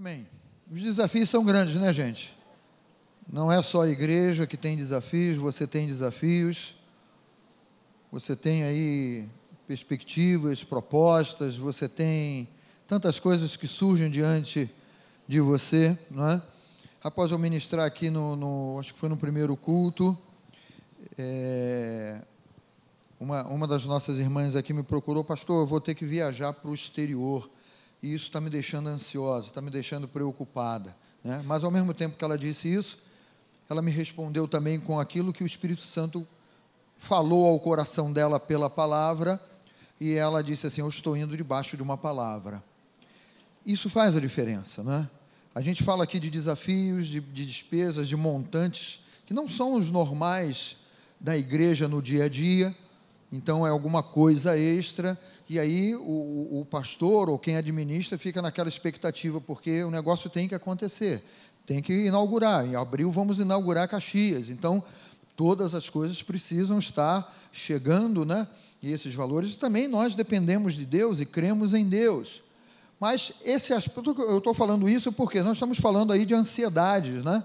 Amém. 0.00 0.26
Os 0.72 0.80
desafios 0.80 1.28
são 1.28 1.44
grandes, 1.44 1.74
né, 1.74 1.92
gente? 1.92 2.34
Não 3.30 3.52
é 3.52 3.62
só 3.62 3.82
a 3.82 3.90
igreja 3.90 4.46
que 4.46 4.56
tem 4.56 4.74
desafios, 4.74 5.36
você 5.36 5.66
tem 5.66 5.86
desafios, 5.86 6.74
você 8.10 8.34
tem 8.34 8.62
aí 8.62 9.28
perspectivas, 9.66 10.64
propostas, 10.64 11.58
você 11.58 11.86
tem 11.86 12.48
tantas 12.88 13.20
coisas 13.20 13.58
que 13.58 13.68
surgem 13.68 14.10
diante 14.10 14.70
de 15.28 15.38
você, 15.38 15.98
não 16.10 16.30
é? 16.30 16.42
Após 17.04 17.30
eu 17.30 17.38
ministrar 17.38 17.84
aqui 17.84 18.08
no, 18.08 18.36
no 18.36 18.80
acho 18.80 18.94
que 18.94 19.00
foi 19.00 19.10
no 19.10 19.18
primeiro 19.18 19.54
culto, 19.54 20.16
é, 21.18 22.22
uma, 23.20 23.46
uma 23.46 23.66
das 23.66 23.84
nossas 23.84 24.16
irmãs 24.16 24.56
aqui 24.56 24.72
me 24.72 24.82
procurou, 24.82 25.22
pastor, 25.22 25.60
eu 25.60 25.66
vou 25.66 25.78
ter 25.78 25.94
que 25.94 26.06
viajar 26.06 26.54
para 26.54 26.70
o 26.70 26.74
exterior, 26.74 27.50
e 28.02 28.14
isso 28.14 28.26
está 28.26 28.40
me 28.40 28.48
deixando 28.48 28.88
ansiosa, 28.88 29.48
está 29.48 29.60
me 29.60 29.70
deixando 29.70 30.08
preocupada, 30.08 30.96
né? 31.22 31.42
Mas 31.44 31.64
ao 31.64 31.70
mesmo 31.70 31.92
tempo 31.92 32.16
que 32.16 32.24
ela 32.24 32.38
disse 32.38 32.72
isso, 32.72 32.98
ela 33.68 33.82
me 33.82 33.90
respondeu 33.90 34.48
também 34.48 34.80
com 34.80 34.98
aquilo 34.98 35.32
que 35.32 35.44
o 35.44 35.46
Espírito 35.46 35.82
Santo 35.82 36.26
falou 36.98 37.46
ao 37.46 37.60
coração 37.60 38.12
dela 38.12 38.40
pela 38.40 38.68
palavra, 38.68 39.40
e 40.00 40.14
ela 40.14 40.42
disse 40.42 40.66
assim: 40.66 40.80
Eu 40.80 40.88
estou 40.88 41.16
indo 41.16 41.36
debaixo 41.36 41.76
de 41.76 41.82
uma 41.82 41.96
palavra. 41.96 42.62
Isso 43.64 43.90
faz 43.90 44.16
a 44.16 44.20
diferença, 44.20 44.82
né? 44.82 45.08
A 45.54 45.60
gente 45.60 45.82
fala 45.82 46.04
aqui 46.04 46.18
de 46.18 46.30
desafios, 46.30 47.06
de, 47.06 47.20
de 47.20 47.44
despesas, 47.44 48.08
de 48.08 48.16
montantes 48.16 49.00
que 49.26 49.34
não 49.34 49.48
são 49.48 49.74
os 49.74 49.90
normais 49.90 50.76
da 51.20 51.36
igreja 51.36 51.86
no 51.86 52.00
dia 52.02 52.24
a 52.24 52.28
dia, 52.28 52.74
então 53.30 53.66
é 53.66 53.70
alguma 53.70 54.02
coisa 54.02 54.58
extra, 54.58 55.16
e 55.50 55.58
aí 55.58 55.94
o, 55.94 56.60
o, 56.60 56.64
pastor 56.64 57.28
ou 57.28 57.38
quem 57.38 57.56
administra 57.56 58.16
fica 58.16 58.40
naquela 58.40 58.68
expectativa, 58.68 59.40
porque 59.40 59.84
o 59.84 59.90
negócio 59.90 60.30
tem 60.30 60.48
que 60.48 60.54
acontecer 60.54 61.22
tem 61.70 61.80
que 61.80 62.06
inaugurar. 62.06 62.66
Em 62.66 62.74
abril 62.74 63.12
vamos 63.12 63.38
inaugurar 63.38 63.88
Caxias. 63.88 64.48
Então, 64.48 64.82
todas 65.36 65.72
as 65.72 65.88
coisas 65.88 66.20
precisam 66.20 66.80
estar 66.80 67.32
chegando, 67.52 68.24
né? 68.24 68.48
E 68.82 68.90
esses 68.90 69.14
valores 69.14 69.54
também 69.54 69.86
nós 69.86 70.16
dependemos 70.16 70.74
de 70.74 70.84
Deus 70.84 71.20
e 71.20 71.24
cremos 71.24 71.72
em 71.72 71.88
Deus. 71.88 72.42
Mas 72.98 73.32
esse 73.44 73.72
aspecto, 73.72 74.16
eu 74.22 74.38
estou 74.38 74.52
falando 74.52 74.88
isso 74.88 75.12
porque 75.12 75.44
nós 75.44 75.52
estamos 75.52 75.78
falando 75.78 76.12
aí 76.12 76.26
de 76.26 76.34
ansiedades, 76.34 77.24
né? 77.24 77.44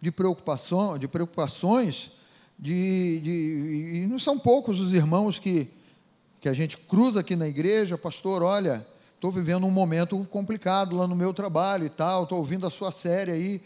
De 0.00 0.10
preocupação, 0.10 0.96
de 0.96 1.06
preocupações, 1.06 2.10
de, 2.58 3.20
de, 3.20 4.00
e 4.02 4.06
não 4.06 4.18
são 4.18 4.38
poucos 4.38 4.80
os 4.80 4.94
irmãos 4.94 5.38
que 5.38 5.68
que 6.40 6.48
a 6.48 6.52
gente 6.52 6.76
cruza 6.76 7.20
aqui 7.20 7.36
na 7.36 7.46
igreja, 7.46 7.98
pastor, 7.98 8.42
olha, 8.42 8.86
estou 9.14 9.30
vivendo 9.30 9.66
um 9.66 9.70
momento 9.70 10.24
complicado 10.30 10.96
lá 10.96 11.06
no 11.06 11.14
meu 11.14 11.34
trabalho 11.34 11.84
e 11.84 11.90
tal, 11.90 12.22
estou 12.22 12.38
ouvindo 12.38 12.66
a 12.66 12.70
sua 12.70 12.90
série 12.90 13.30
aí 13.30 13.62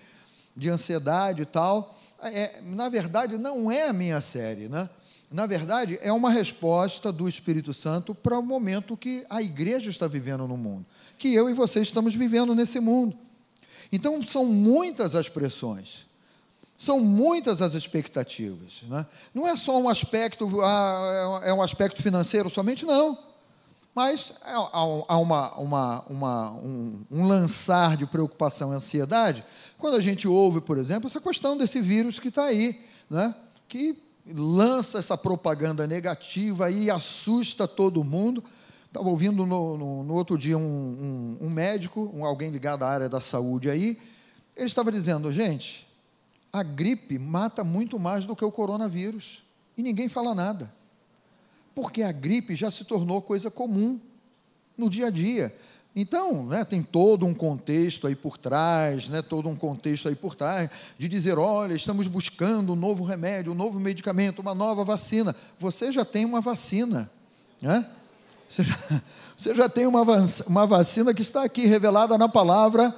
de 0.57 0.69
ansiedade 0.69 1.43
e 1.43 1.47
tal. 1.47 1.97
É, 2.21 2.61
na 2.63 2.89
verdade, 2.89 3.39
não 3.39 3.71
é 3.71 3.89
a 3.89 3.93
minha 3.93 4.21
série, 4.21 4.69
né? 4.69 4.89
Na 5.31 5.47
verdade, 5.47 5.99
é 6.01 6.13
uma 6.13 6.31
resposta 6.31 7.11
do 7.11 7.29
Espírito 7.29 7.75
Santo 7.75 8.15
para 8.15 8.39
o 8.39 8.43
momento 8.43 8.97
que 8.97 9.25
a 9.29 9.43
igreja 9.43 9.91
está 9.91 10.07
vivendo 10.07 10.47
no 10.47 10.57
mundo, 10.57 10.87
que 11.19 11.35
eu 11.35 11.49
e 11.51 11.55
você 11.55 11.81
estamos 11.81 12.15
vivendo 12.15 12.55
nesse 12.55 12.79
mundo. 12.79 13.17
Então, 13.91 14.23
são 14.23 14.45
muitas 14.45 15.15
as 15.15 15.29
pressões, 15.29 16.07
são 16.77 17.01
muitas 17.01 17.63
as 17.63 17.75
expectativas. 17.75 18.83
Né? 18.89 19.07
Não 19.33 19.47
é 19.47 19.57
só 19.57 19.79
um 19.81 19.89
aspecto, 19.89 20.61
ah, 20.61 21.41
é 21.45 21.53
um 21.53 21.63
aspecto 21.63 22.03
financeiro 22.03 22.51
somente, 22.51 22.85
não. 22.85 23.19
Mas 23.95 24.33
há 24.43 25.17
uma, 25.19 25.55
uma, 25.57 26.03
uma, 26.09 26.51
um, 26.55 27.01
um, 27.09 27.27
lançar 27.29 27.97
de 27.97 28.05
preocupação 28.05 28.73
e 28.73 28.77
ansiedade 28.77 29.45
quando 29.79 29.97
a 29.97 30.01
gente 30.01 30.27
ouve, 30.27 30.61
por 30.61 30.79
exemplo, 30.79 31.07
essa 31.07 31.21
questão 31.21 31.57
desse 31.57 31.81
vírus 31.81 32.19
que 32.19 32.27
está 32.27 32.47
aí, 32.47 32.85
né? 33.09 33.33
que 33.69 33.97
lança 34.27 34.99
essa 34.99 35.17
propaganda 35.17 35.87
negativa 35.87 36.71
e 36.71 36.91
assusta 36.91 37.69
todo 37.69 38.03
mundo. 38.03 38.43
Estava 38.87 39.09
ouvindo 39.09 39.47
no, 39.47 39.77
no, 39.77 40.05
no, 40.05 40.15
outro 40.15 40.37
dia 40.37 40.59
um, 40.59 41.39
um, 41.41 41.47
um 41.47 41.51
médico, 41.51 42.11
um, 42.15 42.25
alguém 42.25 42.51
ligado 42.51 42.85
à 42.85 42.89
área 42.89 43.09
da 43.09 43.21
saúde 43.21 43.71
aí, 43.71 43.99
ele 44.57 44.67
estava 44.67 44.91
dizendo, 44.91 45.33
gente, 45.33 45.87
a 46.55 46.63
gripe 46.63 47.19
mata 47.19 47.63
muito 47.63 47.99
mais 47.99 48.25
do 48.25 48.35
que 48.35 48.45
o 48.45 48.51
coronavírus 48.51 49.43
e 49.77 49.83
ninguém 49.83 50.09
fala 50.09 50.35
nada 50.35 50.73
porque 51.75 52.03
a 52.03 52.13
gripe 52.13 52.55
já 52.55 52.71
se 52.71 52.85
tornou 52.85 53.21
coisa 53.21 53.51
comum 53.51 53.99
no 54.79 54.89
dia 54.89 55.09
a 55.09 55.11
dia. 55.11 55.55
Então, 55.97 56.47
né, 56.47 56.65
tem 56.65 56.83
todo 56.83 57.25
um 57.27 57.35
contexto 57.35 58.07
aí 58.07 58.17
por 58.17 58.37
trás, 58.37 59.07
né, 59.09 59.23
todo 59.23 59.49
um 59.49 59.55
contexto 59.55 60.09
aí 60.09 60.15
por 60.15 60.35
trás, 60.35 60.71
de 60.99 61.09
dizer: 61.09 61.39
olha, 61.39 61.75
estamos 61.75 62.07
buscando 62.07 62.73
um 62.73 62.77
novo 62.77 63.05
remédio, 63.05 63.53
um 63.53 63.55
novo 63.55 63.79
medicamento, 63.79 64.41
uma 64.41 64.55
nova 64.55 64.85
vacina. 64.85 65.35
Você 65.59 65.93
já 65.93 66.05
tem 66.05 66.25
uma 66.25 66.41
vacina, 66.41 67.11
né? 67.61 67.87
Você 68.49 68.65
já, 68.65 68.79
você 69.37 69.55
já 69.55 69.69
tem 69.69 69.87
uma, 69.87 70.03
uma 70.47 70.67
vacina 70.67 71.15
que 71.15 71.23
está 71.23 71.45
aqui 71.45 71.67
revelada 71.67 72.19
na 72.19 72.29
palavra 72.29 72.95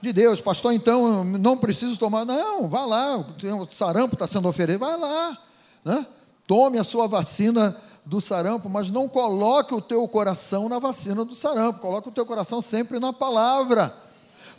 de 0.00 0.12
Deus. 0.12 0.40
Pastor, 0.40 0.72
então 0.72 1.24
não 1.24 1.56
preciso 1.56 1.96
tomar. 1.96 2.24
Não, 2.24 2.68
vá 2.68 2.84
lá, 2.84 3.18
o 3.18 3.66
sarampo 3.70 4.14
está 4.14 4.26
sendo 4.26 4.48
oferecido, 4.48 4.80
vai 4.80 4.98
lá, 4.98 5.38
né? 5.84 6.06
tome 6.50 6.78
a 6.78 6.84
sua 6.84 7.06
vacina 7.06 7.76
do 8.04 8.20
sarampo, 8.20 8.68
mas 8.68 8.90
não 8.90 9.08
coloque 9.08 9.72
o 9.72 9.80
teu 9.80 10.06
coração 10.08 10.68
na 10.68 10.80
vacina 10.80 11.24
do 11.24 11.32
sarampo, 11.32 11.78
coloque 11.78 12.08
o 12.08 12.12
teu 12.12 12.26
coração 12.26 12.60
sempre 12.60 12.98
na 12.98 13.12
palavra, 13.12 13.94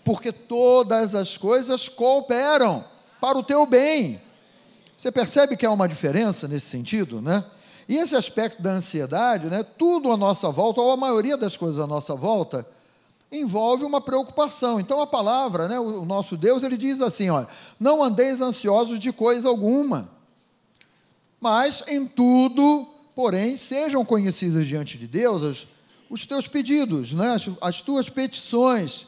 porque 0.05 0.31
todas 0.31 1.15
as 1.15 1.35
coisas 1.35 1.89
cooperam 1.89 2.85
para 3.19 3.37
o 3.37 3.43
teu 3.43 3.65
bem. 3.65 4.21
Você 4.97 5.11
percebe 5.11 5.57
que 5.57 5.65
há 5.65 5.71
uma 5.71 5.85
diferença 5.85 6.47
nesse 6.47 6.67
sentido, 6.67 7.21
né? 7.21 7.43
E 7.89 7.97
esse 7.97 8.15
aspecto 8.15 8.61
da 8.61 8.71
ansiedade, 8.71 9.47
né, 9.47 9.61
tudo 9.77 10.13
à 10.13 10.15
nossa 10.15 10.49
volta, 10.49 10.79
ou 10.79 10.91
a 10.91 10.97
maioria 10.97 11.35
das 11.35 11.57
coisas 11.57 11.77
à 11.77 11.85
nossa 11.85 12.15
volta, 12.15 12.65
envolve 13.31 13.85
uma 13.85 14.01
preocupação. 14.01 14.79
Então 14.79 15.01
a 15.01 15.07
palavra, 15.07 15.67
né, 15.67 15.79
o 15.79 16.03
nosso 16.03 16.35
Deus, 16.35 16.63
ele 16.63 16.77
diz 16.77 17.01
assim, 17.01 17.29
olha, 17.29 17.47
não 17.79 18.03
andeis 18.03 18.41
ansiosos 18.41 18.99
de 18.99 19.13
coisa 19.13 19.47
alguma, 19.47 20.09
mas 21.39 21.83
em 21.87 22.05
tudo 22.05 22.87
porém, 23.15 23.57
sejam 23.57 24.03
conhecidas 24.03 24.65
diante 24.65 24.97
de 24.97 25.07
Deus 25.07 25.43
as, 25.43 25.67
os 26.09 26.25
teus 26.25 26.47
pedidos, 26.47 27.13
né? 27.13 27.35
as, 27.35 27.49
as 27.61 27.81
tuas 27.81 28.09
petições, 28.09 29.07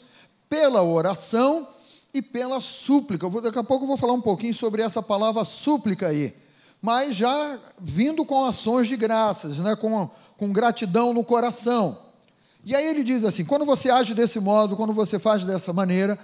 pela 0.49 0.83
oração 0.83 1.67
e 2.13 2.21
pela 2.21 2.61
súplica. 2.61 3.27
Vou, 3.27 3.41
daqui 3.41 3.57
a 3.57 3.63
pouco 3.63 3.85
eu 3.85 3.87
vou 3.87 3.97
falar 3.97 4.13
um 4.13 4.21
pouquinho 4.21 4.53
sobre 4.53 4.81
essa 4.81 5.01
palavra 5.01 5.43
súplica 5.43 6.07
aí, 6.07 6.35
mas 6.81 7.15
já 7.15 7.59
vindo 7.81 8.25
com 8.25 8.45
ações 8.45 8.87
de 8.87 8.95
graças, 8.95 9.57
né? 9.57 9.75
com, 9.75 10.09
com 10.37 10.51
gratidão 10.51 11.13
no 11.13 11.23
coração. 11.23 11.97
E 12.63 12.75
aí 12.75 12.87
ele 12.87 13.03
diz 13.03 13.23
assim: 13.23 13.45
quando 13.45 13.65
você 13.65 13.89
age 13.89 14.13
desse 14.13 14.39
modo, 14.39 14.75
quando 14.75 14.93
você 14.93 15.19
faz 15.19 15.43
dessa 15.43 15.73
maneira, 15.73 16.17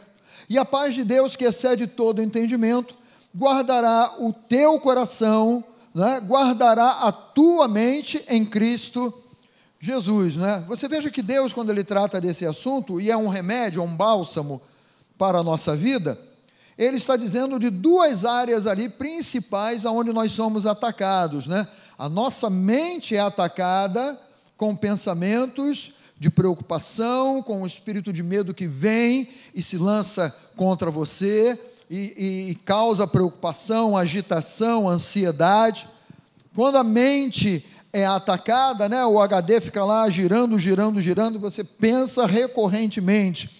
e 0.50 0.57
a 0.57 0.66
paz 0.66 0.95
de 0.95 1.03
Deus, 1.03 1.35
que 1.35 1.45
excede 1.45 1.88
todo 1.88 2.22
entendimento, 2.22 2.95
guardará 3.35 4.16
o 4.19 4.33
teu 4.33 4.79
coração 4.79 5.63
né, 5.94 6.19
guardará 6.19 6.91
a 7.01 7.11
tua 7.11 7.67
mente 7.67 8.23
em 8.27 8.45
Cristo 8.45 9.13
Jesus. 9.79 10.35
Né? 10.35 10.63
Você 10.67 10.88
veja 10.88 11.09
que 11.09 11.22
Deus, 11.22 11.53
quando 11.53 11.72
Ele 11.72 11.83
trata 11.83 12.22
desse 12.22 12.45
assunto, 12.45 13.00
e 13.00 13.09
é 13.09 13.17
um 13.17 13.27
remédio, 13.27 13.81
um 13.81 13.95
bálsamo 13.95 14.61
para 15.17 15.39
a 15.39 15.44
nossa 15.44 15.75
vida, 15.75 16.17
Ele 16.77 16.97
está 16.97 17.16
dizendo 17.16 17.59
de 17.59 17.69
duas 17.69 18.23
áreas 18.23 18.67
ali 18.67 18.88
principais 18.88 19.85
aonde 19.85 20.13
nós 20.13 20.31
somos 20.31 20.66
atacados. 20.66 21.47
Né? 21.47 21.67
A 21.97 22.07
nossa 22.07 22.50
mente 22.50 23.16
é 23.16 23.19
atacada 23.19 24.19
com 24.56 24.75
pensamentos 24.75 25.94
de 26.19 26.30
preocupação, 26.30 27.41
com 27.41 27.62
o 27.62 27.66
espírito 27.66 28.12
de 28.12 28.22
medo 28.22 28.53
que 28.53 28.68
vem 28.68 29.30
e 29.56 29.62
se 29.62 29.78
lança 29.78 30.35
contra 30.56 30.92
você, 30.92 31.57
e, 31.89 32.50
e 32.50 32.56
causa 32.66 33.07
preocupação, 33.07 33.98
agitação, 33.98 34.88
ansiedade. 34.88 35.88
Quando 36.54 36.77
a 36.77 36.83
mente 36.83 37.66
é 37.92 38.06
atacada, 38.06 38.88
né, 38.88 39.04
o 39.06 39.19
HD 39.19 39.62
fica 39.62 39.83
lá 39.83 40.07
girando, 40.10 40.60
girando, 40.60 41.01
girando, 41.01 41.39
você 41.39 41.63
pensa 41.63 42.27
recorrentemente 42.27 43.57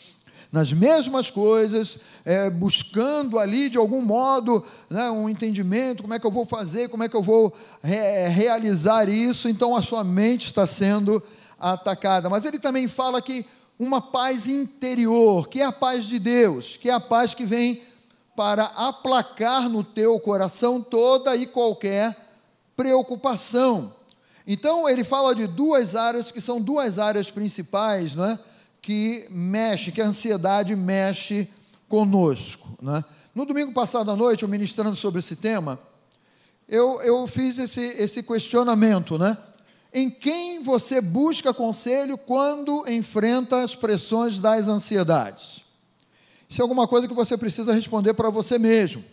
nas 0.52 0.74
mesmas 0.74 1.30
coisas, 1.30 2.00
é, 2.26 2.50
buscando 2.50 3.38
ali 3.38 3.70
de 3.70 3.78
algum 3.78 4.02
modo 4.02 4.66
né, 4.90 5.10
um 5.10 5.30
entendimento, 5.30 6.02
como 6.02 6.14
é 6.14 6.20
que 6.20 6.26
eu 6.26 6.32
vou 6.32 6.46
fazer, 6.46 6.90
como 6.90 7.04
é 7.04 7.10
que 7.10 7.16
eu 7.16 7.22
vou 7.22 7.54
re 7.84 8.28
realizar 8.30 9.08
isso, 9.08 9.48
então 9.48 9.76
a 9.76 9.84
sua 9.84 10.04
mente 10.04 10.48
está 10.48 10.66
sendo 10.66 11.22
atacada. 11.60 12.30
Mas 12.30 12.46
ele 12.46 12.60
também 12.60 12.88
fala 12.88 13.22
que 13.22 13.46
uma 13.78 14.02
paz 14.02 14.48
interior, 14.48 15.48
que 15.48 15.62
é 15.62 15.66
a 15.66 15.72
paz 15.72 16.06
de 16.06 16.20
Deus, 16.20 16.78
que 16.78 16.90
é 16.90 16.94
a 16.94 17.00
paz 17.00 17.34
que 17.34 17.46
vem 17.46 17.84
para 18.36 18.64
aplacar 18.76 19.68
no 19.70 19.84
teu 19.84 20.20
coração 20.20 20.82
toda 20.82 21.36
e 21.36 21.46
qualquer 21.46 22.16
preocupação. 22.76 23.94
Então, 24.48 24.88
ele 24.88 25.04
fala 25.04 25.36
de 25.36 25.46
duas 25.46 25.96
áreas 25.96 26.32
que 26.32 26.42
são 26.42 26.62
duas 26.62 26.98
áreas 26.98 27.30
principais, 27.30 28.16
não 28.16 28.26
é? 28.26 28.40
que 28.82 29.28
mexe, 29.30 29.92
que 29.92 30.02
a 30.02 30.06
ansiedade 30.06 30.76
mexe 30.76 31.48
conosco. 31.88 32.78
Né? 32.82 33.04
No 33.36 33.46
domingo 33.46 33.74
passado 33.74 34.10
à 34.10 34.16
noite, 34.16 34.44
eu 34.44 34.50
ministrando 34.50 34.96
sobre 34.96 35.20
esse 35.20 35.36
tema, 35.36 35.80
eu, 36.68 37.02
eu 37.02 37.28
fiz 37.28 37.58
esse, 37.58 37.82
esse 37.82 38.24
questionamento, 38.24 39.18
né? 39.18 39.38
Em 39.94 40.10
quem 40.10 40.62
você 40.62 41.02
busca 41.02 41.54
conselho 41.54 42.18
quando 42.18 42.88
enfrenta 42.88 43.64
as 43.64 43.76
pressões 43.76 44.38
das 44.38 44.68
ansiedades? 44.68 45.64
Isso 46.48 46.62
é 46.62 46.64
alguma 46.64 46.88
coisa 46.88 47.08
que 47.08 47.14
você 47.14 47.38
precisa 47.38 47.74
responder 47.74 48.14
para 48.14 48.30
você 48.30 48.60
mesmo. 48.60 49.04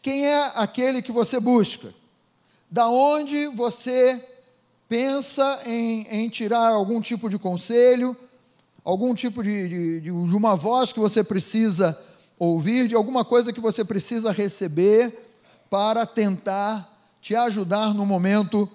Quem 0.00 0.26
é 0.26 0.52
aquele 0.54 1.02
que 1.02 1.12
você 1.12 1.40
busca? 1.40 1.92
Da 2.70 2.88
onde 2.88 3.48
você 3.48 4.22
pensa 4.88 5.60
em, 5.66 6.06
em 6.08 6.28
tirar 6.28 6.68
algum 6.68 7.00
tipo 7.00 7.28
de 7.28 7.38
conselho, 7.38 8.16
algum 8.84 9.14
tipo 9.14 9.42
de, 9.42 9.68
de, 9.68 10.00
de 10.00 10.10
uma 10.10 10.54
voz 10.56 10.92
que 10.92 11.00
você 11.00 11.22
precisa 11.22 11.98
ouvir, 12.38 12.88
de 12.88 12.94
alguma 12.94 13.24
coisa 13.24 13.52
que 13.52 13.60
você 13.60 13.84
precisa 13.84 14.32
receber 14.32 15.30
para 15.70 16.04
tentar 16.04 16.92
te 17.20 17.34
ajudar 17.36 17.94
num 17.94 18.04
momento 18.04 18.68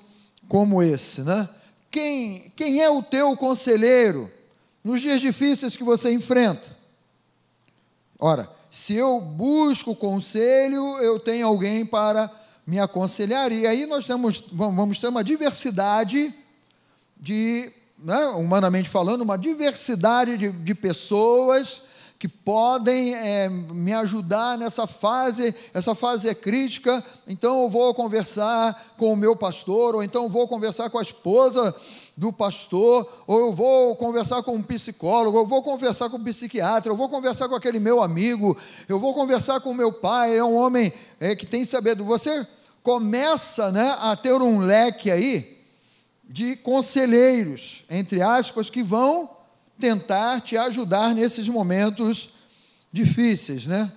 como 0.47 0.81
esse, 0.81 1.21
né? 1.21 1.49
Quem, 1.89 2.51
quem 2.55 2.81
é 2.81 2.89
o 2.89 3.01
teu 3.01 3.35
conselheiro 3.35 4.31
nos 4.83 5.01
dias 5.01 5.21
difíceis 5.21 5.75
que 5.75 5.83
você 5.83 6.11
enfrenta? 6.11 6.75
Ora, 8.19 8.49
se 8.69 8.95
eu 8.95 9.19
busco 9.21 9.95
conselho, 9.95 10.97
eu 10.97 11.19
tenho 11.19 11.47
alguém 11.47 11.85
para 11.85 12.29
me 12.65 12.79
aconselhar. 12.79 13.51
E 13.51 13.65
aí 13.65 13.85
nós 13.85 14.05
temos, 14.05 14.43
vamos 14.51 14.99
ter 14.99 15.07
uma 15.07 15.23
diversidade 15.23 16.33
de, 17.19 17.71
né, 17.97 18.25
humanamente 18.27 18.89
falando, 18.89 19.21
uma 19.21 19.37
diversidade 19.37 20.37
de, 20.37 20.51
de 20.51 20.75
pessoas 20.75 21.81
que 22.19 22.27
podem 22.27 23.13
é, 23.13 23.47
me 23.47 23.93
ajudar 23.93 24.57
nessa 24.57 24.87
fase, 24.87 25.53
essa 25.73 25.93
fase 25.93 26.27
é 26.27 26.33
crítica, 26.33 27.03
então 27.27 27.63
eu 27.63 27.69
vou 27.69 27.93
conversar 27.93 28.93
com 28.97 29.13
o 29.13 29.17
meu 29.17 29.35
pastor, 29.35 29.95
ou 29.95 30.01
então 30.01 30.27
vou 30.27 30.47
conversar 30.47 30.89
com 30.89 30.97
a 30.97 31.03
esposa 31.03 31.75
do 32.15 32.33
pastor, 32.33 33.07
ou 33.27 33.39
eu 33.39 33.53
vou 33.53 33.95
conversar 33.95 34.41
com 34.41 34.55
um 34.55 34.63
psicólogo, 34.63 35.37
eu 35.37 35.45
vou 35.45 35.61
conversar 35.61 36.09
com 36.09 36.17
um 36.17 36.23
psiquiatra, 36.23 36.91
eu 36.91 36.97
vou 36.97 37.07
conversar 37.07 37.47
com 37.47 37.53
aquele 37.53 37.79
meu 37.79 38.01
amigo, 38.01 38.57
eu 38.89 38.99
vou 38.99 39.13
conversar 39.13 39.59
com 39.59 39.69
o 39.69 39.75
meu 39.75 39.93
pai, 39.93 40.35
é 40.35 40.43
um 40.43 40.55
homem 40.55 40.91
é, 41.19 41.35
que 41.35 41.45
tem 41.45 41.63
sabedoria. 41.63 42.09
Você 42.09 42.47
começa 42.81 43.71
né, 43.71 43.95
a 43.99 44.15
ter 44.15 44.33
um 44.33 44.57
leque 44.57 45.11
aí 45.11 45.55
de 46.27 46.55
conselheiros, 46.55 47.85
entre 47.87 48.23
aspas, 48.23 48.71
que 48.71 48.81
vão 48.81 49.36
tentar 49.79 50.41
te 50.41 50.57
ajudar 50.57 51.13
nesses 51.13 51.47
momentos 51.47 52.29
difíceis, 52.91 53.65
né? 53.65 53.91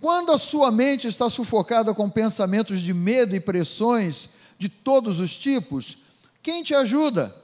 Quando 0.00 0.32
a 0.32 0.38
sua 0.38 0.72
mente 0.72 1.06
está 1.06 1.28
sufocada 1.28 1.92
com 1.92 2.08
pensamentos 2.08 2.80
de 2.80 2.94
medo 2.94 3.36
e 3.36 3.40
pressões 3.40 4.28
de 4.58 4.68
todos 4.68 5.20
os 5.20 5.36
tipos, 5.36 5.98
quem 6.42 6.62
te 6.62 6.74
ajuda? 6.74 7.34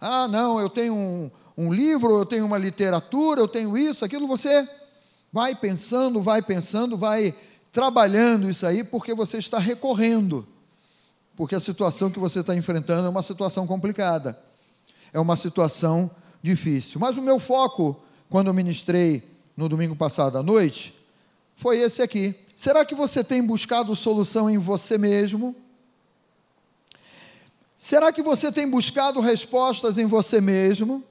Ah, 0.00 0.26
não, 0.26 0.58
eu 0.58 0.70
tenho 0.70 0.94
um, 0.94 1.30
um 1.56 1.72
livro, 1.72 2.18
eu 2.18 2.24
tenho 2.24 2.46
uma 2.46 2.56
literatura, 2.56 3.40
eu 3.40 3.48
tenho 3.48 3.76
isso, 3.76 4.02
aquilo, 4.02 4.26
você 4.26 4.66
vai 5.30 5.54
pensando, 5.54 6.22
vai 6.22 6.40
pensando, 6.40 6.96
vai 6.96 7.34
trabalhando 7.70 8.48
isso 8.48 8.66
aí, 8.66 8.82
porque 8.82 9.14
você 9.14 9.36
está 9.36 9.58
recorrendo. 9.58 10.48
Porque 11.36 11.54
a 11.54 11.60
situação 11.60 12.10
que 12.10 12.18
você 12.18 12.40
está 12.40 12.54
enfrentando 12.54 13.06
é 13.06 13.10
uma 13.10 13.22
situação 13.22 13.66
complicada, 13.66 14.38
é 15.12 15.20
uma 15.20 15.36
situação 15.36 16.10
difícil. 16.42 17.00
Mas 17.00 17.16
o 17.16 17.22
meu 17.22 17.38
foco, 17.38 18.00
quando 18.28 18.48
eu 18.48 18.54
ministrei 18.54 19.22
no 19.56 19.68
domingo 19.68 19.94
passado 19.94 20.38
à 20.38 20.42
noite, 20.42 20.94
foi 21.56 21.78
esse 21.78 22.00
aqui. 22.00 22.34
Será 22.54 22.84
que 22.84 22.94
você 22.94 23.22
tem 23.22 23.42
buscado 23.42 23.94
solução 23.94 24.48
em 24.48 24.58
você 24.58 24.96
mesmo? 24.96 25.54
Será 27.78 28.12
que 28.12 28.22
você 28.22 28.52
tem 28.52 28.68
buscado 28.68 29.20
respostas 29.20 29.96
em 29.98 30.06
você 30.06 30.40
mesmo? 30.40 31.02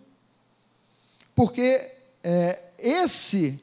Porque 1.35 1.91
é, 2.23 2.59
esse, 2.77 3.59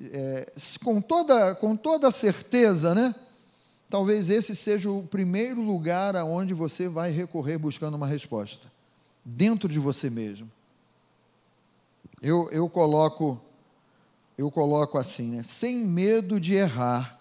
é, 0.00 0.52
com, 0.82 1.00
toda, 1.00 1.54
com 1.54 1.76
toda 1.76 2.10
certeza, 2.10 2.94
né? 2.94 3.14
Talvez 3.88 4.30
esse 4.30 4.56
seja 4.56 4.90
o 4.90 5.02
primeiro 5.02 5.60
lugar 5.60 6.16
aonde 6.16 6.54
você 6.54 6.88
vai 6.88 7.10
recorrer 7.10 7.58
buscando 7.58 7.94
uma 7.94 8.06
resposta, 8.06 8.66
dentro 9.24 9.68
de 9.68 9.78
você 9.78 10.08
mesmo. 10.08 10.50
Eu, 12.24 12.48
eu 12.50 12.70
coloco 12.70 13.38
eu 14.38 14.50
coloco 14.50 14.96
assim, 14.96 15.28
né? 15.36 15.42
Sem 15.42 15.76
medo 15.76 16.40
de 16.40 16.54
errar, 16.54 17.20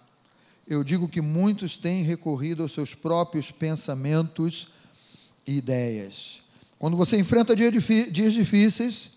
eu 0.65 0.81
digo 0.81 1.09
que 1.09 1.19
muitos 1.21 1.77
têm 1.77 2.03
recorrido 2.03 2.63
aos 2.63 2.71
seus 2.73 2.95
próprios 2.95 3.51
pensamentos 3.51 4.69
e 5.45 5.57
ideias. 5.57 6.41
Quando 6.79 6.95
você 6.95 7.19
enfrenta 7.19 7.53
dias 7.53 8.33
difíceis, 8.33 9.11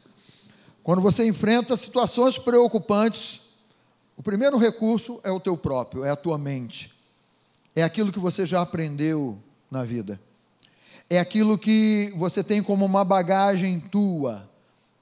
quando 0.83 1.01
você 1.01 1.25
enfrenta 1.25 1.77
situações 1.77 2.37
preocupantes, 2.37 3.41
o 4.17 4.25
primeiro 4.25 4.59
recurso 4.59 5.21
é 5.23 5.31
o 5.31 5.41
teu 5.41 5.57
próprio, 5.57 6.05
é 6.05 6.11
a 6.11 6.17
tua 6.17 6.37
mente. 6.37 6.93
É 7.77 7.85
aquilo 7.85 8.11
que 8.13 8.19
você 8.19 8.45
já 8.45 8.61
aprendeu 8.61 9.39
na 9.71 9.85
vida. 9.85 10.21
É 11.09 11.21
aquilo 11.21 11.57
que 11.57 12.13
você 12.17 12.43
tem 12.43 12.61
como 12.61 12.85
uma 12.85 13.05
bagagem 13.05 13.79
tua 13.79 14.51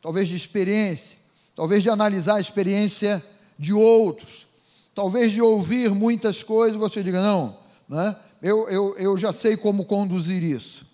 talvez 0.05 0.29
de 0.29 0.37
experiência, 0.37 1.17
talvez 1.57 1.83
de 1.83 1.89
analisar 1.89 2.37
a 2.37 2.41
experiência 2.41 3.25
de 3.59 3.73
outros, 3.73 4.47
talvez 4.95 5.33
de 5.33 5.41
ouvir 5.41 5.95
muitas 5.95 6.43
coisas, 6.43 6.79
você 6.79 7.03
diga, 7.03 7.23
não, 7.23 7.57
né? 7.89 8.15
eu, 8.43 8.69
eu, 8.69 8.95
eu 8.99 9.17
já 9.17 9.33
sei 9.33 9.57
como 9.57 9.87
conduzir 9.87 10.43
isso. 10.43 10.85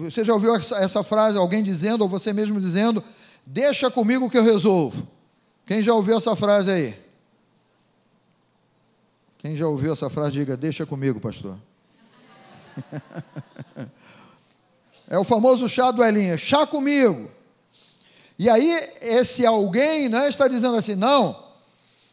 Você 0.00 0.22
já 0.22 0.34
ouviu 0.34 0.54
essa, 0.54 0.76
essa 0.76 1.02
frase, 1.02 1.38
alguém 1.38 1.62
dizendo, 1.62 2.02
ou 2.02 2.08
você 2.08 2.30
mesmo 2.30 2.60
dizendo, 2.60 3.02
deixa 3.46 3.90
comigo 3.90 4.28
que 4.28 4.36
eu 4.36 4.44
resolvo. 4.44 5.08
Quem 5.64 5.82
já 5.82 5.94
ouviu 5.94 6.18
essa 6.18 6.36
frase 6.36 6.70
aí? 6.70 6.94
Quem 9.38 9.56
já 9.56 9.66
ouviu 9.66 9.94
essa 9.94 10.10
frase, 10.10 10.32
diga, 10.32 10.58
deixa 10.58 10.84
comigo, 10.84 11.20
pastor. 11.20 11.56
é 15.08 15.18
o 15.18 15.24
famoso 15.24 15.66
chá 15.70 15.90
do 15.90 16.04
Elinha, 16.04 16.36
chá 16.36 16.66
comigo. 16.66 17.30
E 18.38 18.50
aí, 18.50 18.70
esse 19.00 19.46
alguém 19.46 20.08
né, 20.08 20.28
está 20.28 20.48
dizendo 20.48 20.76
assim: 20.76 20.94
não, 20.94 21.36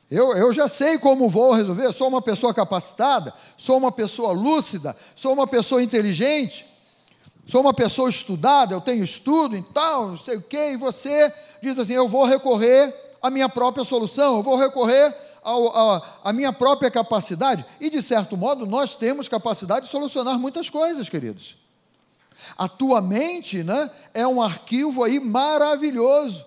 eu, 0.10 0.34
eu 0.34 0.52
já 0.52 0.68
sei 0.68 0.98
como 1.00 1.30
vou 1.30 1.54
resolver, 1.54 1.92
sou 1.94 2.08
uma 2.08 2.22
pessoa 2.22 2.54
capacitada, 2.54 3.34
sou 3.56 3.78
uma 3.78 3.92
pessoa 3.92 4.32
lúcida, 4.32 4.96
sou 5.16 5.34
uma 5.34 5.48
pessoa 5.48 5.82
inteligente, 5.82 6.66
sou 7.48 7.62
uma 7.62 7.74
pessoa 7.74 8.10
estudada, 8.10 8.74
eu 8.74 8.82
tenho 8.82 9.04
estudo 9.04 9.56
e 9.56 9.62
tal, 9.62 10.10
não 10.10 10.18
sei 10.18 10.38
o 10.38 10.42
quê, 10.42 10.72
e 10.74 10.78
você 10.78 11.34
diz 11.62 11.80
assim: 11.80 11.94
eu 11.94 12.10
vou 12.10 12.26
recorrer 12.26 12.94
à 13.22 13.30
minha 13.30 13.48
própria 13.48 13.86
solução, 13.86 14.38
eu 14.38 14.44
vou 14.44 14.58
recorrer 14.58 15.16
à 16.24 16.32
minha 16.34 16.54
própria 16.54 16.92
capacidade. 16.92 17.66
E, 17.80 17.90
de 17.90 18.02
certo 18.02 18.38
modo, 18.38 18.66
nós 18.66 18.96
temos 18.96 19.28
capacidade 19.28 19.86
de 19.86 19.92
solucionar 19.92 20.38
muitas 20.38 20.70
coisas, 20.70 21.10
queridos. 21.10 21.61
A 22.58 22.68
tua 22.68 23.02
mente 23.02 23.64
né, 23.64 23.90
é 24.14 24.28
um 24.28 24.42
arquivo 24.42 25.04
aí 25.04 25.20
maravilhoso, 25.20 26.46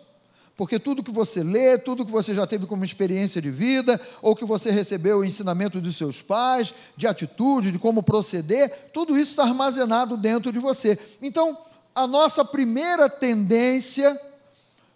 porque 0.57 0.79
tudo 0.79 1.03
que 1.03 1.11
você 1.11 1.43
lê, 1.43 1.77
tudo 1.77 2.07
que 2.07 2.13
você 2.13 2.33
já 2.33 2.47
teve 2.47 2.67
como 2.67 2.85
experiência 2.85 3.43
de 3.43 3.51
vida, 3.51 4.01
ou 4.23 4.37
que 4.37 4.45
você 4.45 4.71
recebeu 4.71 5.19
o 5.19 5.25
ensinamento 5.25 5.81
dos 5.81 5.97
seus 5.97 6.23
pais, 6.23 6.73
de 6.97 7.07
atitude, 7.07 7.73
de 7.73 7.79
como 7.79 8.03
proceder, 8.03 8.91
tudo 8.93 9.19
isso 9.19 9.33
está 9.33 9.43
armazenado 9.43 10.17
dentro 10.17 10.53
de 10.53 10.59
você. 10.59 10.99
Então, 11.21 11.59
a 11.95 12.07
nossa 12.07 12.45
primeira 12.45 13.09
tendência, 13.09 14.21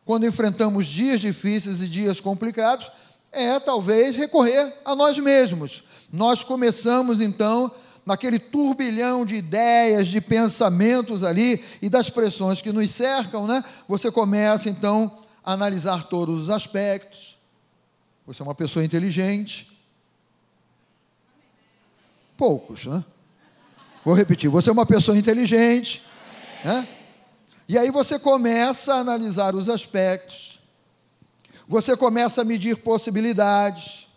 quando 0.05 0.26
enfrentamos 0.26 0.87
dias 0.87 1.21
difíceis 1.21 1.83
e 1.83 1.88
dias 1.88 2.21
complicados, 2.21 2.90
é 3.33 3.59
talvez 3.61 4.17
recorrer 4.17 4.75
a 4.85 4.97
nós 4.97 5.19
mesmos. 5.19 5.85
Nós 6.12 6.43
começamos 6.43 7.21
então 7.21 7.71
naquele 8.09 8.38
turbilhão 8.38 9.23
de 9.23 9.37
ideias, 9.37 10.09
de 10.09 10.19
pensamentos 10.19 11.23
ali 11.23 11.62
e 11.83 11.91
das 11.91 12.09
pressões 12.09 12.62
que 12.62 12.73
nos 12.73 12.91
cercam, 12.91 13.47
né? 13.47 13.62
Você 13.87 14.11
começa 14.11 14.71
então 14.71 15.19
a 15.45 15.53
analisar 15.53 16.05
todos 16.05 16.45
os 16.45 16.50
aspectos. 16.50 17.38
Você 18.27 18.41
é 18.41 18.45
uma 18.47 18.55
pessoa 18.55 18.83
inteligente. 18.83 19.71
Poucos, 22.35 22.87
né? 22.87 23.05
Vou 24.03 24.15
repetir, 24.15 24.49
você 24.49 24.71
é 24.71 24.73
uma 24.73 24.87
pessoa 24.87 25.19
inteligente, 25.19 26.03
né? 26.65 26.88
E 27.69 27.77
aí 27.77 27.91
você 27.91 28.19
começa 28.19 28.95
a 28.95 29.00
analisar 29.00 29.55
os 29.55 29.69
aspectos. 29.69 30.59
Você 31.69 31.95
começa 31.95 32.41
a 32.41 32.45
medir 32.45 32.79
possibilidades 32.79 34.08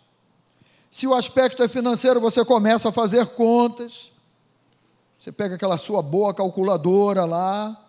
se 0.92 1.06
o 1.06 1.14
aspecto 1.14 1.62
é 1.62 1.68
financeiro, 1.68 2.20
você 2.20 2.44
começa 2.44 2.90
a 2.90 2.92
fazer 2.92 3.28
contas. 3.28 4.12
Você 5.18 5.32
pega 5.32 5.54
aquela 5.54 5.78
sua 5.78 6.02
boa 6.02 6.34
calculadora 6.34 7.24
lá, 7.24 7.82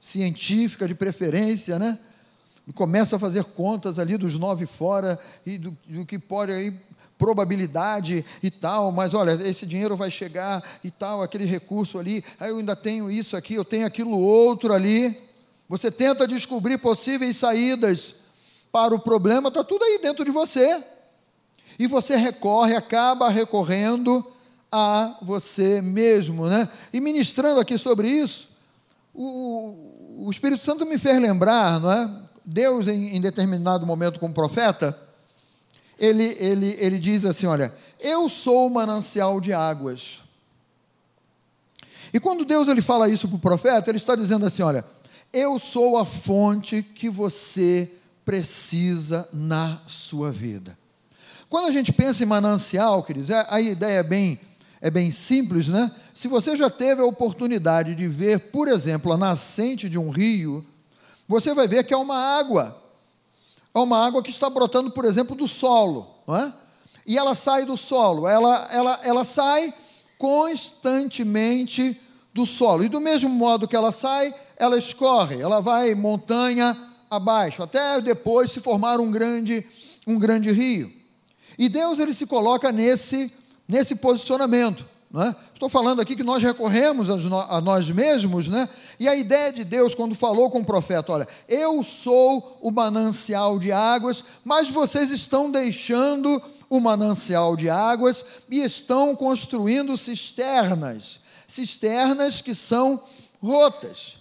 científica 0.00 0.88
de 0.88 0.92
preferência, 0.92 1.78
né? 1.78 1.96
Começa 2.74 3.14
a 3.14 3.18
fazer 3.18 3.44
contas 3.44 3.96
ali 3.96 4.16
dos 4.16 4.36
nove 4.36 4.66
fora 4.66 5.20
e 5.46 5.56
do, 5.56 5.78
do 5.86 6.04
que 6.04 6.18
pode 6.18 6.50
aí, 6.50 6.76
probabilidade 7.16 8.24
e 8.42 8.50
tal, 8.50 8.90
mas 8.90 9.14
olha, 9.14 9.40
esse 9.48 9.64
dinheiro 9.64 9.96
vai 9.96 10.10
chegar 10.10 10.80
e 10.82 10.90
tal, 10.90 11.22
aquele 11.22 11.44
recurso 11.44 11.96
ali, 11.96 12.24
aí 12.40 12.50
eu 12.50 12.58
ainda 12.58 12.74
tenho 12.74 13.08
isso 13.08 13.36
aqui, 13.36 13.54
eu 13.54 13.64
tenho 13.64 13.86
aquilo 13.86 14.18
outro 14.18 14.74
ali. 14.74 15.16
Você 15.68 15.92
tenta 15.92 16.26
descobrir 16.26 16.78
possíveis 16.78 17.36
saídas 17.36 18.16
para 18.72 18.92
o 18.92 18.98
problema, 18.98 19.46
está 19.46 19.62
tudo 19.62 19.84
aí 19.84 20.00
dentro 20.02 20.24
de 20.24 20.32
você. 20.32 20.84
E 21.78 21.86
você 21.86 22.16
recorre, 22.16 22.74
acaba 22.74 23.28
recorrendo 23.28 24.26
a 24.70 25.16
você 25.22 25.80
mesmo, 25.80 26.46
né? 26.46 26.68
E 26.92 27.00
ministrando 27.00 27.60
aqui 27.60 27.78
sobre 27.78 28.08
isso, 28.08 28.48
o, 29.14 30.24
o 30.26 30.30
Espírito 30.30 30.62
Santo 30.64 30.84
me 30.84 30.98
fez 30.98 31.20
lembrar, 31.20 31.80
não 31.80 31.90
é? 31.90 32.10
Deus, 32.44 32.88
em, 32.88 33.16
em 33.16 33.20
determinado 33.20 33.86
momento, 33.86 34.18
como 34.18 34.32
profeta, 34.32 34.98
ele, 35.98 36.36
ele, 36.38 36.76
ele 36.78 36.98
diz 36.98 37.24
assim: 37.24 37.46
Olha, 37.46 37.74
eu 38.00 38.28
sou 38.28 38.66
o 38.66 38.70
manancial 38.70 39.40
de 39.40 39.52
águas. 39.52 40.22
E 42.12 42.18
quando 42.18 42.44
Deus 42.44 42.68
ele 42.68 42.80
fala 42.80 43.08
isso 43.08 43.28
para 43.28 43.36
o 43.36 43.40
profeta, 43.40 43.90
ele 43.90 43.98
está 43.98 44.16
dizendo 44.16 44.46
assim: 44.46 44.62
Olha, 44.62 44.84
eu 45.32 45.58
sou 45.58 45.98
a 45.98 46.04
fonte 46.04 46.82
que 46.82 47.10
você 47.10 47.94
precisa 48.24 49.28
na 49.32 49.82
sua 49.86 50.30
vida. 50.30 50.78
Quando 51.48 51.66
a 51.66 51.70
gente 51.70 51.92
pensa 51.92 52.22
em 52.22 52.26
manancial, 52.26 53.02
queridos, 53.02 53.30
é, 53.30 53.46
a 53.48 53.60
ideia 53.60 54.00
é 54.00 54.02
bem, 54.02 54.38
é 54.80 54.90
bem 54.90 55.10
simples, 55.10 55.66
né? 55.66 55.90
Se 56.12 56.28
você 56.28 56.56
já 56.56 56.68
teve 56.68 57.00
a 57.00 57.06
oportunidade 57.06 57.94
de 57.94 58.06
ver, 58.06 58.50
por 58.50 58.68
exemplo, 58.68 59.12
a 59.12 59.16
nascente 59.16 59.88
de 59.88 59.98
um 59.98 60.10
rio, 60.10 60.64
você 61.26 61.54
vai 61.54 61.66
ver 61.66 61.84
que 61.84 61.94
é 61.94 61.96
uma 61.96 62.16
água. 62.16 62.82
É 63.74 63.78
uma 63.78 64.04
água 64.04 64.22
que 64.22 64.30
está 64.30 64.50
brotando, 64.50 64.90
por 64.90 65.06
exemplo, 65.06 65.34
do 65.34 65.48
solo. 65.48 66.06
Não 66.26 66.36
é? 66.36 66.52
E 67.06 67.16
ela 67.16 67.34
sai 67.34 67.64
do 67.64 67.76
solo, 67.76 68.28
ela, 68.28 68.68
ela, 68.70 69.00
ela 69.02 69.24
sai 69.24 69.72
constantemente 70.18 71.98
do 72.34 72.44
solo. 72.44 72.84
E 72.84 72.88
do 72.88 73.00
mesmo 73.00 73.30
modo 73.30 73.66
que 73.66 73.74
ela 73.74 73.92
sai, 73.92 74.34
ela 74.58 74.76
escorre, 74.76 75.40
ela 75.40 75.60
vai 75.60 75.94
montanha 75.94 76.76
abaixo, 77.10 77.62
até 77.62 77.98
depois 78.02 78.50
se 78.50 78.60
formar 78.60 79.00
um 79.00 79.10
grande, 79.10 79.66
um 80.06 80.18
grande 80.18 80.50
rio. 80.50 80.97
E 81.58 81.68
Deus 81.68 81.98
ele 81.98 82.14
se 82.14 82.24
coloca 82.24 82.70
nesse, 82.70 83.32
nesse 83.66 83.96
posicionamento. 83.96 84.86
É? 85.14 85.34
Estou 85.54 85.70
falando 85.70 86.02
aqui 86.02 86.14
que 86.14 86.22
nós 86.22 86.42
recorremos 86.42 87.08
a 87.08 87.60
nós 87.62 87.90
mesmos, 87.90 88.46
né? 88.46 88.68
e 89.00 89.08
a 89.08 89.16
ideia 89.16 89.50
de 89.50 89.64
Deus, 89.64 89.94
quando 89.94 90.14
falou 90.14 90.50
com 90.50 90.58
o 90.60 90.64
profeta: 90.64 91.12
olha, 91.12 91.28
eu 91.48 91.82
sou 91.82 92.58
o 92.60 92.70
manancial 92.70 93.58
de 93.58 93.72
águas, 93.72 94.22
mas 94.44 94.68
vocês 94.68 95.10
estão 95.10 95.50
deixando 95.50 96.42
o 96.68 96.78
manancial 96.78 97.56
de 97.56 97.70
águas 97.70 98.22
e 98.50 98.60
estão 98.60 99.16
construindo 99.16 99.96
cisternas, 99.96 101.20
cisternas 101.46 102.42
que 102.42 102.54
são 102.54 103.02
rotas. 103.42 104.16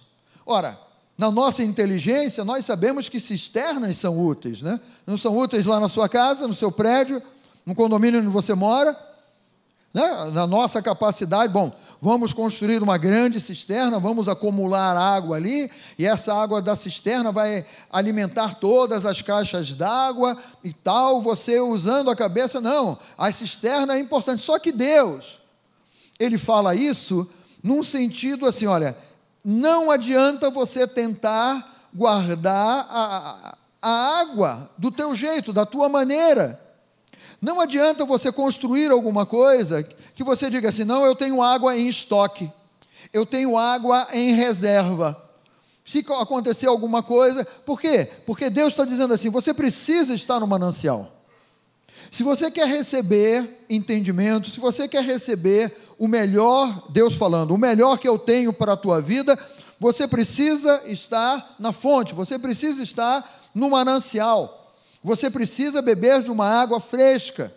Ora, 0.46 0.80
na 1.18 1.32
nossa 1.32 1.64
inteligência, 1.64 2.46
nós 2.46 2.66
sabemos 2.66 3.10
que 3.10 3.20
cisternas 3.20 3.98
são 3.98 4.20
úteis, 4.20 4.62
né? 4.62 4.80
Não 5.06 5.18
são 5.18 5.36
úteis 5.36 5.66
lá 5.66 5.80
na 5.80 5.90
sua 5.90 6.08
casa, 6.08 6.48
no 6.48 6.54
seu 6.54 6.72
prédio, 6.72 7.22
no 7.66 7.74
condomínio 7.74 8.20
onde 8.20 8.30
você 8.30 8.54
mora, 8.54 8.96
né? 9.94 10.32
na 10.32 10.46
nossa 10.46 10.80
capacidade, 10.80 11.52
bom, 11.52 11.72
vamos 12.00 12.34
construir 12.34 12.84
uma 12.84 13.00
grande 13.00 13.40
cisterna, 13.40 14.00
vamos 14.00 14.30
acumular 14.30 14.96
água 14.96 15.38
ali, 15.38 15.72
e 15.98 16.06
essa 16.06 16.36
água 16.36 16.62
da 16.62 16.76
cisterna 16.76 17.32
vai 17.32 17.66
alimentar 17.92 18.56
todas 18.60 19.06
as 19.06 19.22
caixas 19.24 19.74
d'água 19.74 20.38
e 20.64 20.72
tal, 20.72 21.20
você 21.20 21.60
usando 21.60 22.12
a 22.12 22.16
cabeça, 22.16 22.62
não, 22.62 22.96
a 23.18 23.32
cisterna 23.32 23.96
é 23.96 24.00
importante, 24.00 24.44
só 24.44 24.60
que 24.60 24.72
Deus, 24.72 25.40
Ele 26.20 26.38
fala 26.38 26.76
isso 26.76 27.28
num 27.64 27.84
sentido 27.84 28.46
assim, 28.46 28.68
olha, 28.68 28.96
não 29.44 29.90
adianta 29.90 30.50
você 30.50 30.88
tentar 30.88 31.88
guardar 31.94 32.88
a, 32.90 33.58
a 33.82 34.20
água 34.20 34.70
do 34.78 34.92
teu 34.92 35.16
jeito, 35.16 35.54
da 35.54 35.66
tua 35.66 35.90
maneira. 35.90 36.62
Não 37.42 37.60
adianta 37.62 38.06
você 38.06 38.32
construir 38.32 38.92
alguma 38.92 39.26
coisa 39.26 39.84
que 40.16 40.24
você 40.24 40.50
diga 40.50 40.70
assim: 40.70 40.84
não, 40.84 41.06
eu 41.06 41.16
tenho 41.16 41.42
água 41.42 41.78
em 41.78 41.88
estoque, 41.88 42.52
eu 43.14 43.26
tenho 43.26 43.58
água 43.58 44.08
em 44.12 44.34
reserva. 44.34 45.24
Se 45.86 46.00
acontecer 46.00 46.68
alguma 46.68 47.02
coisa, 47.02 47.46
por 47.66 47.80
quê? 47.80 48.12
Porque 48.26 48.50
Deus 48.50 48.74
está 48.74 48.84
dizendo 48.84 49.14
assim: 49.14 49.30
você 49.30 49.54
precisa 49.54 50.14
estar 50.14 50.40
no 50.40 50.48
manancial. 50.48 51.17
Se 52.12 52.24
você 52.24 52.50
quer 52.50 52.68
receber 52.68 53.66
entendimento, 53.70 54.50
se 54.50 54.60
você 54.60 54.88
quer 54.88 55.04
receber 55.04 55.76
o 55.98 56.08
melhor, 56.08 56.88
Deus 56.90 57.14
falando, 57.14 57.54
o 57.54 57.58
melhor 57.58 57.98
que 57.98 58.08
eu 58.08 58.18
tenho 58.18 58.54
para 58.54 58.74
a 58.74 58.78
tua 58.78 59.02
vida, 59.02 59.38
você 59.80 60.08
precisa 60.08 60.82
estar 60.86 61.56
na 61.60 61.72
fonte, 61.72 62.14
você 62.14 62.40
precisa 62.40 62.82
estar 62.82 63.50
no 63.54 63.70
manancial, 63.70 64.74
você 65.04 65.30
precisa 65.30 65.82
beber 65.82 66.22
de 66.22 66.32
uma 66.32 66.48
água 66.48 66.80
fresca. 66.80 67.54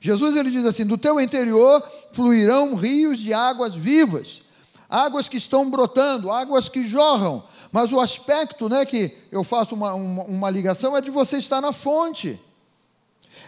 Jesus 0.00 0.36
ele 0.36 0.50
diz 0.50 0.64
assim: 0.64 0.84
do 0.84 0.98
teu 0.98 1.20
interior 1.20 1.82
fluirão 2.12 2.74
rios 2.74 3.18
de 3.18 3.32
águas 3.32 3.74
vivas, 3.74 4.42
águas 4.88 5.28
que 5.28 5.36
estão 5.36 5.68
brotando, 5.70 6.30
águas 6.30 6.68
que 6.68 6.86
jorram. 6.86 7.42
Mas 7.72 7.92
o 7.92 8.00
aspecto 8.00 8.68
né, 8.68 8.84
que 8.84 9.16
eu 9.30 9.42
faço 9.42 9.74
uma, 9.74 9.94
uma, 9.94 10.22
uma 10.24 10.50
ligação 10.50 10.96
é 10.96 11.00
de 11.00 11.10
você 11.10 11.38
estar 11.38 11.60
na 11.60 11.72
fonte 11.72 12.38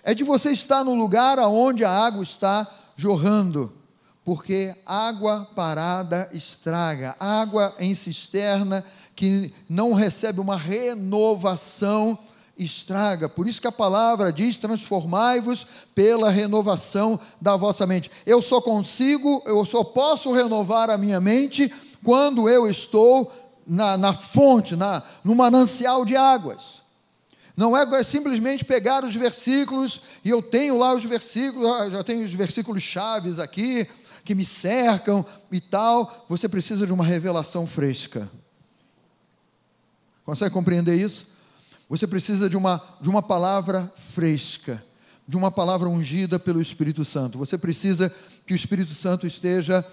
é 0.02 0.14
de 0.14 0.25
você 0.25 0.52
estar 0.52 0.85
no 0.85 0.95
lugar 0.95 1.38
aonde 1.38 1.85
a 1.85 1.90
água 1.90 2.23
está 2.23 2.66
jorrando, 2.97 3.73
porque 4.25 4.75
água 4.85 5.49
parada 5.54 6.28
estraga, 6.33 7.16
água 7.18 7.75
em 7.78 7.95
cisterna 7.95 8.85
que 9.14 9.52
não 9.68 9.92
recebe 9.92 10.40
uma 10.40 10.57
renovação 10.57 12.18
estraga. 12.59 13.28
Por 13.28 13.47
isso 13.47 13.61
que 13.61 13.68
a 13.68 13.73
palavra 13.73 14.33
diz: 14.33 14.59
transformai-vos 14.59 15.66
pela 15.95 16.30
renovação 16.30 17.18
da 17.40 17.57
vossa 17.57 17.87
mente. 17.87 18.11
Eu 18.26 18.42
só 18.42 18.61
consigo, 18.61 19.42
eu 19.47 19.64
só 19.64 19.85
posso 19.85 20.33
renovar 20.33 20.90
a 20.90 20.99
minha 20.99 21.21
mente 21.21 21.73
quando 22.02 22.49
eu 22.49 22.68
estou 22.68 23.33
na, 23.66 23.97
na 23.97 24.12
fonte, 24.12 24.75
na, 24.75 25.02
no 25.23 25.35
manancial 25.35 26.04
de 26.04 26.16
águas. 26.16 26.83
Não 27.59 27.77
é 27.77 28.05
simplesmente 28.05 28.65
pegar 28.65 29.05
os 29.05 29.17
versículos 29.17 30.00
e 30.25 30.31
eu 30.31 30.41
tenho 30.41 30.79
lá 30.79 30.95
os 30.95 31.03
versículos, 31.03 31.69
ah, 31.69 31.91
já 31.91 32.05
tenho 32.05 32.25
os 32.25 32.33
versículos 32.33 32.85
chaves 32.85 33.41
aqui 33.41 33.85
que 34.25 34.33
me 34.33 34.47
cercam 34.47 35.27
e 35.50 35.61
tal. 35.61 36.25
Você 36.29 36.49
precisa 36.49 36.87
de 36.87 36.93
uma 36.93 37.05
revelação 37.05 37.67
fresca. 37.67 38.31
Consegue 40.25 40.55
compreender 40.55 40.95
isso? 40.95 41.27
Você 41.88 42.07
precisa 42.07 42.49
de 42.49 42.57
uma, 42.57 42.81
de 43.00 43.09
uma 43.09 43.25
palavra 43.25 43.93
fresca, 44.15 44.81
de 45.27 45.37
uma 45.37 45.50
palavra 45.50 45.88
ungida 45.88 46.38
pelo 46.38 46.61
Espírito 46.61 47.05
Santo. 47.05 47.38
Você 47.38 47.59
precisa 47.59 48.15
que 48.47 48.53
o 48.53 48.57
Espírito 48.57 48.95
Santo 48.95 49.27
esteja 49.27 49.85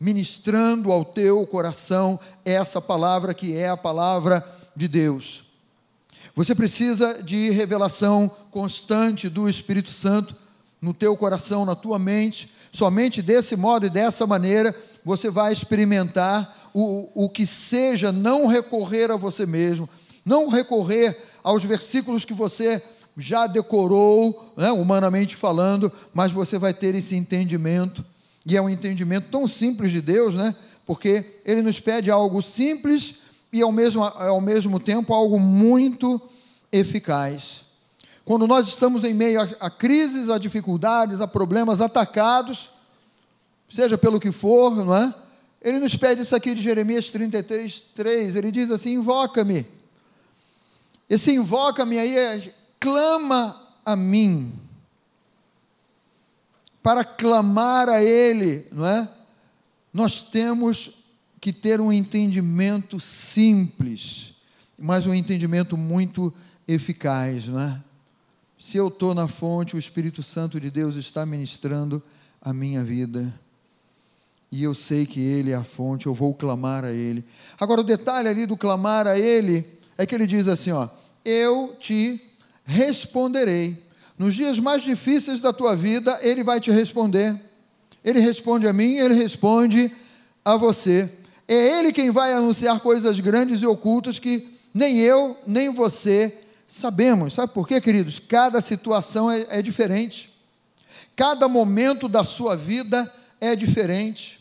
ministrando 0.00 0.90
ao 0.90 1.04
teu 1.04 1.46
coração 1.46 2.18
essa 2.44 2.80
palavra 2.80 3.32
que 3.32 3.54
é 3.54 3.68
a 3.68 3.76
palavra 3.76 4.44
de 4.74 4.88
Deus. 4.88 5.43
Você 6.34 6.54
precisa 6.54 7.22
de 7.22 7.50
revelação 7.50 8.30
constante 8.50 9.28
do 9.28 9.48
Espírito 9.48 9.90
Santo 9.90 10.34
no 10.82 10.92
teu 10.92 11.16
coração, 11.16 11.64
na 11.64 11.76
tua 11.76 11.98
mente. 11.98 12.50
Somente 12.72 13.22
desse 13.22 13.56
modo 13.56 13.86
e 13.86 13.90
dessa 13.90 14.26
maneira 14.26 14.74
você 15.04 15.30
vai 15.30 15.52
experimentar 15.52 16.70
o, 16.74 17.24
o 17.26 17.28
que 17.28 17.46
seja 17.46 18.10
não 18.10 18.46
recorrer 18.46 19.10
a 19.12 19.16
você 19.16 19.46
mesmo, 19.46 19.88
não 20.24 20.48
recorrer 20.48 21.16
aos 21.42 21.64
versículos 21.64 22.24
que 22.24 22.34
você 22.34 22.82
já 23.16 23.46
decorou, 23.46 24.52
né, 24.56 24.72
humanamente 24.72 25.36
falando, 25.36 25.92
mas 26.12 26.32
você 26.32 26.58
vai 26.58 26.74
ter 26.74 26.96
esse 26.96 27.14
entendimento, 27.14 28.04
e 28.44 28.56
é 28.56 28.60
um 28.60 28.68
entendimento 28.68 29.28
tão 29.30 29.46
simples 29.46 29.92
de 29.92 30.00
Deus, 30.00 30.34
né? 30.34 30.54
Porque 30.84 31.38
Ele 31.44 31.62
nos 31.62 31.78
pede 31.80 32.10
algo 32.10 32.42
simples 32.42 33.14
e 33.54 33.62
ao 33.62 33.70
mesmo, 33.70 34.02
ao 34.02 34.40
mesmo 34.40 34.80
tempo 34.80 35.14
algo 35.14 35.38
muito 35.38 36.20
eficaz. 36.72 37.64
Quando 38.24 38.48
nós 38.48 38.66
estamos 38.66 39.04
em 39.04 39.14
meio 39.14 39.40
a, 39.40 39.44
a 39.60 39.70
crises, 39.70 40.28
a 40.28 40.38
dificuldades, 40.38 41.20
a 41.20 41.28
problemas 41.28 41.80
atacados, 41.80 42.68
seja 43.70 43.96
pelo 43.96 44.18
que 44.18 44.32
for, 44.32 44.74
não 44.74 44.92
é? 44.92 45.14
Ele 45.62 45.78
nos 45.78 45.94
pede 45.94 46.22
isso 46.22 46.34
aqui 46.34 46.52
de 46.52 46.60
Jeremias 46.60 47.10
33, 47.10 47.86
3. 47.94 48.34
Ele 48.34 48.50
diz 48.50 48.72
assim: 48.72 48.94
invoca-me. 48.94 49.64
Esse 51.08 51.32
invoca-me 51.32 51.96
aí 51.96 52.18
é 52.18 52.54
clama 52.80 53.62
a 53.84 53.94
mim. 53.94 54.52
Para 56.82 57.04
clamar 57.04 57.88
a 57.88 58.02
Ele, 58.02 58.66
não 58.72 58.84
é? 58.84 59.08
Nós 59.92 60.22
temos 60.22 61.03
que 61.44 61.52
ter 61.52 61.78
um 61.78 61.92
entendimento 61.92 62.98
simples, 62.98 64.32
mas 64.78 65.06
um 65.06 65.12
entendimento 65.12 65.76
muito 65.76 66.32
eficaz, 66.66 67.48
não 67.48 67.60
é? 67.60 67.78
Se 68.58 68.78
eu 68.78 68.88
estou 68.88 69.14
na 69.14 69.28
fonte, 69.28 69.76
o 69.76 69.78
Espírito 69.78 70.22
Santo 70.22 70.58
de 70.58 70.70
Deus 70.70 70.96
está 70.96 71.26
ministrando 71.26 72.02
a 72.40 72.50
minha 72.54 72.82
vida. 72.82 73.38
E 74.50 74.64
eu 74.64 74.74
sei 74.74 75.04
que 75.04 75.20
Ele 75.20 75.50
é 75.50 75.54
a 75.54 75.62
fonte, 75.62 76.06
eu 76.06 76.14
vou 76.14 76.34
clamar 76.34 76.82
a 76.82 76.90
Ele. 76.90 77.22
Agora, 77.60 77.82
o 77.82 77.84
detalhe 77.84 78.30
ali 78.30 78.46
do 78.46 78.56
clamar 78.56 79.06
a 79.06 79.18
Ele 79.18 79.66
é 79.98 80.06
que 80.06 80.14
ele 80.14 80.26
diz 80.26 80.48
assim: 80.48 80.70
ó, 80.70 80.88
eu 81.22 81.76
te 81.78 82.22
responderei. 82.64 83.84
Nos 84.18 84.34
dias 84.34 84.58
mais 84.58 84.82
difíceis 84.82 85.42
da 85.42 85.52
tua 85.52 85.76
vida, 85.76 86.18
Ele 86.22 86.42
vai 86.42 86.58
te 86.58 86.70
responder. 86.70 87.38
Ele 88.02 88.20
responde 88.20 88.66
a 88.66 88.72
mim, 88.72 88.96
Ele 88.96 89.12
responde 89.12 89.92
a 90.42 90.56
você. 90.56 91.18
É 91.46 91.78
Ele 91.78 91.92
quem 91.92 92.10
vai 92.10 92.32
anunciar 92.32 92.80
coisas 92.80 93.20
grandes 93.20 93.62
e 93.62 93.66
ocultas 93.66 94.18
que 94.18 94.58
nem 94.72 94.98
eu, 94.98 95.36
nem 95.46 95.70
você 95.70 96.42
sabemos. 96.66 97.34
Sabe 97.34 97.52
por 97.52 97.68
quê, 97.68 97.80
queridos? 97.80 98.18
Cada 98.18 98.60
situação 98.60 99.30
é, 99.30 99.46
é 99.48 99.62
diferente. 99.62 100.32
Cada 101.14 101.48
momento 101.48 102.08
da 102.08 102.24
sua 102.24 102.56
vida 102.56 103.12
é 103.40 103.54
diferente. 103.54 104.40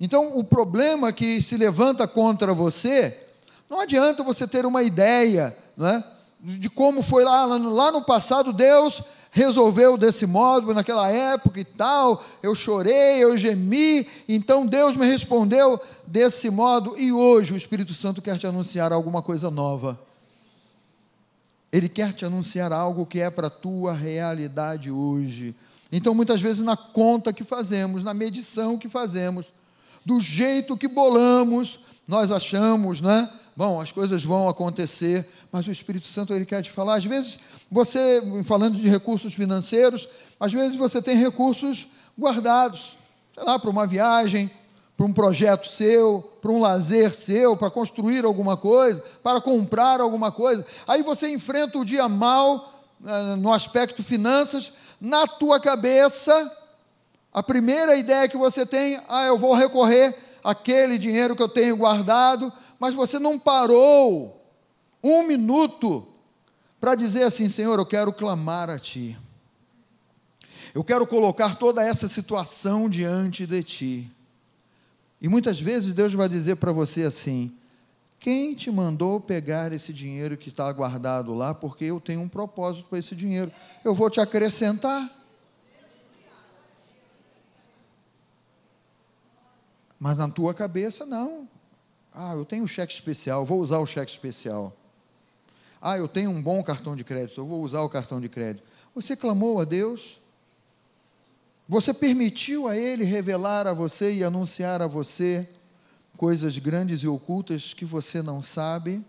Então, 0.00 0.36
o 0.36 0.44
problema 0.44 1.12
que 1.12 1.42
se 1.42 1.56
levanta 1.56 2.06
contra 2.06 2.54
você, 2.54 3.18
não 3.68 3.80
adianta 3.80 4.22
você 4.22 4.46
ter 4.46 4.64
uma 4.64 4.82
ideia 4.82 5.56
né, 5.76 6.04
de 6.40 6.70
como 6.70 7.02
foi 7.02 7.24
lá, 7.24 7.44
lá 7.46 7.92
no 7.92 8.02
passado, 8.02 8.52
Deus 8.52 9.02
resolveu 9.36 9.98
desse 9.98 10.24
modo, 10.26 10.72
naquela 10.72 11.10
época 11.10 11.60
e 11.60 11.64
tal, 11.64 12.24
eu 12.42 12.54
chorei, 12.54 13.22
eu 13.22 13.36
gemi, 13.36 14.08
então 14.26 14.64
Deus 14.66 14.96
me 14.96 15.04
respondeu 15.04 15.78
desse 16.06 16.48
modo, 16.48 16.98
e 16.98 17.12
hoje 17.12 17.52
o 17.52 17.56
Espírito 17.56 17.92
Santo 17.92 18.22
quer 18.22 18.38
te 18.38 18.46
anunciar 18.46 18.94
alguma 18.94 19.20
coisa 19.20 19.50
nova. 19.50 20.00
Ele 21.70 21.86
quer 21.86 22.14
te 22.14 22.24
anunciar 22.24 22.72
algo 22.72 23.04
que 23.04 23.20
é 23.20 23.28
para 23.28 23.48
a 23.48 23.50
tua 23.50 23.92
realidade 23.92 24.90
hoje. 24.90 25.54
Então, 25.92 26.14
muitas 26.14 26.40
vezes, 26.40 26.62
na 26.62 26.74
conta 26.74 27.30
que 27.30 27.44
fazemos, 27.44 28.02
na 28.02 28.14
medição 28.14 28.78
que 28.78 28.88
fazemos, 28.88 29.52
do 30.02 30.18
jeito 30.18 30.78
que 30.78 30.88
bolamos, 30.88 31.78
nós 32.08 32.32
achamos, 32.32 33.02
né? 33.02 33.30
Bom, 33.56 33.80
as 33.80 33.90
coisas 33.90 34.22
vão 34.22 34.50
acontecer, 34.50 35.26
mas 35.50 35.66
o 35.66 35.70
Espírito 35.70 36.06
Santo 36.06 36.34
ele 36.34 36.44
quer 36.44 36.60
te 36.60 36.70
falar. 36.70 36.96
Às 36.96 37.06
vezes, 37.06 37.38
você, 37.70 38.22
falando 38.44 38.76
de 38.76 38.86
recursos 38.86 39.32
financeiros, 39.32 40.06
às 40.38 40.52
vezes 40.52 40.76
você 40.76 41.00
tem 41.00 41.16
recursos 41.16 41.88
guardados, 42.18 42.98
sei 43.34 43.44
lá, 43.44 43.58
para 43.58 43.70
uma 43.70 43.86
viagem, 43.86 44.50
para 44.94 45.06
um 45.06 45.12
projeto 45.12 45.68
seu, 45.68 46.22
para 46.42 46.52
um 46.52 46.60
lazer 46.60 47.14
seu, 47.14 47.56
para 47.56 47.70
construir 47.70 48.26
alguma 48.26 48.58
coisa, 48.58 49.02
para 49.22 49.40
comprar 49.40 50.02
alguma 50.02 50.30
coisa. 50.30 50.64
Aí 50.86 51.02
você 51.02 51.28
enfrenta 51.30 51.78
o 51.78 51.84
dia 51.84 52.06
mal 52.10 52.74
eh, 53.06 53.36
no 53.36 53.50
aspecto 53.52 54.02
finanças, 54.02 54.70
na 55.00 55.26
tua 55.26 55.58
cabeça, 55.58 56.52
a 57.32 57.42
primeira 57.42 57.96
ideia 57.96 58.28
que 58.28 58.36
você 58.36 58.66
tem, 58.66 59.00
ah, 59.08 59.24
eu 59.24 59.38
vou 59.38 59.54
recorrer 59.54 60.14
àquele 60.42 60.96
dinheiro 60.96 61.34
que 61.34 61.42
eu 61.42 61.48
tenho 61.48 61.76
guardado, 61.76 62.52
mas 62.78 62.94
você 62.94 63.18
não 63.18 63.38
parou 63.38 64.42
um 65.02 65.22
minuto 65.22 66.06
para 66.80 66.94
dizer 66.94 67.24
assim: 67.24 67.48
Senhor, 67.48 67.78
eu 67.78 67.86
quero 67.86 68.12
clamar 68.12 68.70
a 68.70 68.78
Ti. 68.78 69.18
Eu 70.74 70.84
quero 70.84 71.06
colocar 71.06 71.56
toda 71.56 71.82
essa 71.82 72.08
situação 72.08 72.88
diante 72.88 73.46
de 73.46 73.62
Ti. 73.62 74.10
E 75.20 75.28
muitas 75.28 75.60
vezes 75.60 75.94
Deus 75.94 76.12
vai 76.12 76.28
dizer 76.28 76.56
para 76.56 76.72
você 76.72 77.02
assim: 77.02 77.52
quem 78.18 78.54
te 78.54 78.70
mandou 78.70 79.20
pegar 79.20 79.72
esse 79.72 79.92
dinheiro 79.92 80.36
que 80.36 80.48
está 80.48 80.70
guardado 80.72 81.32
lá? 81.34 81.54
Porque 81.54 81.84
eu 81.84 82.00
tenho 82.00 82.20
um 82.20 82.28
propósito 82.28 82.88
para 82.88 82.98
esse 82.98 83.14
dinheiro. 83.14 83.50
Eu 83.84 83.94
vou 83.94 84.10
te 84.10 84.20
acrescentar. 84.20 85.10
Mas 89.98 90.18
na 90.18 90.28
tua 90.28 90.52
cabeça, 90.52 91.06
não. 91.06 91.48
Ah, 92.18 92.32
eu 92.34 92.46
tenho 92.46 92.64
um 92.64 92.66
cheque 92.66 92.94
especial, 92.94 93.44
vou 93.44 93.60
usar 93.60 93.78
o 93.78 93.84
cheque 93.84 94.10
especial. 94.10 94.74
Ah, 95.82 95.98
eu 95.98 96.08
tenho 96.08 96.30
um 96.30 96.40
bom 96.40 96.62
cartão 96.62 96.96
de 96.96 97.04
crédito, 97.04 97.38
eu 97.38 97.46
vou 97.46 97.60
usar 97.60 97.82
o 97.82 97.90
cartão 97.90 98.18
de 98.18 98.28
crédito. 98.30 98.64
Você 98.94 99.14
clamou 99.14 99.60
a 99.60 99.64
Deus? 99.64 100.18
Você 101.68 101.92
permitiu 101.92 102.66
a 102.68 102.74
Ele 102.74 103.04
revelar 103.04 103.66
a 103.66 103.74
você 103.74 104.14
e 104.14 104.24
anunciar 104.24 104.80
a 104.80 104.86
você 104.86 105.46
coisas 106.16 106.56
grandes 106.56 107.02
e 107.02 107.06
ocultas 107.06 107.74
que 107.74 107.84
você 107.84 108.22
não 108.22 108.40
sabe? 108.40 109.04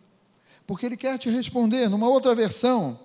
Porque 0.66 0.86
Ele 0.86 0.98
quer 0.98 1.18
te 1.18 1.30
responder. 1.30 1.88
Numa 1.90 2.10
outra 2.10 2.36
versão, 2.36 3.00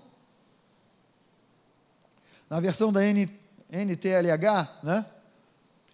na 2.50 2.58
versão 2.58 2.92
da 2.92 3.02
NTLH, 3.04 4.80
né? 4.82 5.06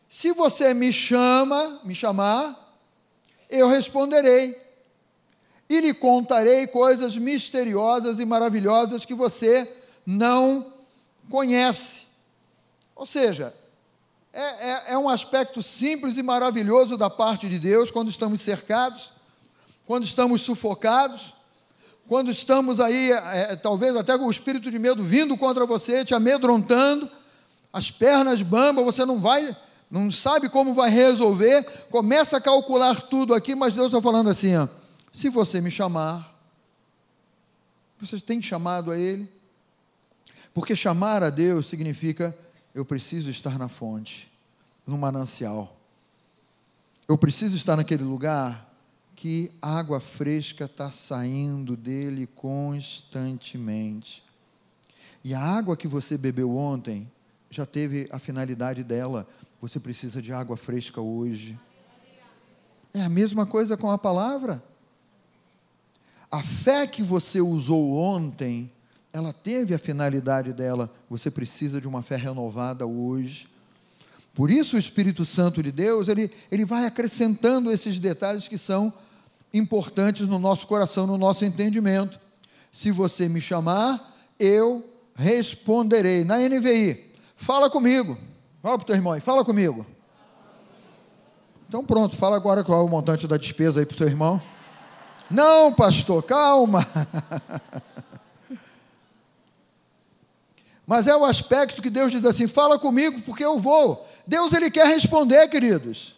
Se 0.08 0.32
você 0.32 0.72
me 0.72 0.94
chama, 0.94 1.82
me 1.84 1.94
chamar, 1.94 2.67
eu 3.48 3.68
responderei. 3.68 4.56
E 5.68 5.80
lhe 5.80 5.92
contarei 5.92 6.66
coisas 6.66 7.18
misteriosas 7.18 8.18
e 8.18 8.24
maravilhosas 8.24 9.04
que 9.04 9.14
você 9.14 9.70
não 10.06 10.72
conhece. 11.30 12.02
Ou 12.96 13.04
seja, 13.04 13.54
é, 14.32 14.42
é, 14.42 14.82
é, 14.92 14.98
um 14.98 15.08
aspecto 15.08 15.62
simples 15.62 16.16
e 16.16 16.22
maravilhoso 16.22 16.96
da 16.96 17.10
parte 17.10 17.48
de 17.48 17.58
Deus 17.58 17.90
quando 17.90 18.08
estamos 18.08 18.40
cercados, 18.40 19.12
quando 19.86 20.04
estamos 20.04 20.42
sufocados, 20.42 21.34
quando 22.08 22.30
estamos 22.30 22.80
aí, 22.80 23.12
é, 23.12 23.54
talvez 23.56 23.94
até 23.94 24.16
com 24.16 24.26
o 24.26 24.30
espírito 24.30 24.70
de 24.70 24.78
medo 24.78 25.04
vindo 25.04 25.36
contra 25.36 25.66
você, 25.66 26.04
te 26.04 26.14
amedrontando, 26.14 27.10
as 27.70 27.90
pernas 27.90 28.40
bambas, 28.40 28.84
você 28.84 29.04
não 29.04 29.20
vai 29.20 29.54
não 29.90 30.10
sabe 30.10 30.48
como 30.48 30.74
vai 30.74 30.90
resolver, 30.90 31.62
começa 31.90 32.36
a 32.36 32.40
calcular 32.40 33.00
tudo 33.02 33.34
aqui, 33.34 33.54
mas 33.54 33.74
Deus 33.74 33.86
está 33.86 34.02
falando 34.02 34.28
assim: 34.28 34.54
ó, 34.56 34.68
se 35.12 35.28
você 35.28 35.60
me 35.60 35.70
chamar, 35.70 36.36
você 38.00 38.20
tem 38.20 38.40
chamado 38.42 38.90
a 38.90 38.98
Ele? 38.98 39.30
Porque 40.52 40.76
chamar 40.76 41.22
a 41.22 41.30
Deus 41.30 41.68
significa 41.68 42.36
eu 42.74 42.84
preciso 42.84 43.30
estar 43.30 43.58
na 43.58 43.68
fonte, 43.68 44.30
no 44.86 44.98
manancial. 44.98 45.76
Eu 47.08 47.16
preciso 47.16 47.56
estar 47.56 47.76
naquele 47.76 48.04
lugar 48.04 48.68
que 49.16 49.50
água 49.60 49.98
fresca 49.98 50.66
está 50.66 50.90
saindo 50.90 51.76
dele 51.76 52.26
constantemente. 52.26 54.22
E 55.24 55.34
a 55.34 55.40
água 55.40 55.76
que 55.76 55.88
você 55.88 56.16
bebeu 56.16 56.54
ontem 56.56 57.10
já 57.50 57.66
teve 57.66 58.08
a 58.12 58.18
finalidade 58.18 58.84
dela 58.84 59.26
você 59.60 59.80
precisa 59.80 60.22
de 60.22 60.32
água 60.32 60.56
fresca 60.56 61.00
hoje. 61.00 61.58
É 62.94 63.02
a 63.02 63.08
mesma 63.08 63.44
coisa 63.44 63.76
com 63.76 63.90
a 63.90 63.98
palavra. 63.98 64.62
A 66.30 66.42
fé 66.42 66.86
que 66.86 67.02
você 67.02 67.40
usou 67.40 67.92
ontem, 67.92 68.70
ela 69.12 69.32
teve 69.32 69.74
a 69.74 69.78
finalidade 69.78 70.52
dela. 70.52 70.92
Você 71.10 71.30
precisa 71.30 71.80
de 71.80 71.88
uma 71.88 72.02
fé 72.02 72.16
renovada 72.16 72.86
hoje. 72.86 73.48
Por 74.34 74.50
isso 74.50 74.76
o 74.76 74.78
Espírito 74.78 75.24
Santo 75.24 75.62
de 75.62 75.72
Deus, 75.72 76.06
ele, 76.06 76.30
ele 76.50 76.64
vai 76.64 76.84
acrescentando 76.84 77.72
esses 77.72 77.98
detalhes 77.98 78.46
que 78.46 78.56
são 78.56 78.92
importantes 79.52 80.26
no 80.26 80.38
nosso 80.38 80.66
coração, 80.66 81.06
no 81.06 81.18
nosso 81.18 81.44
entendimento. 81.44 82.20
Se 82.70 82.92
você 82.92 83.28
me 83.28 83.40
chamar, 83.40 84.16
eu 84.38 84.88
responderei. 85.16 86.22
Na 86.22 86.38
NVI, 86.38 87.06
fala 87.34 87.68
comigo. 87.68 88.16
Fala 88.62 88.76
para 88.76 88.82
o 88.82 88.86
teu 88.86 88.96
irmão 88.96 89.12
aí, 89.12 89.20
fala 89.20 89.44
comigo. 89.44 89.86
Então 91.68 91.84
pronto, 91.84 92.16
fala 92.16 92.36
agora 92.36 92.64
qual 92.64 92.80
é 92.80 92.84
o 92.84 92.88
montante 92.88 93.26
da 93.26 93.36
despesa 93.36 93.80
aí 93.80 93.86
para 93.86 93.94
o 93.94 93.98
teu 93.98 94.08
irmão. 94.08 94.42
Não, 95.30 95.72
pastor, 95.72 96.22
calma. 96.22 96.86
Mas 100.86 101.06
é 101.06 101.14
o 101.14 101.26
aspecto 101.26 101.82
que 101.82 101.90
Deus 101.90 102.10
diz 102.10 102.24
assim: 102.24 102.48
fala 102.48 102.78
comigo 102.78 103.20
porque 103.20 103.44
eu 103.44 103.60
vou. 103.60 104.08
Deus 104.26 104.54
ele 104.54 104.70
quer 104.70 104.86
responder, 104.86 105.46
queridos. 105.48 106.16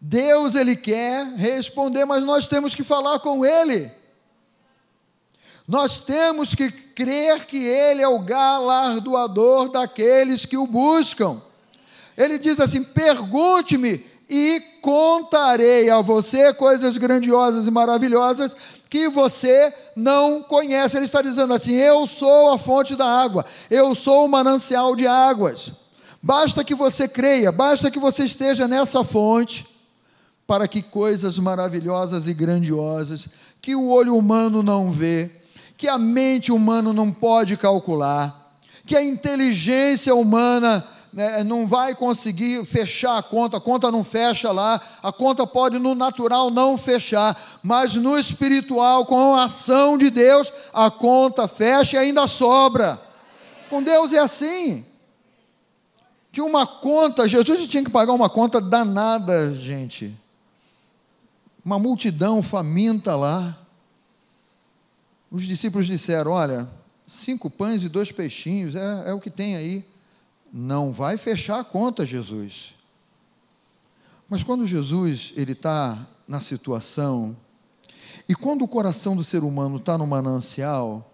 Deus 0.00 0.54
ele 0.54 0.74
quer 0.76 1.26
responder, 1.36 2.04
mas 2.04 2.22
nós 2.22 2.48
temos 2.48 2.74
que 2.74 2.82
falar 2.84 3.18
com 3.18 3.44
ele. 3.44 3.90
Nós 5.66 6.00
temos 6.00 6.54
que 6.54 6.70
crer 6.70 7.44
que 7.44 7.58
Ele 7.58 8.02
é 8.02 8.08
o 8.08 8.20
galardoador 8.20 9.70
daqueles 9.70 10.46
que 10.46 10.56
o 10.56 10.66
buscam. 10.66 11.42
Ele 12.16 12.38
diz 12.38 12.60
assim: 12.60 12.82
pergunte-me 12.82 14.04
e 14.28 14.60
contarei 14.80 15.90
a 15.90 16.00
você 16.00 16.52
coisas 16.54 16.96
grandiosas 16.96 17.66
e 17.66 17.70
maravilhosas 17.70 18.56
que 18.88 19.08
você 19.08 19.72
não 19.94 20.42
conhece. 20.42 20.96
Ele 20.96 21.06
está 21.06 21.20
dizendo 21.20 21.52
assim: 21.52 21.72
eu 21.72 22.06
sou 22.06 22.52
a 22.52 22.58
fonte 22.58 22.94
da 22.94 23.06
água, 23.06 23.44
eu 23.70 23.94
sou 23.94 24.24
o 24.24 24.28
manancial 24.28 24.94
de 24.94 25.06
águas. 25.06 25.72
Basta 26.22 26.64
que 26.64 26.74
você 26.74 27.06
creia, 27.06 27.52
basta 27.52 27.90
que 27.90 28.00
você 28.00 28.24
esteja 28.24 28.66
nessa 28.66 29.04
fonte, 29.04 29.66
para 30.46 30.66
que 30.66 30.82
coisas 30.82 31.38
maravilhosas 31.38 32.26
e 32.26 32.34
grandiosas 32.34 33.28
que 33.60 33.74
o 33.74 33.88
olho 33.88 34.16
humano 34.16 34.62
não 34.62 34.90
vê, 34.90 35.30
que 35.76 35.88
a 35.88 35.98
mente 35.98 36.50
humana 36.50 36.92
não 36.92 37.10
pode 37.12 37.56
calcular, 37.56 38.58
que 38.86 38.96
a 38.96 39.04
inteligência 39.04 40.14
humana 40.14 40.86
né, 41.12 41.42
não 41.42 41.66
vai 41.66 41.94
conseguir 41.94 42.64
fechar 42.66 43.16
a 43.16 43.22
conta, 43.22 43.56
a 43.56 43.60
conta 43.60 43.90
não 43.90 44.04
fecha 44.04 44.52
lá, 44.52 44.80
a 45.02 45.10
conta 45.10 45.46
pode 45.46 45.78
no 45.78 45.94
natural 45.94 46.50
não 46.50 46.76
fechar, 46.76 47.58
mas 47.62 47.94
no 47.94 48.18
espiritual, 48.18 49.06
com 49.06 49.34
a 49.34 49.44
ação 49.44 49.96
de 49.96 50.10
Deus, 50.10 50.52
a 50.74 50.90
conta 50.90 51.48
fecha 51.48 51.96
e 51.96 51.98
ainda 51.98 52.26
sobra. 52.26 53.00
Com 53.70 53.82
Deus 53.82 54.12
é 54.12 54.18
assim. 54.18 54.84
Tinha 56.30 56.44
uma 56.44 56.66
conta, 56.66 57.26
Jesus 57.26 57.66
tinha 57.66 57.82
que 57.82 57.90
pagar 57.90 58.12
uma 58.12 58.28
conta 58.28 58.60
danada, 58.60 59.54
gente. 59.54 60.14
Uma 61.64 61.78
multidão 61.78 62.42
faminta 62.42 63.16
lá. 63.16 63.56
Os 65.30 65.44
discípulos 65.44 65.86
disseram: 65.86 66.32
Olha, 66.32 66.68
cinco 67.06 67.50
pães 67.50 67.82
e 67.82 67.88
dois 67.88 68.12
peixinhos, 68.12 68.74
é, 68.74 69.10
é 69.10 69.12
o 69.12 69.20
que 69.20 69.30
tem 69.30 69.56
aí. 69.56 69.84
Não 70.52 70.92
vai 70.92 71.16
fechar 71.16 71.60
a 71.60 71.64
conta, 71.64 72.06
Jesus. 72.06 72.74
Mas 74.28 74.42
quando 74.42 74.66
Jesus 74.66 75.32
ele 75.36 75.52
está 75.52 76.06
na 76.26 76.40
situação 76.40 77.36
e 78.28 78.34
quando 78.34 78.62
o 78.62 78.68
coração 78.68 79.14
do 79.14 79.22
ser 79.22 79.44
humano 79.44 79.76
está 79.76 79.96
no 79.96 80.06
manancial, 80.06 81.12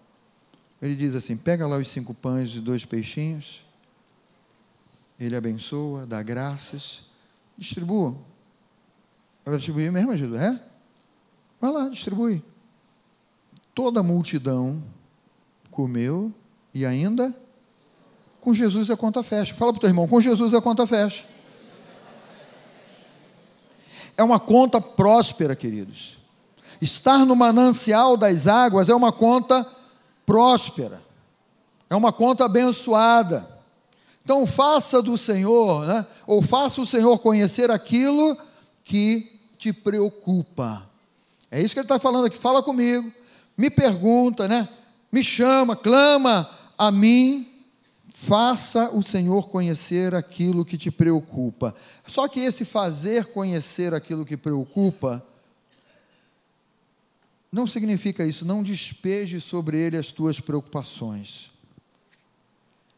ele 0.81 0.97
diz 0.97 1.15
assim: 1.15 1.37
pega 1.37 1.67
lá 1.67 1.77
os 1.77 1.91
cinco 1.91 2.15
pães 2.15 2.55
e 2.55 2.61
dois 2.61 2.85
peixinhos 2.85 3.65
ele 5.19 5.37
abençoa, 5.37 6.05
dá 6.05 6.23
graças, 6.23 7.05
distribua. 7.57 8.17
Vai 9.45 9.57
distribuir 9.57 9.93
mesmo, 9.93 10.17
Jesus? 10.17 10.41
É? 10.41 10.61
Vai 11.61 11.71
lá, 11.71 11.89
distribui. 11.89 12.43
Toda 13.75 14.01
a 14.01 14.03
multidão 14.03 14.83
comeu 15.71 16.33
e 16.75 16.85
ainda 16.85 17.35
com 18.41 18.53
Jesus 18.53 18.91
a 18.91 18.97
conta 18.97 19.23
fecha. 19.23 19.55
Fala 19.55 19.73
para 19.73 19.79
o 19.79 19.81
teu 19.81 19.91
irmão, 19.91 20.09
com 20.09 20.21
Jesus 20.21 20.53
a 20.53 20.61
conta 20.61 20.87
fecha. 20.87 21.25
É 24.17 24.23
uma 24.23 24.39
conta 24.39 24.81
próspera, 24.81 25.57
queridos. 25.57 26.19
Estar 26.81 27.25
no 27.25 27.37
manancial 27.37 28.17
das 28.17 28.47
águas 28.47 28.89
é 28.89 28.95
uma 28.95 29.13
conta 29.13 29.67
próspera. 30.27 31.01
É 31.89 31.95
uma 31.95 32.13
conta 32.13 32.45
abençoada. 32.45 33.49
Então 34.25 34.47
faça 34.47 35.03
do 35.03 35.17
Senhor, 35.17 35.87
né? 35.87 36.07
ou 36.27 36.43
faça 36.43 36.81
o 36.81 36.87
Senhor 36.87 37.19
conhecer 37.19 37.71
aquilo 37.71 38.37
que 38.85 39.41
te 39.59 39.73
preocupa. 39.73 40.89
É 41.51 41.61
isso 41.61 41.75
que 41.75 41.81
ele 41.81 41.85
está 41.85 41.99
falando 41.99 42.27
aqui. 42.27 42.39
Fala 42.39 42.63
comigo, 42.63 43.13
me 43.57 43.71
pergunta, 43.71 44.49
né? 44.49 44.69
me 45.13 45.23
chama, 45.23 45.77
clama 45.77 46.49
a 46.79 46.91
mim. 46.91 47.49
Faça 48.15 48.89
o 48.91 49.03
Senhor 49.03 49.49
conhecer 49.49 50.15
aquilo 50.15 50.65
que 50.65 50.79
te 50.79 50.93
preocupa. 50.93 51.75
Só 52.07 52.29
que 52.29 52.39
esse 52.39 52.65
fazer 52.65 53.27
conhecer 53.33 53.93
aquilo 53.93 54.25
que 54.25 54.37
preocupa 54.37 55.27
não 57.51 57.67
significa 57.67 58.25
isso, 58.25 58.47
não 58.47 58.63
despeje 58.63 59.41
sobre 59.41 59.77
ele 59.77 59.97
as 59.97 60.13
tuas 60.13 60.39
preocupações. 60.41 61.51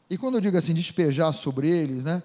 E 0.09 0.19
quando 0.19 0.35
eu 0.35 0.41
digo 0.43 0.59
assim, 0.59 0.75
despejar 0.75 1.33
sobre 1.33 1.69
eles, 1.69 2.05
né? 2.05 2.23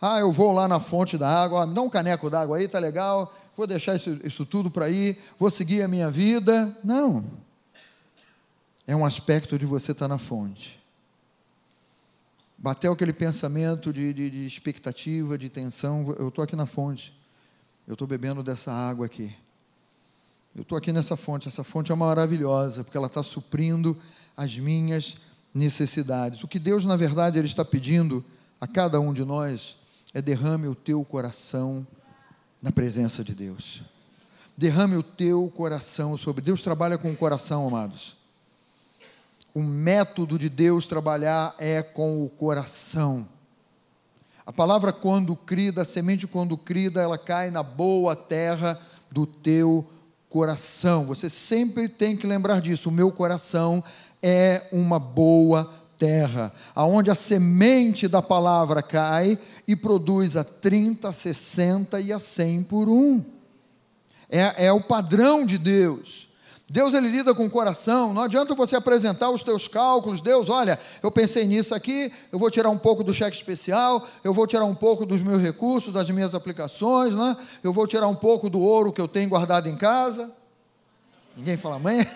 Ah, 0.00 0.18
eu 0.18 0.32
vou 0.32 0.50
lá 0.50 0.66
na 0.66 0.80
fonte 0.80 1.18
da 1.18 1.28
água, 1.28 1.66
me 1.66 1.74
dá 1.74 1.82
um 1.82 1.90
caneco 1.90 2.30
d'água 2.30 2.56
aí, 2.56 2.66
tá 2.66 2.78
legal, 2.78 3.36
vou 3.54 3.66
deixar 3.66 3.96
isso, 3.96 4.18
isso 4.24 4.46
tudo 4.46 4.70
para 4.70 4.88
ir, 4.88 5.18
vou 5.38 5.50
seguir 5.50 5.82
a 5.82 5.88
minha 5.88 6.10
vida. 6.10 6.74
Não. 6.82 7.22
É 8.86 8.94
um 8.96 9.04
aspecto 9.04 9.58
de 9.58 9.66
você 9.66 9.92
estar 9.92 10.08
na 10.08 10.18
fonte. 10.18 10.80
Bateu 12.56 12.92
aquele 12.92 13.12
pensamento 13.12 13.92
de, 13.92 14.12
de, 14.12 14.30
de 14.30 14.46
expectativa, 14.46 15.38
de 15.38 15.48
tensão, 15.48 16.14
eu 16.18 16.28
estou 16.28 16.44
aqui 16.44 16.54
na 16.54 16.66
fonte, 16.66 17.14
eu 17.86 17.94
estou 17.94 18.06
bebendo 18.06 18.42
dessa 18.42 18.72
água 18.72 19.06
aqui. 19.06 19.34
Eu 20.54 20.62
estou 20.62 20.76
aqui 20.76 20.92
nessa 20.92 21.16
fonte, 21.16 21.48
essa 21.48 21.64
fonte 21.64 21.92
é 21.92 21.94
maravilhosa, 21.94 22.84
porque 22.84 22.96
ela 22.96 23.06
está 23.06 23.22
suprindo 23.22 23.96
as 24.36 24.58
minhas 24.58 25.16
necessidades. 25.54 26.42
O 26.42 26.48
que 26.48 26.58
Deus, 26.58 26.84
na 26.84 26.96
verdade, 26.96 27.38
Ele 27.38 27.46
está 27.46 27.64
pedindo 27.64 28.24
a 28.60 28.66
cada 28.66 29.00
um 29.00 29.12
de 29.12 29.24
nós 29.24 29.76
é 30.12 30.20
derrame 30.20 30.66
o 30.66 30.74
teu 30.74 31.04
coração 31.04 31.86
na 32.60 32.70
presença 32.70 33.22
de 33.24 33.34
Deus. 33.34 33.82
Derrame 34.56 34.96
o 34.96 35.02
teu 35.02 35.50
coração 35.56 36.18
sobre. 36.18 36.42
Deus 36.42 36.60
trabalha 36.60 36.98
com 36.98 37.10
o 37.10 37.16
coração, 37.16 37.66
amados. 37.66 38.19
O 39.54 39.62
método 39.62 40.38
de 40.38 40.48
Deus 40.48 40.86
trabalhar 40.86 41.54
é 41.58 41.82
com 41.82 42.24
o 42.24 42.28
coração. 42.28 43.26
A 44.46 44.52
palavra 44.52 44.92
quando 44.92 45.36
crida, 45.36 45.82
a 45.82 45.84
semente 45.84 46.26
quando 46.26 46.56
crida, 46.56 47.00
ela 47.00 47.18
cai 47.18 47.50
na 47.50 47.62
boa 47.62 48.14
terra 48.14 48.80
do 49.10 49.26
teu 49.26 49.88
coração. 50.28 51.06
Você 51.06 51.28
sempre 51.28 51.88
tem 51.88 52.16
que 52.16 52.26
lembrar 52.26 52.60
disso. 52.60 52.88
O 52.88 52.92
meu 52.92 53.10
coração 53.10 53.82
é 54.22 54.68
uma 54.72 54.98
boa 54.98 55.72
terra, 55.98 56.50
aonde 56.74 57.10
a 57.10 57.14
semente 57.14 58.08
da 58.08 58.22
palavra 58.22 58.82
cai 58.82 59.38
e 59.68 59.76
produz 59.76 60.34
a 60.34 60.42
30, 60.42 61.10
a 61.10 61.12
60 61.12 62.00
e 62.00 62.12
a 62.12 62.18
100 62.18 62.62
por 62.62 62.88
um. 62.88 63.22
É, 64.30 64.66
é 64.66 64.72
o 64.72 64.80
padrão 64.80 65.44
de 65.44 65.58
Deus. 65.58 66.29
Deus 66.70 66.94
ele 66.94 67.08
lida 67.08 67.34
com 67.34 67.44
o 67.46 67.50
coração, 67.50 68.14
não 68.14 68.22
adianta 68.22 68.54
você 68.54 68.76
apresentar 68.76 69.28
os 69.28 69.42
teus 69.42 69.66
cálculos, 69.66 70.20
Deus, 70.20 70.48
olha, 70.48 70.78
eu 71.02 71.10
pensei 71.10 71.44
nisso 71.44 71.74
aqui, 71.74 72.12
eu 72.30 72.38
vou 72.38 72.48
tirar 72.48 72.70
um 72.70 72.78
pouco 72.78 73.02
do 73.02 73.12
cheque 73.12 73.36
especial, 73.36 74.06
eu 74.22 74.32
vou 74.32 74.46
tirar 74.46 74.64
um 74.64 74.74
pouco 74.74 75.04
dos 75.04 75.20
meus 75.20 75.42
recursos, 75.42 75.92
das 75.92 76.08
minhas 76.10 76.32
aplicações, 76.32 77.12
né? 77.12 77.36
eu 77.64 77.72
vou 77.72 77.88
tirar 77.88 78.06
um 78.06 78.14
pouco 78.14 78.48
do 78.48 78.60
ouro 78.60 78.92
que 78.92 79.00
eu 79.00 79.08
tenho 79.08 79.28
guardado 79.28 79.68
em 79.68 79.76
casa. 79.76 80.30
Ninguém 81.36 81.56
fala 81.56 81.74
amém? 81.74 82.06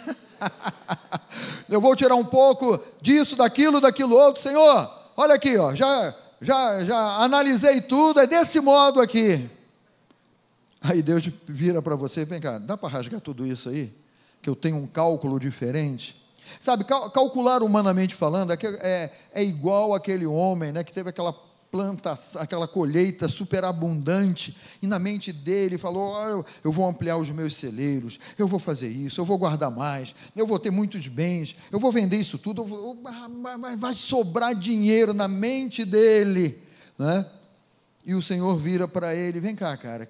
eu 1.68 1.80
vou 1.80 1.96
tirar 1.96 2.14
um 2.14 2.24
pouco 2.24 2.78
disso, 3.02 3.34
daquilo, 3.34 3.80
daquilo 3.80 4.14
outro. 4.14 4.40
Senhor, 4.40 4.88
olha 5.16 5.34
aqui, 5.34 5.58
ó, 5.58 5.74
já, 5.74 6.14
já, 6.40 6.84
já 6.84 7.16
analisei 7.16 7.80
tudo, 7.80 8.20
é 8.20 8.26
desse 8.28 8.60
modo 8.60 9.00
aqui. 9.00 9.50
Aí 10.80 11.02
Deus 11.02 11.28
vira 11.44 11.82
para 11.82 11.96
você, 11.96 12.24
vem 12.24 12.40
cá, 12.40 12.58
dá 12.58 12.76
para 12.76 12.88
rasgar 12.88 13.20
tudo 13.20 13.44
isso 13.44 13.68
aí? 13.68 14.03
Que 14.44 14.50
eu 14.50 14.54
tenho 14.54 14.76
um 14.76 14.86
cálculo 14.86 15.40
diferente. 15.40 16.22
Sabe, 16.60 16.84
cal 16.84 17.10
calcular 17.10 17.62
humanamente 17.62 18.14
falando 18.14 18.52
é, 18.52 18.58
é, 18.82 19.12
é 19.32 19.42
igual 19.42 19.94
aquele 19.94 20.26
homem 20.26 20.70
né, 20.70 20.84
que 20.84 20.92
teve 20.92 21.08
aquela 21.08 21.32
planta, 21.72 22.14
aquela 22.36 22.68
colheita 22.68 23.26
superabundante, 23.26 24.54
e 24.82 24.86
na 24.86 24.98
mente 24.98 25.32
dele 25.32 25.78
falou: 25.78 26.12
oh, 26.14 26.44
eu 26.62 26.70
vou 26.70 26.86
ampliar 26.86 27.16
os 27.16 27.30
meus 27.30 27.56
celeiros, 27.56 28.20
eu 28.38 28.46
vou 28.46 28.60
fazer 28.60 28.90
isso, 28.90 29.18
eu 29.18 29.24
vou 29.24 29.38
guardar 29.38 29.70
mais, 29.70 30.14
eu 30.36 30.46
vou 30.46 30.58
ter 30.58 30.70
muitos 30.70 31.08
bens, 31.08 31.56
eu 31.72 31.80
vou 31.80 31.90
vender 31.90 32.18
isso 32.18 32.36
tudo, 32.36 32.66
vou, 32.66 32.98
vai 33.78 33.94
sobrar 33.94 34.54
dinheiro 34.54 35.14
na 35.14 35.26
mente 35.26 35.86
dele, 35.86 36.62
né? 36.98 37.24
E 38.04 38.14
o 38.14 38.20
Senhor 38.20 38.54
vira 38.58 38.86
para 38.86 39.14
ele: 39.14 39.40
vem 39.40 39.56
cá, 39.56 39.74
cara, 39.74 40.06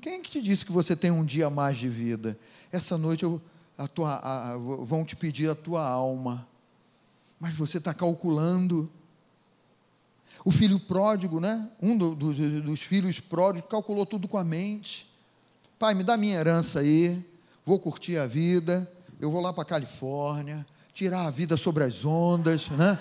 quem 0.00 0.14
é 0.14 0.18
que 0.20 0.30
te 0.30 0.40
disse 0.40 0.64
que 0.64 0.72
você 0.72 0.96
tem 0.96 1.10
um 1.10 1.24
dia 1.24 1.50
mais 1.50 1.76
de 1.76 1.90
vida? 1.90 2.38
Essa 2.72 2.98
noite 2.98 3.22
eu, 3.22 3.40
a 3.78 3.86
tua, 3.86 4.16
a, 4.16 4.56
vão 4.56 5.04
te 5.04 5.14
pedir 5.14 5.48
a 5.48 5.54
tua 5.54 5.88
alma, 5.88 6.46
mas 7.38 7.54
você 7.54 7.78
está 7.78 7.94
calculando 7.94 8.90
o 10.44 10.50
filho 10.50 10.80
pródigo, 10.80 11.40
né? 11.40 11.70
Um 11.80 11.96
do, 11.96 12.14
do, 12.14 12.62
dos 12.62 12.82
filhos 12.82 13.20
pródigos 13.20 13.70
calculou 13.70 14.04
tudo 14.04 14.26
com 14.26 14.36
a 14.36 14.44
mente. 14.44 15.08
Pai, 15.78 15.94
me 15.94 16.02
dá 16.02 16.16
minha 16.16 16.36
herança 16.36 16.80
aí, 16.80 17.24
vou 17.64 17.78
curtir 17.78 18.18
a 18.18 18.26
vida, 18.26 18.90
eu 19.20 19.30
vou 19.30 19.40
lá 19.40 19.52
para 19.52 19.62
a 19.62 19.66
Califórnia, 19.66 20.66
tirar 20.92 21.26
a 21.26 21.30
vida 21.30 21.56
sobre 21.56 21.84
as 21.84 22.04
ondas, 22.04 22.68
né? 22.70 22.98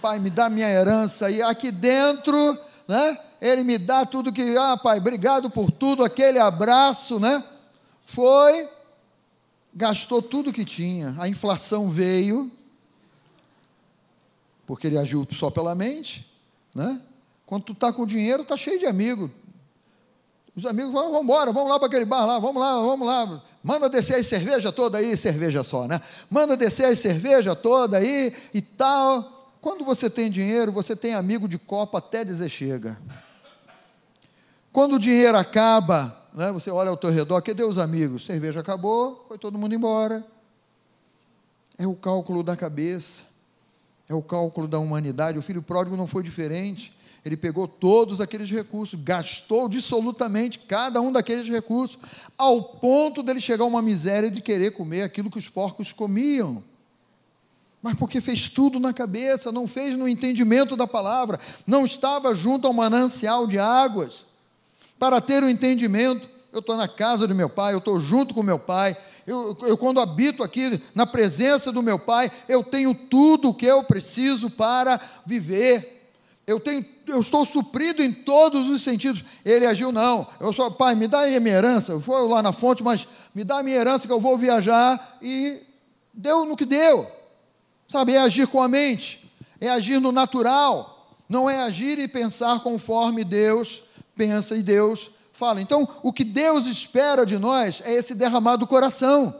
Pai, 0.00 0.18
me 0.18 0.30
dá 0.30 0.48
minha 0.48 0.68
herança 0.68 1.26
aí, 1.26 1.42
aqui 1.42 1.70
dentro, 1.70 2.58
né? 2.88 3.18
Ele 3.40 3.62
me 3.62 3.76
dá 3.76 4.06
tudo 4.06 4.32
que, 4.32 4.56
ah, 4.56 4.76
pai, 4.76 4.98
obrigado 4.98 5.50
por 5.50 5.70
tudo, 5.70 6.02
aquele 6.02 6.38
abraço, 6.38 7.20
né? 7.20 7.44
Foi, 8.06 8.68
gastou 9.74 10.20
tudo 10.20 10.52
que 10.52 10.64
tinha, 10.64 11.14
a 11.18 11.28
inflação 11.28 11.88
veio, 11.88 12.50
porque 14.66 14.86
ele 14.86 14.98
agiu 14.98 15.26
só 15.32 15.50
pela 15.50 15.74
mente, 15.74 16.26
né? 16.74 17.00
Quando 17.46 17.64
tu 17.64 17.72
está 17.72 17.92
com 17.92 18.06
dinheiro, 18.06 18.42
está 18.42 18.56
cheio 18.56 18.78
de 18.78 18.86
amigos. 18.86 19.30
Os 20.54 20.66
amigos 20.66 20.92
vão, 20.92 21.06
vamos 21.06 21.22
embora, 21.22 21.52
vamos 21.52 21.70
lá 21.70 21.78
para 21.78 21.88
aquele 21.88 22.04
bar 22.04 22.26
lá, 22.26 22.38
vamos 22.38 22.60
lá, 22.60 22.74
vamos 22.80 23.06
lá. 23.06 23.42
Manda 23.62 23.88
descer 23.88 24.16
as 24.16 24.26
cerveja 24.26 24.70
toda 24.70 24.98
aí, 24.98 25.16
cerveja 25.16 25.64
só, 25.64 25.86
né? 25.86 26.00
Manda 26.28 26.56
descer 26.56 26.86
as 26.86 26.98
cerveja 26.98 27.54
toda 27.56 27.98
aí 27.98 28.32
e 28.52 28.60
tal. 28.60 29.52
Quando 29.60 29.84
você 29.84 30.08
tem 30.08 30.30
dinheiro, 30.30 30.72
você 30.72 30.96
tem 30.96 31.14
amigo 31.14 31.48
de 31.48 31.58
copa 31.58 31.98
até 31.98 32.24
dizer 32.24 32.48
chega. 32.48 32.98
Quando 34.72 34.94
o 34.94 34.98
dinheiro 34.98 35.36
acaba, 35.36 36.19
né? 36.34 36.52
você 36.52 36.70
olha 36.70 36.90
ao 36.90 36.96
teu 36.96 37.10
redor, 37.10 37.40
cadê 37.42 37.64
os 37.64 37.78
amigos? 37.78 38.24
Cerveja 38.24 38.60
acabou, 38.60 39.24
foi 39.28 39.38
todo 39.38 39.58
mundo 39.58 39.74
embora. 39.74 40.24
É 41.78 41.86
o 41.86 41.94
cálculo 41.94 42.42
da 42.42 42.56
cabeça, 42.56 43.22
é 44.08 44.14
o 44.14 44.22
cálculo 44.22 44.68
da 44.68 44.78
humanidade. 44.78 45.38
O 45.38 45.42
filho 45.42 45.62
pródigo 45.62 45.96
não 45.96 46.06
foi 46.06 46.22
diferente. 46.22 46.92
Ele 47.24 47.36
pegou 47.36 47.68
todos 47.68 48.20
aqueles 48.20 48.50
recursos, 48.50 48.98
gastou 49.02 49.68
dissolutamente 49.68 50.58
cada 50.58 51.00
um 51.00 51.12
daqueles 51.12 51.48
recursos, 51.48 51.98
ao 52.36 52.62
ponto 52.62 53.22
dele 53.22 53.40
chegar 53.40 53.64
a 53.64 53.66
uma 53.66 53.82
miséria 53.82 54.30
de 54.30 54.40
querer 54.40 54.70
comer 54.72 55.02
aquilo 55.02 55.30
que 55.30 55.38
os 55.38 55.48
porcos 55.48 55.92
comiam. 55.92 56.62
Mas 57.82 57.96
porque 57.96 58.20
fez 58.20 58.48
tudo 58.48 58.78
na 58.80 58.92
cabeça, 58.92 59.52
não 59.52 59.66
fez 59.66 59.96
no 59.96 60.08
entendimento 60.08 60.76
da 60.76 60.86
palavra, 60.86 61.38
não 61.66 61.84
estava 61.84 62.34
junto 62.34 62.66
ao 62.66 62.72
manancial 62.72 63.46
de 63.46 63.58
águas 63.58 64.29
para 65.00 65.20
ter 65.20 65.42
o 65.42 65.50
entendimento. 65.50 66.28
Eu 66.52 66.60
estou 66.60 66.76
na 66.76 66.86
casa 66.86 67.26
do 67.26 67.34
meu 67.34 67.48
pai, 67.48 67.74
eu 67.74 67.78
estou 67.78 67.98
junto 67.98 68.32
com 68.32 68.42
meu 68.42 68.58
pai. 68.58 68.96
Eu, 69.26 69.56
eu, 69.62 69.76
quando 69.76 70.00
habito 70.00 70.44
aqui 70.44 70.80
na 70.94 71.06
presença 71.06 71.72
do 71.72 71.82
meu 71.82 71.98
pai, 71.98 72.30
eu 72.48 72.62
tenho 72.62 72.94
tudo 72.94 73.48
o 73.48 73.54
que 73.54 73.66
eu 73.66 73.82
preciso 73.82 74.48
para 74.48 75.00
viver 75.26 76.00
eu, 76.50 76.58
tenho, 76.58 76.84
eu 77.06 77.20
estou 77.20 77.44
suprido 77.44 78.02
em 78.02 78.12
todos 78.12 78.68
os 78.68 78.82
sentidos. 78.82 79.24
Ele 79.44 79.64
agiu, 79.64 79.92
não. 79.92 80.26
Eu 80.40 80.52
sou, 80.52 80.68
pai, 80.68 80.96
me 80.96 81.06
dá 81.06 81.20
aí 81.20 81.36
a 81.36 81.40
minha 81.40 81.54
herança. 81.54 81.92
Eu 81.92 82.00
vou 82.00 82.26
lá 82.26 82.42
na 82.42 82.52
fonte, 82.52 82.82
mas 82.82 83.06
me 83.32 83.44
dá 83.44 83.58
a 83.58 83.62
minha 83.62 83.76
herança 83.76 84.04
que 84.04 84.12
eu 84.12 84.18
vou 84.18 84.36
viajar. 84.36 85.16
E 85.22 85.60
deu 86.12 86.44
no 86.44 86.56
que 86.56 86.64
deu. 86.64 87.06
Sabe, 87.88 88.14
é 88.14 88.18
agir 88.18 88.48
com 88.48 88.60
a 88.60 88.66
mente, 88.66 89.30
é 89.60 89.68
agir 89.68 90.00
no 90.00 90.10
natural, 90.10 91.14
não 91.28 91.48
é 91.48 91.62
agir 91.62 92.00
e 92.00 92.08
pensar 92.08 92.60
conforme 92.60 93.22
Deus 93.22 93.82
pensa 94.20 94.54
e 94.54 94.62
Deus 94.62 95.10
fala. 95.32 95.62
Então, 95.62 95.88
o 96.02 96.12
que 96.12 96.24
Deus 96.24 96.66
espera 96.66 97.24
de 97.24 97.38
nós 97.38 97.80
é 97.86 97.94
esse 97.94 98.14
derramar 98.14 98.56
do 98.56 98.66
coração. 98.66 99.34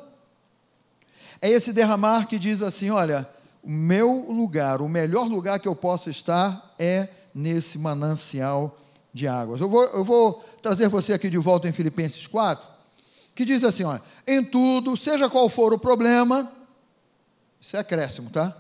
É 1.39 1.51
esse 1.51 1.71
derramar 1.71 2.27
que 2.27 2.39
diz 2.39 2.63
assim: 2.63 2.89
olha, 2.89 3.29
o 3.63 3.71
meu 3.71 4.25
lugar, 4.31 4.81
o 4.81 4.89
melhor 4.89 5.29
lugar 5.29 5.59
que 5.59 5.69
eu 5.69 5.77
posso 5.77 6.09
estar 6.09 6.75
é 6.79 7.11
nesse 7.35 7.77
manancial 7.77 8.79
de 9.13 9.29
águas. 9.29 9.61
Eu 9.61 9.69
vou, 9.69 9.85
eu 9.85 10.03
vou 10.03 10.43
trazer 10.63 10.89
você 10.89 11.13
aqui 11.13 11.29
de 11.29 11.37
volta 11.37 11.69
em 11.69 11.73
Filipenses 11.73 12.27
4, 12.27 12.67
que 13.35 13.45
diz 13.45 13.65
assim: 13.65 13.85
olha, 13.85 14.01
em 14.27 14.43
tudo, 14.43 14.97
seja 14.97 15.29
qual 15.29 15.51
for 15.51 15.75
o 15.75 15.79
problema, 15.79 16.51
isso 17.61 17.77
é 17.77 17.81
acréscimo, 17.81 18.31
tá? 18.31 18.57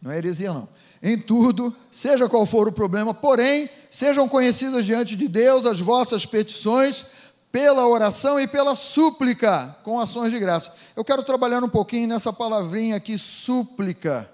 Não 0.00 0.12
é 0.12 0.18
heresia, 0.18 0.54
não. 0.54 0.68
Em 1.02 1.18
tudo, 1.18 1.74
seja 1.90 2.28
qual 2.28 2.44
for 2.44 2.68
o 2.68 2.72
problema, 2.72 3.14
porém, 3.14 3.70
sejam 3.90 4.28
conhecidas 4.28 4.84
diante 4.84 5.16
de 5.16 5.28
Deus 5.28 5.64
as 5.64 5.80
vossas 5.80 6.26
petições, 6.26 7.06
pela 7.50 7.88
oração 7.88 8.38
e 8.38 8.46
pela 8.46 8.76
súplica, 8.76 9.76
com 9.82 9.98
ações 9.98 10.30
de 10.30 10.38
graça. 10.38 10.72
Eu 10.94 11.04
quero 11.04 11.22
trabalhar 11.22 11.64
um 11.64 11.68
pouquinho 11.68 12.06
nessa 12.06 12.32
palavrinha 12.32 12.96
aqui, 12.96 13.18
súplica. 13.18 14.30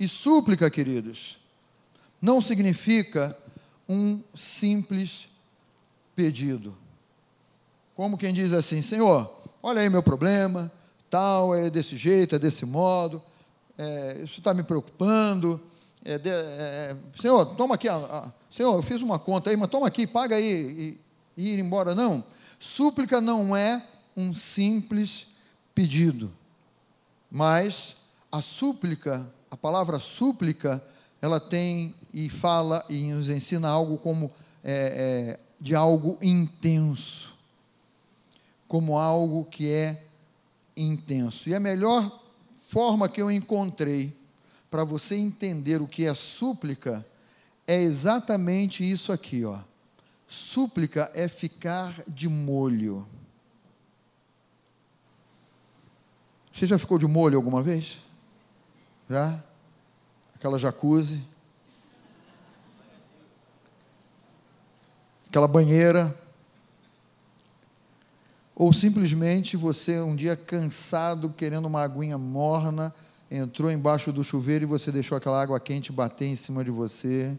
E 0.00 0.08
súplica, 0.08 0.70
queridos, 0.70 1.38
não 2.20 2.40
significa 2.40 3.36
um 3.88 4.20
simples 4.34 5.28
pedido. 6.16 6.74
Como 7.94 8.16
quem 8.16 8.32
diz 8.32 8.52
assim, 8.52 8.80
Senhor, 8.80 9.30
olha 9.62 9.82
aí 9.82 9.90
meu 9.90 10.02
problema, 10.02 10.72
tal, 11.10 11.54
é 11.54 11.68
desse 11.68 11.96
jeito, 11.96 12.34
é 12.34 12.38
desse 12.38 12.64
modo, 12.64 13.22
é, 13.76 14.22
isso 14.24 14.38
está 14.38 14.54
me 14.54 14.62
preocupando. 14.62 15.60
É 16.04 16.18
de, 16.18 16.30
é, 16.30 16.96
senhor, 17.20 17.46
toma 17.56 17.76
aqui, 17.76 17.88
a, 17.88 17.94
a, 17.96 18.32
Senhor, 18.50 18.74
eu 18.74 18.82
fiz 18.82 19.00
uma 19.00 19.18
conta 19.18 19.50
aí, 19.50 19.56
mas 19.56 19.70
toma 19.70 19.86
aqui, 19.86 20.06
paga 20.06 20.36
aí. 20.36 20.98
E, 21.36 21.42
e 21.42 21.50
ir 21.54 21.58
embora, 21.58 21.94
não. 21.94 22.24
Súplica 22.58 23.20
não 23.20 23.56
é 23.56 23.84
um 24.16 24.34
simples 24.34 25.26
pedido, 25.74 26.32
mas 27.30 27.96
a 28.30 28.42
súplica, 28.42 29.26
a 29.50 29.56
palavra 29.56 29.98
súplica, 29.98 30.82
ela 31.20 31.40
tem 31.40 31.94
e 32.12 32.28
fala 32.28 32.84
e 32.88 33.04
nos 33.04 33.30
ensina 33.30 33.68
algo 33.68 33.96
como 33.96 34.30
é, 34.62 35.38
é, 35.38 35.40
de 35.60 35.74
algo 35.74 36.18
intenso, 36.20 37.36
como 38.68 38.98
algo 38.98 39.44
que 39.44 39.70
é 39.70 40.04
intenso. 40.76 41.48
E 41.48 41.54
a 41.54 41.60
melhor 41.60 42.20
forma 42.68 43.08
que 43.08 43.22
eu 43.22 43.30
encontrei 43.30 44.21
para 44.72 44.84
você 44.84 45.16
entender 45.16 45.82
o 45.82 45.86
que 45.86 46.06
é 46.06 46.14
súplica 46.14 47.04
é 47.66 47.76
exatamente 47.82 48.82
isso 48.90 49.12
aqui, 49.12 49.44
ó. 49.44 49.58
Súplica 50.26 51.10
é 51.12 51.28
ficar 51.28 52.02
de 52.08 52.26
molho. 52.26 53.06
Você 56.54 56.66
já 56.66 56.78
ficou 56.78 56.98
de 56.98 57.06
molho 57.06 57.36
alguma 57.36 57.62
vez? 57.62 57.98
Já? 59.10 59.44
Aquela 60.34 60.58
jacuzzi? 60.58 61.22
Aquela 65.28 65.46
banheira? 65.46 66.18
Ou 68.56 68.72
simplesmente 68.72 69.54
você, 69.54 70.00
um 70.00 70.16
dia 70.16 70.34
cansado, 70.34 71.28
querendo 71.28 71.66
uma 71.66 71.82
aguinha 71.82 72.16
morna, 72.16 72.94
entrou 73.32 73.70
embaixo 73.70 74.12
do 74.12 74.22
chuveiro 74.22 74.64
e 74.64 74.66
você 74.66 74.92
deixou 74.92 75.16
aquela 75.16 75.40
água 75.40 75.58
quente 75.58 75.90
bater 75.90 76.26
em 76.26 76.36
cima 76.36 76.62
de 76.62 76.70
você? 76.70 77.38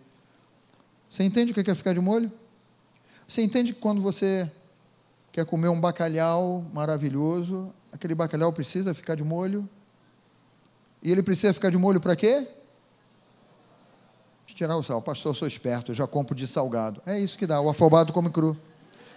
Você 1.09 1.23
entende 1.23 1.51
o 1.51 1.53
que 1.53 1.69
é 1.69 1.75
ficar 1.75 1.93
de 1.93 1.99
molho? 1.99 2.31
Você 3.27 3.43
entende 3.43 3.73
que 3.73 3.79
quando 3.79 4.01
você 4.01 4.49
quer 5.31 5.45
comer 5.45 5.69
um 5.69 5.79
bacalhau 5.79 6.65
maravilhoso, 6.73 7.71
aquele 7.91 8.15
bacalhau 8.15 8.51
precisa 8.51 8.93
ficar 8.93 9.15
de 9.15 9.23
molho? 9.23 9.69
E 11.01 11.11
ele 11.11 11.21
precisa 11.21 11.53
ficar 11.53 11.69
de 11.69 11.77
molho 11.77 12.01
para 12.01 12.15
quê? 12.15 12.47
Tirar 14.47 14.77
o 14.77 14.83
sal. 14.83 15.01
Pastor, 15.01 15.31
eu 15.31 15.35
sou 15.35 15.47
esperto, 15.47 15.91
eu 15.91 15.95
já 15.95 16.05
compro 16.05 16.35
de 16.35 16.45
salgado. 16.45 17.01
É 17.07 17.19
isso 17.19 17.37
que 17.37 17.47
dá, 17.47 17.59
o 17.59 17.69
afobado 17.69 18.13
come 18.13 18.29
cru. 18.29 18.55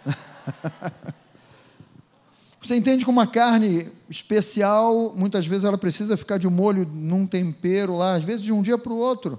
Você 2.61 2.77
entende 2.77 3.05
que 3.05 3.11
uma 3.11 3.27
carne 3.27 3.93
especial, 4.09 5.15
muitas 5.17 5.47
vezes 5.47 5.65
ela 5.65 5.79
precisa 5.79 6.17
ficar 6.17 6.39
de 6.39 6.49
molho 6.49 6.87
num 6.87 7.27
tempero 7.27 7.97
lá, 7.97 8.15
às 8.15 8.25
vezes 8.25 8.43
de 8.43 8.53
um 8.53 8.63
dia 8.63 8.79
para 8.79 8.93
o 8.93 8.97
outro 8.97 9.39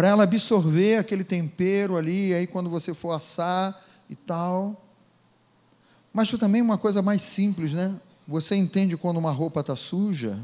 para 0.00 0.08
ela 0.08 0.22
absorver 0.22 0.96
aquele 0.96 1.22
tempero 1.22 1.94
ali, 1.94 2.32
aí 2.32 2.46
quando 2.46 2.70
você 2.70 2.94
for 2.94 3.10
assar 3.10 3.84
e 4.08 4.16
tal. 4.16 4.82
Mas 6.10 6.30
também 6.30 6.62
uma 6.62 6.78
coisa 6.78 7.02
mais 7.02 7.20
simples, 7.20 7.72
né? 7.72 7.94
Você 8.26 8.54
entende 8.54 8.96
quando 8.96 9.18
uma 9.18 9.30
roupa 9.30 9.60
está 9.60 9.76
suja 9.76 10.38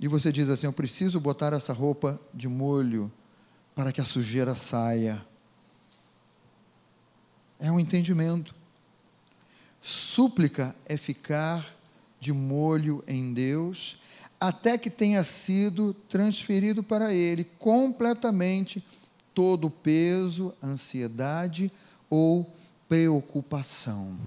e 0.00 0.08
você 0.08 0.32
diz 0.32 0.48
assim: 0.48 0.64
Eu 0.64 0.72
preciso 0.72 1.20
botar 1.20 1.52
essa 1.52 1.74
roupa 1.74 2.18
de 2.32 2.48
molho 2.48 3.12
para 3.74 3.92
que 3.92 4.00
a 4.00 4.04
sujeira 4.04 4.54
saia. 4.54 5.22
É 7.60 7.70
um 7.70 7.78
entendimento. 7.78 8.54
Súplica 9.88 10.74
é 10.84 10.96
ficar 10.96 11.64
de 12.18 12.32
molho 12.32 13.04
em 13.06 13.32
Deus 13.32 13.98
até 14.40 14.76
que 14.76 14.90
tenha 14.90 15.22
sido 15.22 15.94
transferido 16.08 16.82
para 16.82 17.14
ele 17.14 17.44
completamente 17.56 18.84
todo 19.32 19.68
o 19.68 19.70
peso, 19.70 20.52
ansiedade 20.60 21.70
ou 22.10 22.52
preocupação. 22.88 24.18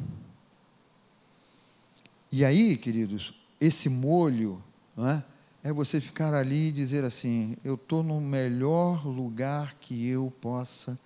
E 2.32 2.46
aí, 2.46 2.78
queridos, 2.78 3.34
esse 3.60 3.90
molho 3.90 4.64
é, 4.98 5.70
é 5.70 5.74
você 5.74 6.00
ficar 6.00 6.34
ali 6.34 6.70
e 6.70 6.72
dizer 6.72 7.04
assim: 7.04 7.58
eu 7.66 7.76
estou 7.76 8.02
no 8.02 8.22
melhor 8.22 9.06
lugar 9.06 9.76
que 9.82 10.08
eu 10.08 10.32
possa 10.40 10.98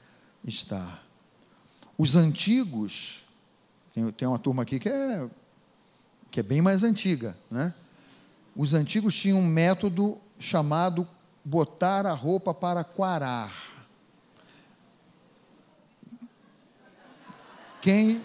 estar. 0.46 1.04
Os 1.98 2.16
antigos, 2.16 3.23
tem, 3.94 4.12
tem 4.12 4.28
uma 4.28 4.40
turma 4.40 4.64
aqui 4.64 4.80
que 4.80 4.90
é, 4.90 5.30
que 6.32 6.40
é 6.40 6.44
bem 6.44 6.62
mais 6.62 6.84
antiga, 6.84 7.38
né? 7.50 7.74
Os 8.56 8.74
antigos 8.74 9.16
tinham 9.16 9.40
um 9.40 9.46
método 9.46 10.18
chamado 10.40 11.08
botar 11.44 12.06
a 12.06 12.14
roupa 12.14 12.54
para 12.54 12.84
quarar. 12.84 13.52
Quem, 17.82 18.22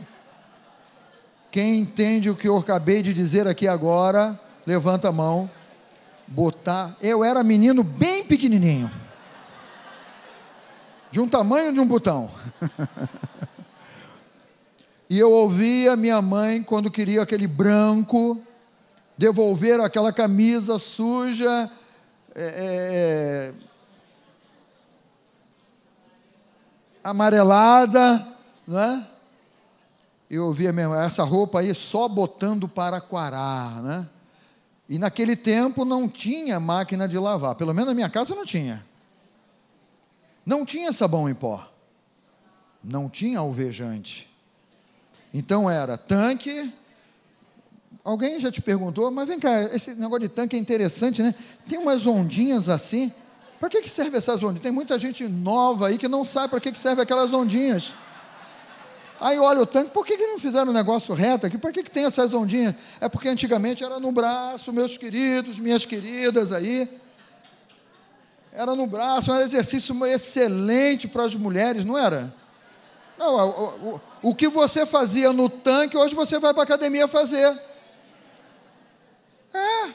quem 1.50 1.80
entende 1.80 2.30
o 2.30 2.36
que 2.36 2.48
eu 2.48 2.56
acabei 2.56 3.02
de 3.02 3.12
dizer 3.12 3.46
aqui 3.46 3.66
agora, 3.66 4.38
levanta 4.66 5.08
a 5.08 5.12
mão. 5.12 5.50
Botar. 6.26 6.96
Eu 7.00 7.24
era 7.24 7.42
menino 7.42 7.82
bem 7.82 8.24
pequenininho. 8.24 8.90
De 11.10 11.20
um 11.20 11.28
tamanho 11.28 11.72
de 11.72 11.80
um 11.80 11.86
botão. 11.86 12.30
e 15.08 15.18
eu 15.18 15.30
ouvia 15.30 15.96
minha 15.96 16.20
mãe 16.20 16.62
quando 16.62 16.90
queria 16.90 17.22
aquele 17.22 17.46
branco 17.46 18.42
devolver 19.16 19.80
aquela 19.80 20.12
camisa 20.12 20.78
suja, 20.78 21.70
é, 22.34 23.52
é, 23.52 23.54
amarelada, 27.02 28.26
não 28.66 28.78
é? 28.78 29.06
Eu 30.30 30.46
ouvia 30.46 30.72
mesmo, 30.72 30.94
essa 30.94 31.24
roupa 31.24 31.60
aí 31.60 31.74
só 31.74 32.06
botando 32.06 32.68
para 32.68 33.00
quarar, 33.00 33.82
né? 33.82 34.06
E 34.88 34.98
naquele 34.98 35.34
tempo 35.34 35.84
não 35.84 36.08
tinha 36.08 36.60
máquina 36.60 37.08
de 37.08 37.18
lavar, 37.18 37.54
pelo 37.54 37.72
menos 37.72 37.88
na 37.88 37.94
minha 37.94 38.10
casa 38.10 38.34
não 38.34 38.44
tinha. 38.44 38.84
Não 40.44 40.64
tinha 40.64 40.92
sabão 40.92 41.28
em 41.28 41.34
pó. 41.34 41.66
Não 42.82 43.08
tinha 43.08 43.38
alvejante. 43.38 44.30
Então 45.32 45.68
era 45.68 45.96
tanque. 45.96 46.72
Alguém 48.04 48.40
já 48.40 48.50
te 48.50 48.62
perguntou, 48.62 49.10
mas 49.10 49.28
vem 49.28 49.38
cá, 49.38 49.62
esse 49.64 49.94
negócio 49.94 50.20
de 50.20 50.28
tanque 50.28 50.56
é 50.56 50.58
interessante, 50.58 51.22
né? 51.22 51.34
Tem 51.68 51.78
umas 51.78 52.06
ondinhas 52.06 52.68
assim. 52.68 53.12
Para 53.60 53.68
que, 53.68 53.82
que 53.82 53.90
serve 53.90 54.16
essas 54.16 54.42
ondinhas? 54.42 54.62
Tem 54.62 54.72
muita 54.72 54.98
gente 54.98 55.26
nova 55.26 55.88
aí 55.88 55.98
que 55.98 56.08
não 56.08 56.24
sabe 56.24 56.48
para 56.48 56.60
que, 56.60 56.72
que 56.72 56.78
serve 56.78 57.02
aquelas 57.02 57.32
ondinhas. 57.32 57.92
Aí 59.20 59.36
olha 59.38 59.60
o 59.60 59.66
tanque, 59.66 59.90
por 59.90 60.06
que, 60.06 60.16
que 60.16 60.26
não 60.26 60.38
fizeram 60.38 60.70
o 60.70 60.72
negócio 60.72 61.12
reto 61.12 61.44
aqui? 61.44 61.58
Por 61.58 61.72
que, 61.72 61.82
que 61.82 61.90
tem 61.90 62.04
essas 62.04 62.32
ondinhas? 62.32 62.74
É 63.00 63.08
porque 63.08 63.28
antigamente 63.28 63.82
era 63.82 63.98
no 63.98 64.12
braço, 64.12 64.72
meus 64.72 64.96
queridos, 64.96 65.58
minhas 65.58 65.84
queridas 65.84 66.52
aí. 66.52 66.88
Era 68.52 68.76
no 68.76 68.86
braço, 68.86 69.30
era 69.32 69.40
um 69.40 69.44
exercício 69.44 70.06
excelente 70.06 71.08
para 71.08 71.24
as 71.24 71.34
mulheres, 71.34 71.84
não 71.84 71.98
era? 71.98 72.32
Não, 73.18 73.34
o, 73.34 73.94
o, 73.94 74.00
o 74.30 74.34
que 74.34 74.48
você 74.48 74.86
fazia 74.86 75.32
no 75.32 75.48
tanque, 75.48 75.96
hoje 75.96 76.14
você 76.14 76.38
vai 76.38 76.54
para 76.54 76.62
a 76.62 76.64
academia 76.64 77.08
fazer. 77.08 77.60
É. 79.52 79.94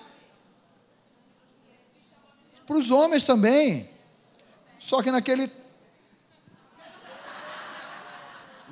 Para 2.67 2.77
os 2.77 2.91
homens 2.91 3.23
também. 3.23 3.89
Só 4.77 5.01
que 5.01 5.09
naquele 5.09 5.49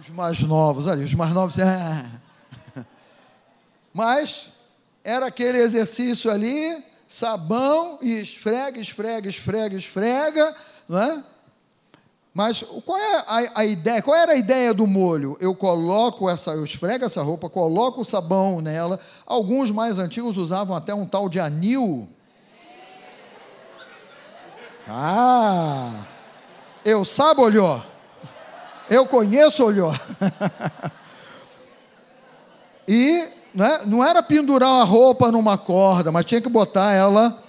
os 0.02 0.10
mais 0.10 0.42
novos 0.42 0.88
ali, 0.88 1.06
os 1.06 1.14
mais 1.14 1.32
novos. 1.34 1.56
É. 2.76 2.86
Mas 3.94 4.50
era 5.04 5.26
aquele 5.26 5.58
exercício 5.58 6.32
ali, 6.32 6.84
sabão 7.08 8.00
e 8.02 8.20
esfrega, 8.20 8.80
esfrega, 8.80 9.28
esfrega, 9.28 9.76
esfrega, 9.76 10.56
não 10.88 11.02
é? 11.02 11.24
Mas 12.34 12.63
qual 12.86 12.98
é 12.98 13.17
a, 13.28 13.60
a, 13.60 13.65
ideia? 13.65 14.02
Qual 14.02 14.15
era 14.15 14.32
a 14.32 14.38
ideia 14.38 14.74
do 14.74 14.88
molho? 14.88 15.36
Eu 15.41 15.54
coloco 15.54 16.30
essa, 16.30 16.52
eu 16.52 16.63
esfrego 16.63 17.04
essa 17.04 17.22
roupa, 17.22 17.50
coloco 17.50 18.02
o 18.02 18.06
sabão 18.06 18.62
nela. 18.62 19.00
Alguns 19.26 19.70
mais 19.70 20.00
antigos 20.00 20.38
usavam 20.38 20.76
até 20.76 20.94
um 20.94 21.06
tal 21.06 21.28
de 21.28 21.41
anil. 21.41 22.08
Ah, 24.88 26.06
eu 26.86 27.04
sabe, 27.04 27.41
olhou. 27.41 27.84
Eu 28.89 29.06
conheço 29.06 29.65
olhou. 29.65 29.94
e 32.88 33.28
né, 33.54 33.80
não 33.86 34.04
era 34.04 34.24
pendurar 34.24 34.82
a 34.82 34.84
roupa 34.84 35.32
numa 35.32 35.58
corda, 35.58 36.13
mas 36.13 36.26
tinha 36.26 36.41
que 36.41 36.50
botar 36.50 36.94
ela 36.94 37.44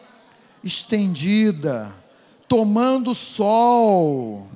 estendida, 0.63 1.93
tomando 2.49 3.15
sol. 3.15 4.49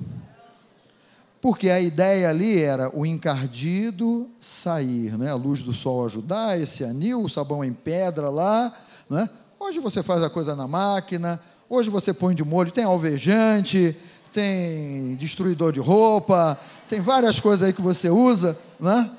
Porque 1.41 1.69
a 1.69 1.79
ideia 1.79 2.29
ali 2.29 2.61
era 2.61 2.89
o 2.97 3.05
encardido 3.05 4.29
sair, 4.39 5.17
né? 5.17 5.29
a 5.29 5.35
luz 5.35 5.61
do 5.61 5.73
sol 5.73 6.05
ajudar, 6.05 6.59
esse 6.59 6.83
anil, 6.83 7.21
o 7.21 7.29
sabão 7.29 7.63
em 7.63 7.73
pedra 7.73 8.29
lá. 8.29 8.73
Né? 9.09 9.29
Hoje 9.59 9.79
você 9.79 10.01
faz 10.01 10.23
a 10.23 10.29
coisa 10.29 10.55
na 10.55 10.67
máquina, 10.67 11.39
hoje 11.69 11.89
você 11.89 12.13
põe 12.13 12.33
de 12.33 12.43
molho, 12.43 12.71
tem 12.71 12.83
alvejante, 12.83 13.95
tem 14.33 15.15
destruidor 15.15 15.71
de 15.71 15.79
roupa, 15.79 16.59
tem 16.89 17.01
várias 17.01 17.39
coisas 17.39 17.67
aí 17.67 17.73
que 17.73 17.81
você 17.81 18.09
usa, 18.09 18.57
né? 18.79 19.09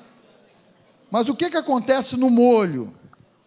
Mas 1.11 1.27
o 1.27 1.35
que, 1.35 1.49
que 1.49 1.57
acontece 1.57 2.15
no 2.15 2.29
molho? 2.29 2.93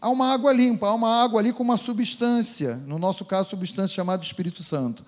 Há 0.00 0.08
uma 0.08 0.32
água 0.32 0.52
limpa, 0.52 0.88
há 0.88 0.94
uma 0.94 1.22
água 1.22 1.40
ali 1.40 1.52
com 1.52 1.62
uma 1.62 1.76
substância, 1.76 2.76
no 2.86 2.98
nosso 2.98 3.24
caso, 3.24 3.50
substância 3.50 3.94
chamada 3.94 4.22
Espírito 4.22 4.62
Santo. 4.62 5.04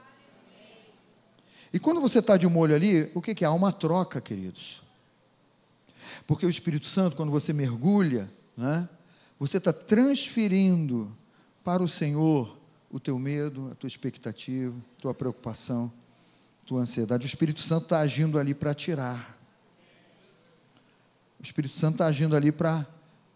E 1.75 1.81
quando 1.81 2.01
você 2.01 2.21
está 2.21 2.37
de 2.37 2.47
molho 2.47 2.73
ali, 2.73 3.11
o 3.17 3.21
que, 3.21 3.35
que 3.35 3.45
é? 3.45 3.49
Há 3.49 3.51
uma 3.51 3.73
troca, 3.73 4.21
queridos. 4.21 4.81
Porque 6.25 6.47
o 6.47 6.49
Espírito 6.49 6.87
Santo, 6.87 7.17
quando 7.17 7.33
você 7.33 7.53
mergulha, 7.53 8.31
né, 8.57 8.89
você 9.41 9.57
está 9.57 9.73
transferindo 9.73 11.11
para 11.65 11.83
o 11.83 11.89
Senhor 11.89 12.57
o 12.89 13.01
teu 13.01 13.19
medo, 13.19 13.71
a 13.73 13.75
tua 13.75 13.89
expectativa, 13.89 14.73
a 14.99 15.01
tua 15.01 15.13
preocupação 15.13 15.93
tua 16.65 16.81
ansiedade. 16.81 17.27
O 17.27 17.29
Espírito 17.29 17.61
Santo 17.61 17.85
está 17.85 17.99
agindo 17.99 18.39
ali 18.39 18.55
para 18.55 18.73
tirar. 18.73 19.37
O 21.41 21.43
Espírito 21.43 21.75
Santo 21.75 21.95
está 21.95 22.07
agindo 22.07 22.37
ali 22.37 22.51
para 22.51 22.87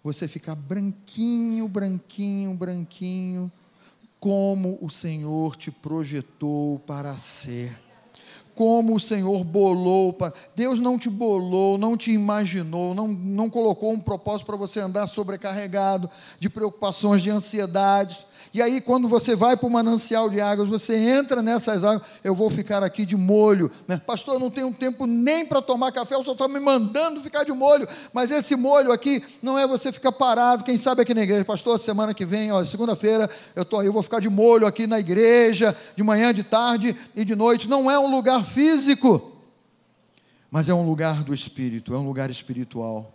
você 0.00 0.26
ficar 0.26 0.54
branquinho, 0.54 1.66
branquinho, 1.66 2.54
branquinho, 2.54 3.52
como 4.20 4.78
o 4.80 4.88
Senhor 4.88 5.56
te 5.56 5.72
projetou 5.72 6.78
para 6.78 7.16
ser 7.16 7.87
como 8.58 8.96
o 8.96 9.00
Senhor 9.00 9.44
bolou. 9.44 10.18
Deus 10.56 10.80
não 10.80 10.98
te 10.98 11.08
bolou, 11.08 11.78
não 11.78 11.96
te 11.96 12.10
imaginou, 12.10 12.92
não, 12.92 13.06
não 13.06 13.48
colocou 13.48 13.92
um 13.92 14.00
propósito 14.00 14.48
para 14.48 14.56
você 14.56 14.80
andar 14.80 15.06
sobrecarregado 15.06 16.10
de 16.40 16.50
preocupações, 16.50 17.22
de 17.22 17.30
ansiedades. 17.30 18.26
E 18.52 18.60
aí, 18.60 18.80
quando 18.80 19.08
você 19.08 19.36
vai 19.36 19.56
para 19.56 19.66
o 19.68 19.70
manancial 19.70 20.28
de 20.28 20.40
águas, 20.40 20.68
você 20.68 20.96
entra 20.96 21.40
nessas 21.40 21.84
águas, 21.84 22.02
eu 22.24 22.34
vou 22.34 22.50
ficar 22.50 22.82
aqui 22.82 23.06
de 23.06 23.16
molho. 23.16 23.70
Né? 23.86 24.00
Pastor, 24.04 24.34
eu 24.34 24.40
não 24.40 24.50
tenho 24.50 24.72
tempo 24.72 25.06
nem 25.06 25.46
para 25.46 25.62
tomar 25.62 25.92
café, 25.92 26.16
o 26.16 26.22
senhor 26.24 26.32
está 26.32 26.48
me 26.48 26.58
mandando 26.58 27.20
ficar 27.20 27.44
de 27.44 27.52
molho. 27.52 27.86
Mas 28.12 28.32
esse 28.32 28.56
molho 28.56 28.90
aqui 28.90 29.22
não 29.40 29.56
é 29.56 29.68
você 29.68 29.92
ficar 29.92 30.10
parado, 30.10 30.64
quem 30.64 30.76
sabe 30.76 31.02
aqui 31.02 31.14
na 31.14 31.22
igreja. 31.22 31.44
Pastor, 31.44 31.78
semana 31.78 32.12
que 32.12 32.26
vem, 32.26 32.48
segunda-feira, 32.66 33.30
eu, 33.54 33.64
tô, 33.64 33.82
eu 33.82 33.92
vou 33.92 34.02
ficar 34.02 34.18
de 34.18 34.28
molho 34.28 34.66
aqui 34.66 34.84
na 34.84 34.98
igreja, 34.98 35.76
de 35.94 36.02
manhã, 36.02 36.34
de 36.34 36.42
tarde 36.42 36.96
e 37.14 37.24
de 37.24 37.36
noite. 37.36 37.68
Não 37.68 37.88
é 37.88 37.96
um 37.98 38.10
lugar 38.10 38.47
físico, 38.48 39.36
mas 40.50 40.68
é 40.68 40.74
um 40.74 40.84
lugar 40.84 41.22
do 41.22 41.34
espírito, 41.34 41.94
é 41.94 41.98
um 41.98 42.06
lugar 42.06 42.30
espiritual. 42.30 43.14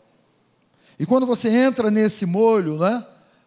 E 0.98 1.06
quando 1.06 1.26
você 1.26 1.50
entra 1.50 1.90
nesse 1.90 2.26
molho, 2.26 2.78
né? 2.78 3.06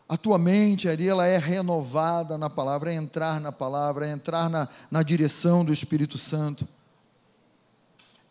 A 0.09 0.17
tua 0.17 0.39
mente 0.39 0.89
ali, 0.89 1.09
ela 1.09 1.27
é 1.27 1.37
renovada 1.37 2.39
na 2.39 2.49
palavra, 2.49 2.93
é 2.93 2.95
entrar 2.95 3.41
na 3.41 3.51
palavra, 3.51 4.07
é 4.07 4.13
entrar 4.13 4.49
na, 4.49 4.69
na 4.89 5.03
direção 5.03 5.65
do 5.65 5.73
Espírito 5.73 6.17
Santo, 6.17 6.67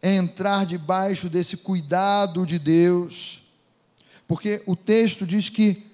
é 0.01 0.15
entrar 0.15 0.65
debaixo 0.65 1.27
desse 1.27 1.57
cuidado 1.57 2.45
de 2.45 2.57
Deus, 2.57 3.43
porque 4.25 4.63
o 4.65 4.75
texto 4.75 5.25
diz 5.25 5.49
que 5.49 5.91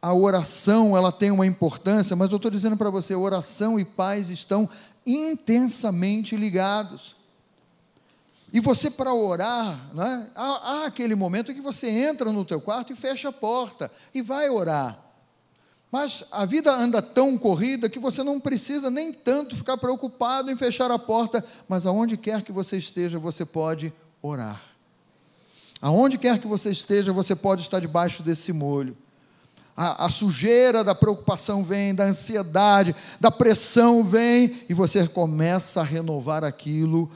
a 0.00 0.14
oração, 0.14 0.96
ela 0.96 1.12
tem 1.12 1.30
uma 1.30 1.46
importância, 1.46 2.16
mas 2.16 2.30
eu 2.30 2.36
estou 2.36 2.50
dizendo 2.50 2.76
para 2.76 2.88
você, 2.88 3.14
oração 3.14 3.78
e 3.78 3.84
paz 3.84 4.30
estão 4.30 4.68
intensamente 5.04 6.36
ligados. 6.36 7.16
E 8.52 8.60
você 8.60 8.90
para 8.90 9.14
orar, 9.14 9.94
né, 9.94 10.28
há, 10.34 10.44
há 10.44 10.86
aquele 10.86 11.14
momento 11.14 11.54
que 11.54 11.60
você 11.60 11.88
entra 11.88 12.32
no 12.32 12.44
teu 12.44 12.60
quarto 12.60 12.92
e 12.92 12.96
fecha 12.96 13.28
a 13.28 13.32
porta 13.32 13.90
e 14.12 14.20
vai 14.20 14.50
orar. 14.50 14.98
Mas 15.90 16.24
a 16.30 16.44
vida 16.44 16.72
anda 16.72 17.02
tão 17.02 17.36
corrida 17.36 17.88
que 17.88 17.98
você 17.98 18.22
não 18.22 18.38
precisa 18.38 18.90
nem 18.90 19.12
tanto 19.12 19.56
ficar 19.56 19.76
preocupado 19.76 20.50
em 20.50 20.56
fechar 20.56 20.90
a 20.90 20.98
porta, 20.98 21.44
mas 21.68 21.86
aonde 21.86 22.16
quer 22.16 22.42
que 22.42 22.52
você 22.52 22.76
esteja, 22.76 23.18
você 23.18 23.44
pode 23.44 23.92
orar. 24.22 24.62
Aonde 25.82 26.18
quer 26.18 26.38
que 26.38 26.46
você 26.46 26.70
esteja, 26.70 27.12
você 27.12 27.34
pode 27.34 27.62
estar 27.62 27.80
debaixo 27.80 28.22
desse 28.22 28.52
molho 28.52 28.96
a, 29.82 30.04
a 30.04 30.10
sujeira 30.10 30.84
da 30.84 30.94
preocupação 30.94 31.64
vem, 31.64 31.94
da 31.94 32.04
ansiedade, 32.04 32.94
da 33.18 33.30
pressão 33.30 34.04
vem, 34.04 34.58
e 34.68 34.74
você 34.74 35.08
começa 35.08 35.80
a 35.80 35.84
renovar 35.84 36.44
aquilo 36.44 37.10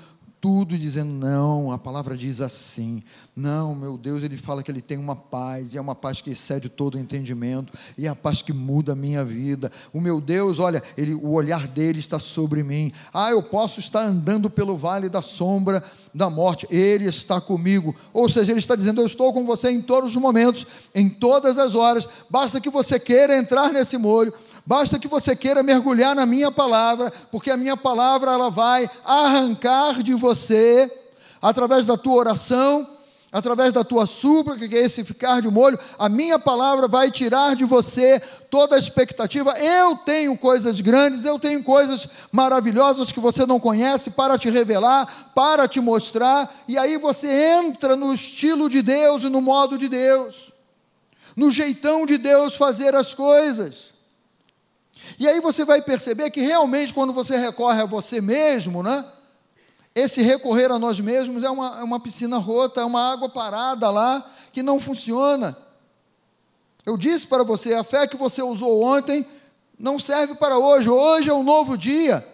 tudo 0.45 0.77
dizendo 0.77 1.11
não, 1.11 1.73
a 1.73 1.79
palavra 1.79 2.15
diz 2.15 2.43
assim. 2.43 3.03
Não, 3.35 3.75
meu 3.75 3.97
Deus, 3.97 4.23
ele 4.23 4.37
fala 4.37 4.63
que 4.63 4.71
ele 4.71 4.83
tem 4.83 4.99
uma 4.99 5.17
paz, 5.17 5.73
e 5.73 5.79
é 5.79 5.81
uma 5.81 5.95
paz 5.95 6.21
que 6.21 6.33
excede 6.33 6.69
todo 6.69 6.97
o 6.97 6.99
entendimento, 6.99 7.73
e 7.97 8.07
é 8.07 8.11
a 8.11 8.15
paz 8.15 8.43
que 8.43 8.53
muda 8.53 8.93
a 8.93 8.95
minha 8.95 9.25
vida. 9.25 9.73
O 9.91 10.03
meu 10.03 10.21
Deus, 10.21 10.59
olha, 10.59 10.83
ele, 10.99 11.15
o 11.15 11.31
olhar 11.31 11.67
dele 11.67 11.99
está 11.99 12.19
sobre 12.19 12.63
mim. 12.63 12.93
Ah, 13.11 13.31
eu 13.31 13.43
posso 13.43 13.81
estar 13.81 14.05
andando 14.05 14.51
pelo 14.51 14.77
vale 14.77 15.09
da 15.09 15.23
sombra 15.23 15.83
da 16.13 16.29
morte, 16.29 16.67
ele 16.71 17.07
está 17.07 17.41
comigo. 17.41 17.97
Ou 18.13 18.29
seja, 18.29 18.53
ele 18.53 18.61
está 18.61 18.77
dizendo: 18.77 19.01
Eu 19.01 19.07
estou 19.07 19.33
com 19.33 19.47
você 19.47 19.71
em 19.71 19.81
todos 19.81 20.11
os 20.11 20.17
momentos, 20.21 20.67
em 20.95 21.09
todas 21.09 21.57
as 21.57 21.75
horas. 21.75 22.07
Basta 22.29 22.61
que 22.61 22.69
você 22.69 23.01
queira 23.01 23.35
entrar 23.35 23.73
nesse 23.73 23.97
molho 23.97 24.35
Basta 24.67 24.99
que 24.99 25.07
você 25.07 25.37
queira 25.37 25.63
mergulhar 25.63 26.15
na 26.15 26.25
minha 26.25 26.51
palavra, 26.51 27.13
porque 27.31 27.51
a 27.51 27.57
minha 27.57 27.77
palavra 27.77 28.33
ela 28.33 28.49
vai 28.51 28.89
arrancar 29.05 30.03
de 30.03 30.15
você, 30.15 30.91
através 31.41 31.85
da 31.85 31.99
tua 31.99 32.15
oração, 32.15 32.89
através 33.31 33.73
da 33.73 33.85
tua 33.85 34.07
súplica, 34.07 34.67
que 34.67 34.77
é 34.77 34.85
esse 34.85 35.05
ficar 35.05 35.43
de 35.43 35.49
molho, 35.49 35.77
a 35.99 36.09
minha 36.09 36.39
palavra 36.39 36.87
vai 36.87 37.11
tirar 37.11 37.57
de 37.57 37.65
você 37.65 38.21
toda 38.49 38.77
a 38.77 38.79
expectativa. 38.79 39.53
Eu 39.59 39.97
tenho 39.97 40.39
coisas 40.39 40.81
grandes, 40.81 41.25
eu 41.25 41.37
tenho 41.39 41.63
coisas 41.63 42.09
maravilhosas 42.31 43.11
que 43.11 43.19
você 43.19 43.45
não 43.45 43.59
conhece 43.59 44.09
para 44.09 44.39
te 44.39 44.49
revelar, 44.49 45.33
para 45.35 45.67
te 45.67 45.81
mostrar, 45.81 46.63
e 46.69 46.79
aí 46.79 46.97
você 46.97 47.27
entra 47.59 47.97
no 47.97 48.15
estilo 48.15 48.69
de 48.71 48.81
Deus 48.81 49.25
e 49.25 49.29
no 49.29 49.41
modo 49.41 49.77
de 49.77 49.89
Deus, 49.89 50.53
no 51.37 51.51
jeitão 51.51 52.07
de 52.07 52.17
Deus 52.17 52.55
fazer 52.55 52.95
as 52.95 53.15
coisas. 53.15 53.94
E 55.19 55.29
aí 55.29 55.41
você 55.41 55.65
vai 55.65 55.81
perceber 55.81 56.31
que 56.31 56.41
realmente 56.41 56.93
quando 56.93 57.13
você 57.13 57.37
recorre 57.37 57.83
a 57.83 57.87
você 57.87 58.21
mesmo, 58.21 58.83
né? 58.83 59.05
Esse 59.95 60.23
recorrer 60.23 60.73
a 60.73 60.79
nós 60.79 60.99
mesmos 60.99 61.45
é 61.45 61.51
uma, 61.51 61.81
é 61.81 61.85
uma 61.85 62.01
piscina 62.01 62.37
rota, 62.37 62.81
é 62.81 62.85
uma 62.85 63.13
água 63.13 63.29
parada 63.29 63.91
lá 63.91 64.29
que 64.53 64.63
não 64.63 64.81
funciona. 64.81 65.57
Eu 66.85 66.97
disse 66.97 67.27
para 67.27 67.45
você: 67.45 67.75
a 67.75 67.85
fé 67.85 68.07
que 68.07 68.17
você 68.17 68.43
usou 68.43 68.83
ontem 68.83 69.25
não 69.79 69.99
serve 69.99 70.35
para 70.35 70.59
hoje. 70.59 70.89
Hoje 70.89 71.31
é 71.31 71.35
um 71.35 71.45
novo 71.45 71.79
dia. 71.79 72.27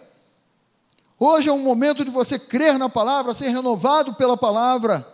Hoje 1.19 1.49
é 1.49 1.53
um 1.53 1.59
momento 1.59 2.03
de 2.03 2.09
você 2.09 2.39
crer 2.39 2.79
na 2.79 2.89
palavra, 2.89 3.35
ser 3.35 3.49
renovado 3.49 4.15
pela 4.15 4.35
palavra, 4.35 5.07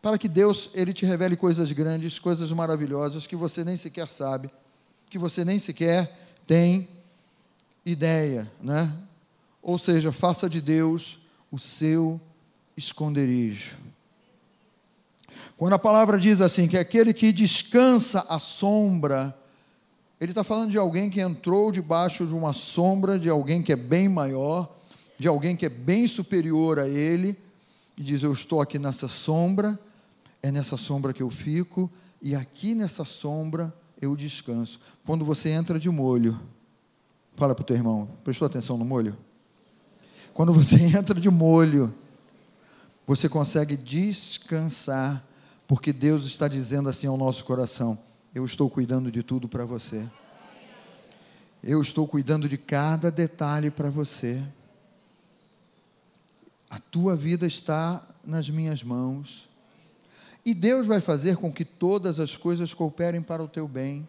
para 0.00 0.16
que 0.16 0.26
Deus 0.26 0.70
ele 0.72 0.94
te 0.94 1.04
revele 1.04 1.36
coisas 1.36 1.70
grandes, 1.70 2.18
coisas 2.18 2.50
maravilhosas 2.50 3.26
que 3.26 3.36
você 3.36 3.62
nem 3.62 3.76
sequer 3.76 4.08
sabe, 4.08 4.50
que 5.10 5.18
você 5.18 5.44
nem 5.44 5.58
sequer 5.58 6.21
tem 6.52 6.86
ideia, 7.82 8.46
né? 8.60 8.92
Ou 9.62 9.78
seja, 9.78 10.12
faça 10.12 10.50
de 10.50 10.60
Deus 10.60 11.18
o 11.50 11.58
seu 11.58 12.20
esconderijo. 12.76 13.78
Quando 15.56 15.72
a 15.72 15.78
palavra 15.78 16.18
diz 16.18 16.42
assim, 16.42 16.68
que 16.68 16.76
aquele 16.76 17.14
que 17.14 17.32
descansa 17.32 18.26
à 18.28 18.38
sombra, 18.38 19.34
ele 20.20 20.32
está 20.32 20.44
falando 20.44 20.70
de 20.70 20.76
alguém 20.76 21.08
que 21.08 21.22
entrou 21.22 21.72
debaixo 21.72 22.26
de 22.26 22.34
uma 22.34 22.52
sombra, 22.52 23.18
de 23.18 23.30
alguém 23.30 23.62
que 23.62 23.72
é 23.72 23.76
bem 23.76 24.06
maior, 24.06 24.76
de 25.18 25.26
alguém 25.26 25.56
que 25.56 25.64
é 25.64 25.70
bem 25.70 26.06
superior 26.06 26.78
a 26.78 26.86
ele, 26.86 27.34
e 27.96 28.02
diz: 28.02 28.22
Eu 28.22 28.34
estou 28.34 28.60
aqui 28.60 28.78
nessa 28.78 29.08
sombra, 29.08 29.78
é 30.42 30.52
nessa 30.52 30.76
sombra 30.76 31.14
que 31.14 31.22
eu 31.22 31.30
fico, 31.30 31.90
e 32.20 32.36
aqui 32.36 32.74
nessa 32.74 33.06
sombra 33.06 33.72
eu 34.02 34.16
descanso. 34.16 34.80
Quando 35.06 35.24
você 35.24 35.48
entra 35.48 35.78
de 35.78 35.88
molho, 35.88 36.38
fala 37.36 37.54
para 37.54 37.62
o 37.62 37.64
teu 37.64 37.76
irmão, 37.76 38.10
prestou 38.24 38.44
atenção 38.44 38.76
no 38.76 38.84
molho? 38.84 39.16
Quando 40.34 40.52
você 40.52 40.76
entra 40.98 41.18
de 41.18 41.30
molho, 41.30 41.94
você 43.06 43.28
consegue 43.28 43.76
descansar, 43.76 45.24
porque 45.68 45.92
Deus 45.92 46.24
está 46.24 46.48
dizendo 46.48 46.88
assim 46.88 47.06
ao 47.06 47.16
nosso 47.16 47.44
coração: 47.44 47.96
Eu 48.34 48.44
estou 48.44 48.68
cuidando 48.68 49.10
de 49.10 49.22
tudo 49.22 49.48
para 49.48 49.64
você. 49.64 50.04
Eu 51.62 51.80
estou 51.80 52.08
cuidando 52.08 52.48
de 52.48 52.58
cada 52.58 53.08
detalhe 53.08 53.70
para 53.70 53.88
você. 53.88 54.42
A 56.68 56.80
tua 56.80 57.14
vida 57.14 57.46
está 57.46 58.04
nas 58.24 58.50
minhas 58.50 58.82
mãos. 58.82 59.48
E 60.44 60.54
Deus 60.54 60.86
vai 60.86 61.00
fazer 61.00 61.36
com 61.36 61.52
que 61.52 61.64
todas 61.64 62.18
as 62.18 62.36
coisas 62.36 62.74
cooperem 62.74 63.22
para 63.22 63.42
o 63.42 63.48
teu 63.48 63.68
bem. 63.68 64.08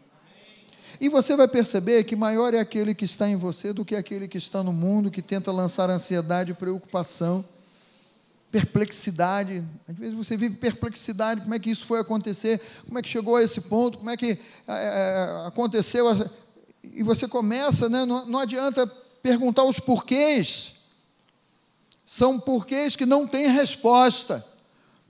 E 1.00 1.10
você 1.10 1.36
vai 1.36 1.48
perceber 1.48 2.04
que 2.04 2.16
maior 2.16 2.54
é 2.54 2.60
aquele 2.60 2.94
que 2.94 3.06
está 3.06 3.28
em 3.28 3.36
você 3.36 3.74
do 3.74 3.86
que 3.86 3.96
aquele 3.96 4.28
que 4.28 4.38
está 4.38 4.64
no 4.64 4.74
mundo, 4.74 5.12
que 5.12 5.22
tenta 5.22 5.52
lançar 5.52 5.90
ansiedade, 5.90 6.54
preocupação, 6.54 7.46
perplexidade. 8.52 9.64
Às 9.88 9.96
vezes 9.96 10.16
você 10.16 10.38
vive 10.38 10.56
perplexidade, 10.56 11.42
como 11.42 11.54
é 11.54 11.60
que 11.60 11.72
isso 11.72 11.86
foi 11.86 12.00
acontecer, 12.00 12.62
como 12.86 13.00
é 13.00 13.02
que 13.02 13.10
chegou 13.10 13.36
a 13.36 13.44
esse 13.44 13.62
ponto, 13.62 13.98
como 13.98 14.10
é 14.10 14.18
que 14.18 14.38
é, 14.68 15.44
aconteceu. 15.48 16.06
E 16.84 17.02
você 17.02 17.28
começa, 17.28 17.90
né, 17.90 18.06
não, 18.06 18.26
não 18.26 18.40
adianta 18.40 18.86
perguntar 19.22 19.64
os 19.64 19.80
porquês. 19.80 20.76
São 22.06 22.40
porquês 22.40 22.96
que 22.96 23.06
não 23.06 23.26
têm 23.26 23.52
resposta. 23.52 24.46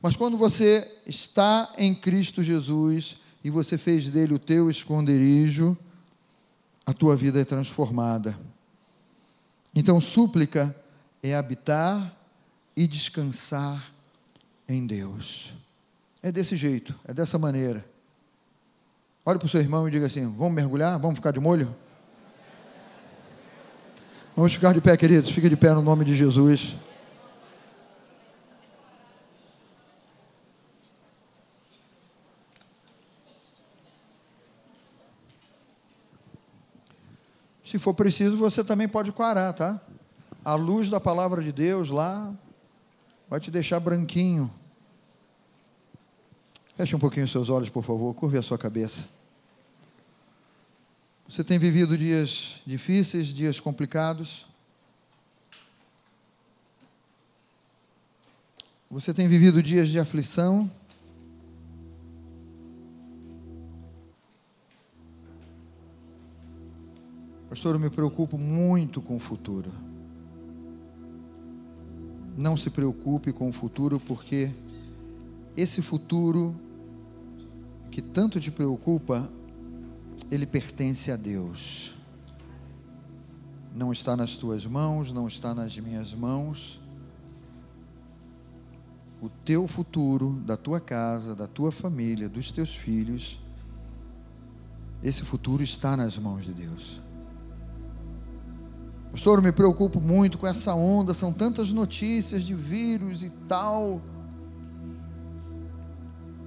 Mas 0.04 0.18
quando 0.18 0.38
você 0.38 0.86
está 1.08 1.74
em 1.78 1.95
Cristo 1.95 2.43
Jesus, 2.43 3.16
e 3.41 3.49
você 3.49 3.78
fez 3.78 4.10
dele 4.10 4.34
o 4.34 4.39
teu 4.39 4.70
esconderijo, 4.70 5.78
a 6.86 6.93
tua 6.93 7.16
vida 7.16 7.39
é 7.39 7.45
transformada. 7.45 8.38
Então, 9.74 10.01
súplica 10.01 10.76
é 11.22 11.34
habitar 11.34 12.14
e 12.76 12.86
descansar 12.86 13.91
em 14.68 14.86
Deus. 14.86 15.54
É 16.22 16.32
desse 16.32 16.58
jeito, 16.58 16.93
é 17.06 17.14
dessa 17.14 17.39
maneira. 17.39 17.86
Olhe 19.26 19.39
para 19.39 19.45
o 19.45 19.49
seu 19.49 19.62
irmão 19.62 19.88
e 19.88 19.91
diga 19.91 20.08
assim: 20.08 20.26
vamos 20.36 20.54
mergulhar? 20.54 20.99
Vamos 20.99 21.16
ficar 21.16 21.32
de 21.32 21.39
molho? 21.39 21.74
Vamos 24.36 24.54
ficar 24.54 24.74
de 24.74 24.82
pé, 24.82 24.97
queridos. 24.97 25.32
Fique 25.32 25.47
de 25.47 25.56
pé 25.56 25.74
no 25.74 25.82
nome 25.82 26.04
de 26.04 26.14
Jesus. 26.14 26.76
Se 37.74 37.80
for 37.80 37.96
preciso, 37.96 38.38
você 38.38 38.64
também 38.64 38.88
pode 38.88 39.12
coarar, 39.12 39.52
tá? 39.52 39.82
A 40.46 40.54
luz 40.54 40.92
da 40.92 41.00
palavra 41.00 41.42
de 41.42 41.52
Deus 41.52 41.90
lá 41.90 42.32
vai 43.28 43.40
te 43.40 43.50
deixar 43.50 43.80
branquinho. 43.80 44.54
Feche 46.78 46.96
um 46.96 47.00
pouquinho 47.00 47.26
os 47.26 47.32
seus 47.32 47.50
olhos, 47.50 47.70
por 47.70 47.84
favor, 47.84 48.14
curve 48.14 48.38
a 48.38 48.44
sua 48.44 48.60
cabeça. 48.60 49.08
Você 51.28 51.44
tem 51.44 51.58
vivido 51.58 51.98
dias 51.98 52.62
difíceis, 52.64 53.30
dias 53.30 53.60
complicados. 53.60 54.46
Você 58.92 59.16
tem 59.16 59.28
vivido 59.28 59.64
dias 59.64 59.90
de 59.90 59.98
aflição. 59.98 60.70
Pastor, 67.54 67.76
eu 67.76 67.80
me 67.80 67.91
preocupo 67.91 68.36
muito 68.36 68.99
com 68.99 69.16
o 69.16 69.20
futuro. 69.20 69.72
Não 72.36 72.58
se 72.58 72.72
preocupe 72.72 73.32
com 73.32 73.47
o 73.47 73.54
futuro, 73.54 73.99
porque 73.99 74.51
esse 75.56 75.80
futuro 75.80 76.56
que 77.91 78.01
tanto 78.01 78.39
te 78.39 78.49
preocupa, 78.49 79.30
ele 80.32 80.47
pertence 80.47 81.12
a 81.12 81.16
Deus. 81.16 81.95
Não 83.72 83.91
está 83.91 84.18
nas 84.18 84.36
tuas 84.36 84.66
mãos, 84.66 85.12
não 85.12 85.28
está 85.28 85.54
nas 85.54 85.78
minhas 85.78 86.12
mãos. 86.12 86.82
O 89.22 89.30
teu 89.30 89.68
futuro, 89.68 90.41
da 90.43 90.58
tua 90.58 90.80
casa, 90.80 91.36
da 91.36 91.45
tua 91.45 91.72
família, 91.72 92.28
dos 92.28 92.51
teus 92.51 92.74
filhos, 92.74 93.39
esse 95.04 95.22
futuro 95.22 95.62
está 95.62 95.95
nas 95.95 96.18
mãos 96.18 96.45
de 96.45 96.51
Deus. 96.51 97.12
Pastor, 99.14 99.38
eu 99.38 99.43
me 99.43 99.51
preocupo 99.51 100.01
muito 100.01 100.39
com 100.39 100.47
essa 100.47 100.74
onda, 100.74 101.14
são 101.14 101.32
tantas 101.32 101.72
notícias 101.72 102.41
de 102.41 102.55
vírus 102.55 103.22
e 103.22 103.30
tal. 103.47 104.01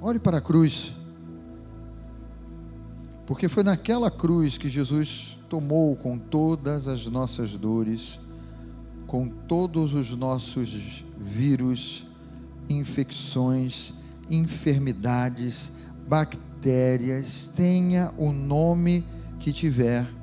Olhe 0.00 0.18
para 0.18 0.38
a 0.38 0.40
cruz. 0.40 0.92
Porque 3.24 3.48
foi 3.48 3.62
naquela 3.62 4.10
cruz 4.10 4.58
que 4.58 4.68
Jesus 4.68 5.38
tomou 5.48 5.94
com 5.94 6.18
todas 6.18 6.88
as 6.88 7.06
nossas 7.06 7.52
dores, 7.52 8.18
com 9.06 9.28
todos 9.28 9.94
os 9.94 10.10
nossos 10.16 11.04
vírus, 11.16 12.04
infecções, 12.68 13.94
enfermidades, 14.28 15.70
bactérias, 16.08 17.48
tenha 17.54 18.12
o 18.18 18.32
nome 18.32 19.04
que 19.38 19.52
tiver 19.52 20.15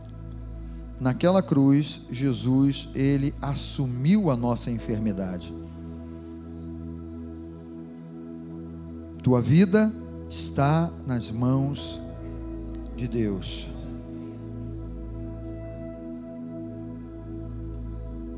naquela 1.04 1.44
cruz, 1.44 2.02
Jesus, 2.10 2.88
ele 2.96 3.36
assumiu 3.42 4.32
a 4.32 4.38
nossa 4.38 4.72
enfermidade. 4.72 5.54
Tua 9.22 9.42
vida 9.42 9.92
está 10.30 10.90
nas 11.06 11.30
mãos 11.30 12.02
de 12.96 13.06
Deus. 13.10 13.70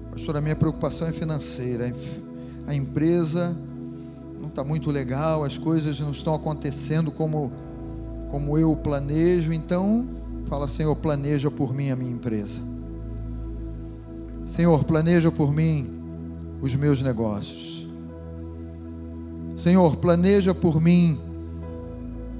Pastor, 0.09 0.37
a 0.37 0.41
minha 0.41 0.55
preocupação 0.55 1.07
é 1.07 1.11
financeira. 1.11 1.93
A 2.65 2.73
empresa 2.73 3.55
não 4.41 4.47
está 4.49 4.63
muito 4.63 4.89
legal, 4.89 5.43
as 5.43 5.55
coisas 5.55 5.99
não 5.99 6.09
estão 6.09 6.33
acontecendo 6.33 7.11
como, 7.11 7.51
como 8.31 8.57
eu 8.57 8.75
planejo, 8.75 9.53
então 9.53 10.24
Fala, 10.47 10.67
Senhor, 10.67 10.95
planeja 10.95 11.49
por 11.49 11.73
mim 11.73 11.89
a 11.89 11.95
minha 11.95 12.11
empresa. 12.11 12.61
Senhor, 14.45 14.83
planeja 14.83 15.31
por 15.31 15.53
mim 15.53 16.01
os 16.61 16.73
meus 16.75 17.01
negócios. 17.01 17.87
Senhor, 19.57 19.95
planeja 19.97 20.53
por 20.53 20.79
mim 20.79 21.19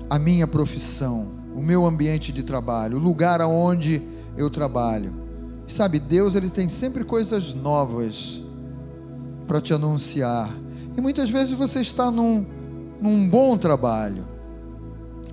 a 0.10 0.20
minha 0.20 0.45
profissão, 0.45 1.28
o 1.56 1.62
meu 1.62 1.86
ambiente 1.86 2.32
de 2.32 2.43
trabalho, 2.43 2.97
o 2.97 3.01
lugar 3.01 3.41
aonde 3.41 4.03
eu 4.38 4.49
trabalho. 4.49 5.12
E 5.68 5.74
sabe, 5.74 5.99
Deus 5.99 6.36
ele 6.36 6.49
tem 6.49 6.70
sempre 6.70 7.03
coisas 7.03 7.53
novas 7.53 8.43
para 9.47 9.60
te 9.60 9.74
anunciar. 9.74 10.53
E 10.95 11.01
muitas 11.01 11.30
vezes 11.30 11.53
você 11.53 11.82
está 11.82 12.12
num, 12.12 12.45
num 13.01 13.28
bom 13.28 13.58
trabalho, 13.58 14.28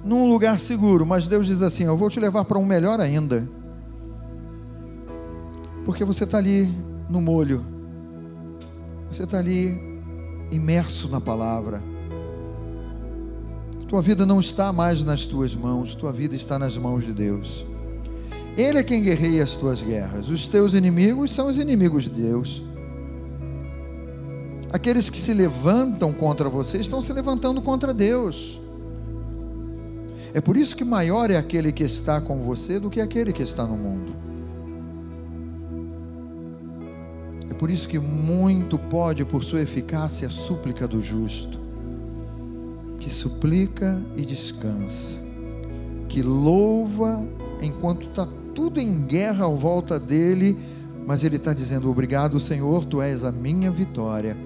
num 0.04 0.28
lugar 0.28 0.58
seguro, 0.58 1.06
mas 1.06 1.28
Deus 1.28 1.46
diz 1.46 1.62
assim: 1.62 1.84
Eu 1.84 1.96
vou 1.96 2.10
te 2.10 2.18
levar 2.18 2.44
para 2.44 2.58
um 2.58 2.66
melhor 2.66 3.00
ainda. 3.00 3.48
Porque 5.84 6.04
você 6.04 6.24
está 6.24 6.38
ali 6.38 6.72
no 7.08 7.20
molho, 7.20 7.64
você 9.08 9.24
está 9.24 9.38
ali 9.38 10.00
imerso 10.50 11.08
na 11.08 11.20
palavra. 11.20 11.82
Tua 13.88 14.00
vida 14.00 14.24
não 14.24 14.40
está 14.40 14.72
mais 14.72 15.04
nas 15.04 15.26
tuas 15.26 15.54
mãos, 15.54 15.94
tua 15.94 16.12
vida 16.12 16.34
está 16.34 16.58
nas 16.58 16.78
mãos 16.78 17.04
de 17.04 17.12
Deus. 17.12 17.66
Ele 18.56 18.78
é 18.78 18.82
quem 18.82 19.02
guerreia 19.02 19.42
as 19.42 19.56
tuas 19.56 19.82
guerras. 19.82 20.28
Os 20.28 20.46
teus 20.46 20.74
inimigos 20.74 21.32
são 21.32 21.48
os 21.48 21.58
inimigos 21.58 22.04
de 22.04 22.10
Deus. 22.10 22.62
Aqueles 24.72 25.10
que 25.10 25.18
se 25.18 25.34
levantam 25.34 26.12
contra 26.12 26.48
você 26.48 26.78
estão 26.78 27.02
se 27.02 27.12
levantando 27.12 27.60
contra 27.60 27.92
Deus. 27.92 28.60
É 30.34 30.40
por 30.40 30.56
isso 30.56 30.74
que 30.74 30.84
maior 30.84 31.30
é 31.30 31.36
aquele 31.36 31.70
que 31.72 31.84
está 31.84 32.20
com 32.20 32.38
você 32.38 32.80
do 32.80 32.88
que 32.88 33.00
aquele 33.00 33.32
que 33.32 33.42
está 33.42 33.66
no 33.66 33.76
mundo. 33.76 34.16
É 37.50 37.54
por 37.54 37.70
isso 37.70 37.86
que 37.86 37.98
muito 37.98 38.78
pode, 38.78 39.24
por 39.24 39.44
sua 39.44 39.60
eficácia, 39.60 40.26
a 40.26 40.30
súplica 40.30 40.88
do 40.88 41.02
justo, 41.02 41.60
que 42.98 43.10
suplica 43.10 44.00
e 44.16 44.24
descansa, 44.24 45.18
que 46.08 46.22
louva 46.22 47.22
enquanto 47.60 48.08
está 48.08 48.26
tudo 48.54 48.80
em 48.80 49.02
guerra 49.02 49.44
à 49.44 49.48
volta 49.48 50.00
dele, 50.00 50.58
mas 51.06 51.24
ele 51.24 51.36
está 51.36 51.52
dizendo: 51.52 51.90
Obrigado, 51.90 52.40
Senhor, 52.40 52.86
tu 52.86 53.02
és 53.02 53.22
a 53.22 53.30
minha 53.30 53.70
vitória 53.70 54.36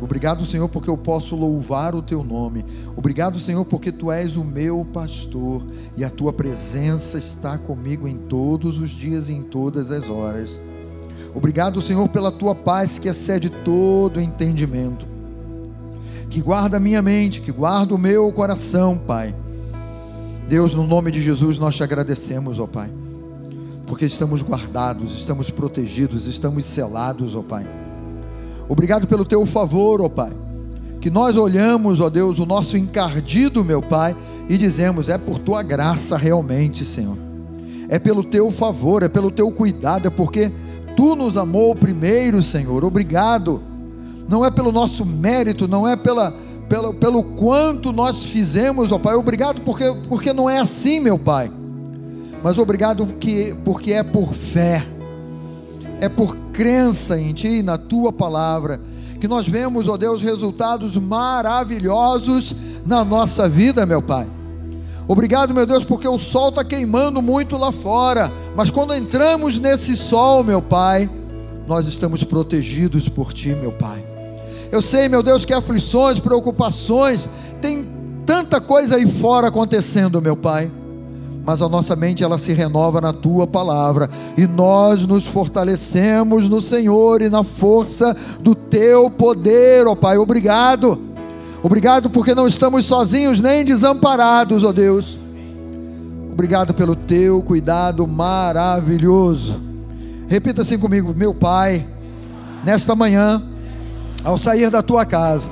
Obrigado, 0.00 0.44
Senhor, 0.44 0.68
porque 0.68 0.90
eu 0.90 0.96
posso 0.96 1.34
louvar 1.34 1.94
o 1.94 2.02
teu 2.02 2.22
nome. 2.22 2.64
Obrigado, 2.94 3.40
Senhor, 3.40 3.64
porque 3.64 3.90
tu 3.90 4.12
és 4.12 4.36
o 4.36 4.44
meu 4.44 4.84
pastor 4.84 5.64
e 5.96 6.04
a 6.04 6.10
tua 6.10 6.32
presença 6.32 7.18
está 7.18 7.56
comigo 7.56 8.06
em 8.06 8.16
todos 8.16 8.78
os 8.78 8.90
dias 8.90 9.28
e 9.28 9.32
em 9.32 9.42
todas 9.42 9.90
as 9.90 10.08
horas. 10.08 10.60
Obrigado, 11.34 11.80
Senhor, 11.80 12.08
pela 12.08 12.30
tua 12.30 12.54
paz 12.54 12.98
que 12.98 13.08
excede 13.08 13.48
todo 13.48 14.20
entendimento. 14.20 15.06
Que 16.28 16.42
guarda 16.42 16.76
a 16.76 16.80
minha 16.80 17.00
mente, 17.00 17.40
que 17.40 17.52
guarda 17.52 17.94
o 17.94 17.98
meu 17.98 18.30
coração, 18.32 18.98
Pai. 18.98 19.34
Deus, 20.46 20.74
no 20.74 20.86
nome 20.86 21.10
de 21.10 21.22
Jesus, 21.22 21.58
nós 21.58 21.74
te 21.74 21.82
agradecemos, 21.82 22.58
ó 22.58 22.66
Pai, 22.66 22.92
porque 23.86 24.04
estamos 24.04 24.42
guardados, 24.42 25.16
estamos 25.16 25.50
protegidos, 25.50 26.26
estamos 26.26 26.66
selados, 26.66 27.34
ó 27.34 27.42
Pai 27.42 27.85
Obrigado 28.68 29.06
pelo 29.06 29.24
teu 29.24 29.44
favor, 29.46 30.00
ó 30.00 30.08
Pai. 30.08 30.32
Que 31.00 31.10
nós 31.10 31.36
olhamos, 31.36 32.00
ó 32.00 32.10
Deus, 32.10 32.38
o 32.38 32.46
nosso 32.46 32.76
encardido, 32.76 33.64
meu 33.64 33.80
Pai, 33.80 34.16
e 34.48 34.58
dizemos: 34.58 35.08
é 35.08 35.16
por 35.16 35.38
tua 35.38 35.62
graça 35.62 36.16
realmente, 36.16 36.84
Senhor. 36.84 37.16
É 37.88 37.98
pelo 37.98 38.24
teu 38.24 38.50
favor, 38.50 39.02
é 39.02 39.08
pelo 39.08 39.30
teu 39.30 39.50
cuidado, 39.52 40.08
é 40.08 40.10
porque 40.10 40.50
tu 40.96 41.14
nos 41.14 41.36
amou 41.38 41.74
primeiro, 41.76 42.42
Senhor. 42.42 42.84
Obrigado. 42.84 43.62
Não 44.28 44.44
é 44.44 44.50
pelo 44.50 44.72
nosso 44.72 45.06
mérito, 45.06 45.68
não 45.68 45.86
é 45.86 45.94
pela, 45.94 46.34
pelo, 46.68 46.94
pelo 46.94 47.22
quanto 47.22 47.92
nós 47.92 48.24
fizemos, 48.24 48.90
ó 48.90 48.98
Pai. 48.98 49.14
Obrigado 49.14 49.60
porque, 49.60 49.84
porque 50.08 50.32
não 50.32 50.50
é 50.50 50.58
assim, 50.58 50.98
meu 50.98 51.16
Pai. 51.16 51.50
Mas 52.42 52.58
obrigado 52.58 53.06
porque, 53.06 53.56
porque 53.64 53.92
é 53.92 54.02
por 54.02 54.34
fé 54.34 54.84
é 56.00 56.08
por 56.08 56.36
crença 56.52 57.18
em 57.18 57.32
Ti, 57.32 57.62
na 57.62 57.78
Tua 57.78 58.12
palavra, 58.12 58.80
que 59.20 59.26
nós 59.26 59.48
vemos, 59.48 59.88
ó 59.88 59.96
Deus, 59.96 60.22
resultados 60.22 60.96
maravilhosos 60.96 62.54
na 62.84 63.04
nossa 63.04 63.48
vida, 63.48 63.86
meu 63.86 64.02
Pai. 64.02 64.26
Obrigado, 65.08 65.54
meu 65.54 65.64
Deus, 65.64 65.84
porque 65.84 66.06
o 66.06 66.18
sol 66.18 66.48
está 66.48 66.64
queimando 66.64 67.22
muito 67.22 67.56
lá 67.56 67.70
fora, 67.70 68.30
mas 68.54 68.70
quando 68.70 68.94
entramos 68.94 69.58
nesse 69.58 69.96
sol, 69.96 70.42
meu 70.42 70.60
Pai, 70.60 71.08
nós 71.66 71.86
estamos 71.86 72.24
protegidos 72.24 73.08
por 73.08 73.32
Ti, 73.32 73.54
meu 73.54 73.72
Pai. 73.72 74.04
Eu 74.70 74.82
sei, 74.82 75.08
meu 75.08 75.22
Deus, 75.22 75.44
que 75.44 75.54
aflições, 75.54 76.18
preocupações, 76.18 77.28
tem 77.60 77.86
tanta 78.26 78.60
coisa 78.60 78.96
aí 78.96 79.06
fora 79.06 79.48
acontecendo, 79.48 80.20
meu 80.20 80.36
Pai 80.36 80.70
mas 81.46 81.62
a 81.62 81.68
nossa 81.68 81.94
mente 81.94 82.24
ela 82.24 82.38
se 82.38 82.52
renova 82.52 83.00
na 83.00 83.12
tua 83.12 83.46
palavra 83.46 84.10
e 84.36 84.48
nós 84.48 85.06
nos 85.06 85.24
fortalecemos 85.24 86.48
no 86.48 86.60
Senhor 86.60 87.22
e 87.22 87.30
na 87.30 87.44
força 87.44 88.16
do 88.40 88.52
teu 88.52 89.08
poder, 89.08 89.86
ó 89.86 89.94
Pai. 89.94 90.18
Obrigado. 90.18 90.98
Obrigado 91.62 92.10
porque 92.10 92.34
não 92.34 92.48
estamos 92.48 92.84
sozinhos 92.84 93.40
nem 93.40 93.64
desamparados, 93.64 94.64
ó 94.64 94.72
Deus. 94.72 95.20
Obrigado 96.32 96.74
pelo 96.74 96.96
teu 96.96 97.40
cuidado 97.40 98.06
maravilhoso. 98.08 99.62
Repita 100.26 100.62
assim 100.62 100.78
comigo, 100.78 101.14
meu 101.14 101.32
Pai, 101.32 101.86
nesta 102.64 102.96
manhã, 102.96 103.40
ao 104.24 104.36
sair 104.36 104.68
da 104.68 104.82
tua 104.82 105.06
casa, 105.06 105.48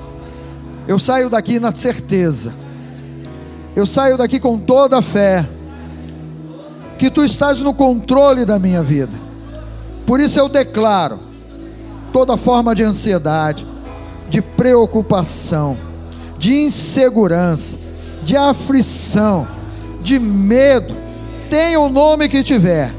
eu 0.89 0.99
saio 0.99 1.31
daqui 1.31 1.61
na 1.61 1.73
certeza, 1.73 2.53
eu 3.77 3.87
saio 3.87 4.19
daqui 4.19 4.41
com 4.41 4.59
toda 4.59 4.99
a 4.99 5.03
fé, 5.03 5.49
que 6.99 7.11
tu 7.11 7.25
estás 7.25 7.61
no 7.61 7.75
controle 7.75 8.45
da 8.45 8.59
minha 8.59 8.83
vida. 8.83 9.13
Por 10.07 10.21
isso 10.21 10.39
eu 10.39 10.49
declaro 10.49 11.19
toda 12.13 12.37
forma 12.37 12.75
de 12.75 12.83
ansiedade, 12.83 13.67
de 14.29 14.41
preocupação, 14.41 15.77
de 16.39 16.55
insegurança, 16.55 17.77
de 18.23 18.37
aflição, 18.37 19.47
de 20.03 20.19
medo, 20.19 20.95
tenha 21.51 21.81
o 21.81 21.89
nome 21.89 22.29
que 22.29 22.43
tiver, 22.43 22.95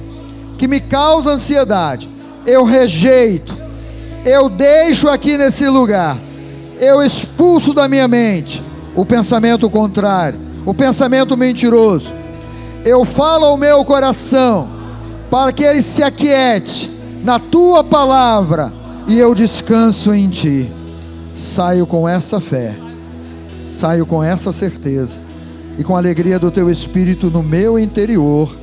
que 0.57 0.67
me 0.67 0.79
causa 0.79 1.31
ansiedade, 1.31 2.09
eu 2.45 2.63
rejeito, 2.63 3.57
eu 4.25 4.49
deixo 4.49 5.07
aqui 5.07 5.37
nesse 5.37 5.67
lugar, 5.67 6.17
eu 6.79 7.01
expulso 7.01 7.73
da 7.73 7.87
minha 7.87 8.07
mente 8.07 8.63
o 8.95 9.05
pensamento 9.05 9.69
contrário, 9.69 10.39
o 10.65 10.73
pensamento 10.73 11.37
mentiroso 11.37 12.11
eu 12.85 13.03
falo 13.03 13.45
ao 13.45 13.57
meu 13.57 13.83
coração, 13.83 14.69
para 15.31 15.51
que 15.51 15.63
ele 15.63 15.81
se 15.81 16.03
aquiete 16.03 16.91
na 17.23 17.39
tua 17.39 17.83
palavra, 17.83 18.71
e 19.07 19.17
eu 19.17 19.33
descanso 19.33 20.13
em 20.13 20.29
ti. 20.29 20.71
Saio 21.33 21.87
com 21.87 22.07
essa 22.07 22.39
fé, 22.39 22.75
saio 23.71 24.05
com 24.05 24.23
essa 24.23 24.51
certeza, 24.51 25.17
e 25.79 25.83
com 25.83 25.95
a 25.95 25.97
alegria 25.97 26.37
do 26.37 26.51
teu 26.51 26.69
espírito 26.69 27.31
no 27.31 27.41
meu 27.41 27.79
interior, 27.79 28.55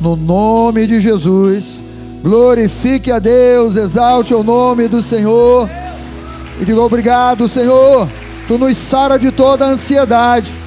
no 0.00 0.14
nome 0.14 0.86
de 0.86 1.00
Jesus. 1.00 1.82
Glorifique 2.22 3.10
a 3.10 3.18
Deus, 3.18 3.74
exalte 3.74 4.32
o 4.32 4.44
nome 4.44 4.86
do 4.86 5.02
Senhor, 5.02 5.68
e 6.60 6.64
diga 6.64 6.80
obrigado, 6.80 7.48
Senhor. 7.48 8.08
Tu 8.46 8.56
nos 8.56 8.78
sara 8.78 9.18
de 9.18 9.32
toda 9.32 9.66
ansiedade 9.66 10.63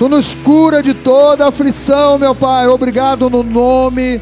Tu 0.00 0.08
nos 0.08 0.32
cura 0.32 0.82
de 0.82 0.94
toda 0.94 1.48
aflição, 1.48 2.18
meu 2.18 2.34
Pai. 2.34 2.66
Obrigado 2.66 3.28
no 3.28 3.42
nome 3.42 4.18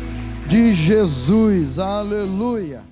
de 0.49 0.74
Jesus. 0.74 1.79
Aleluia. 1.79 2.88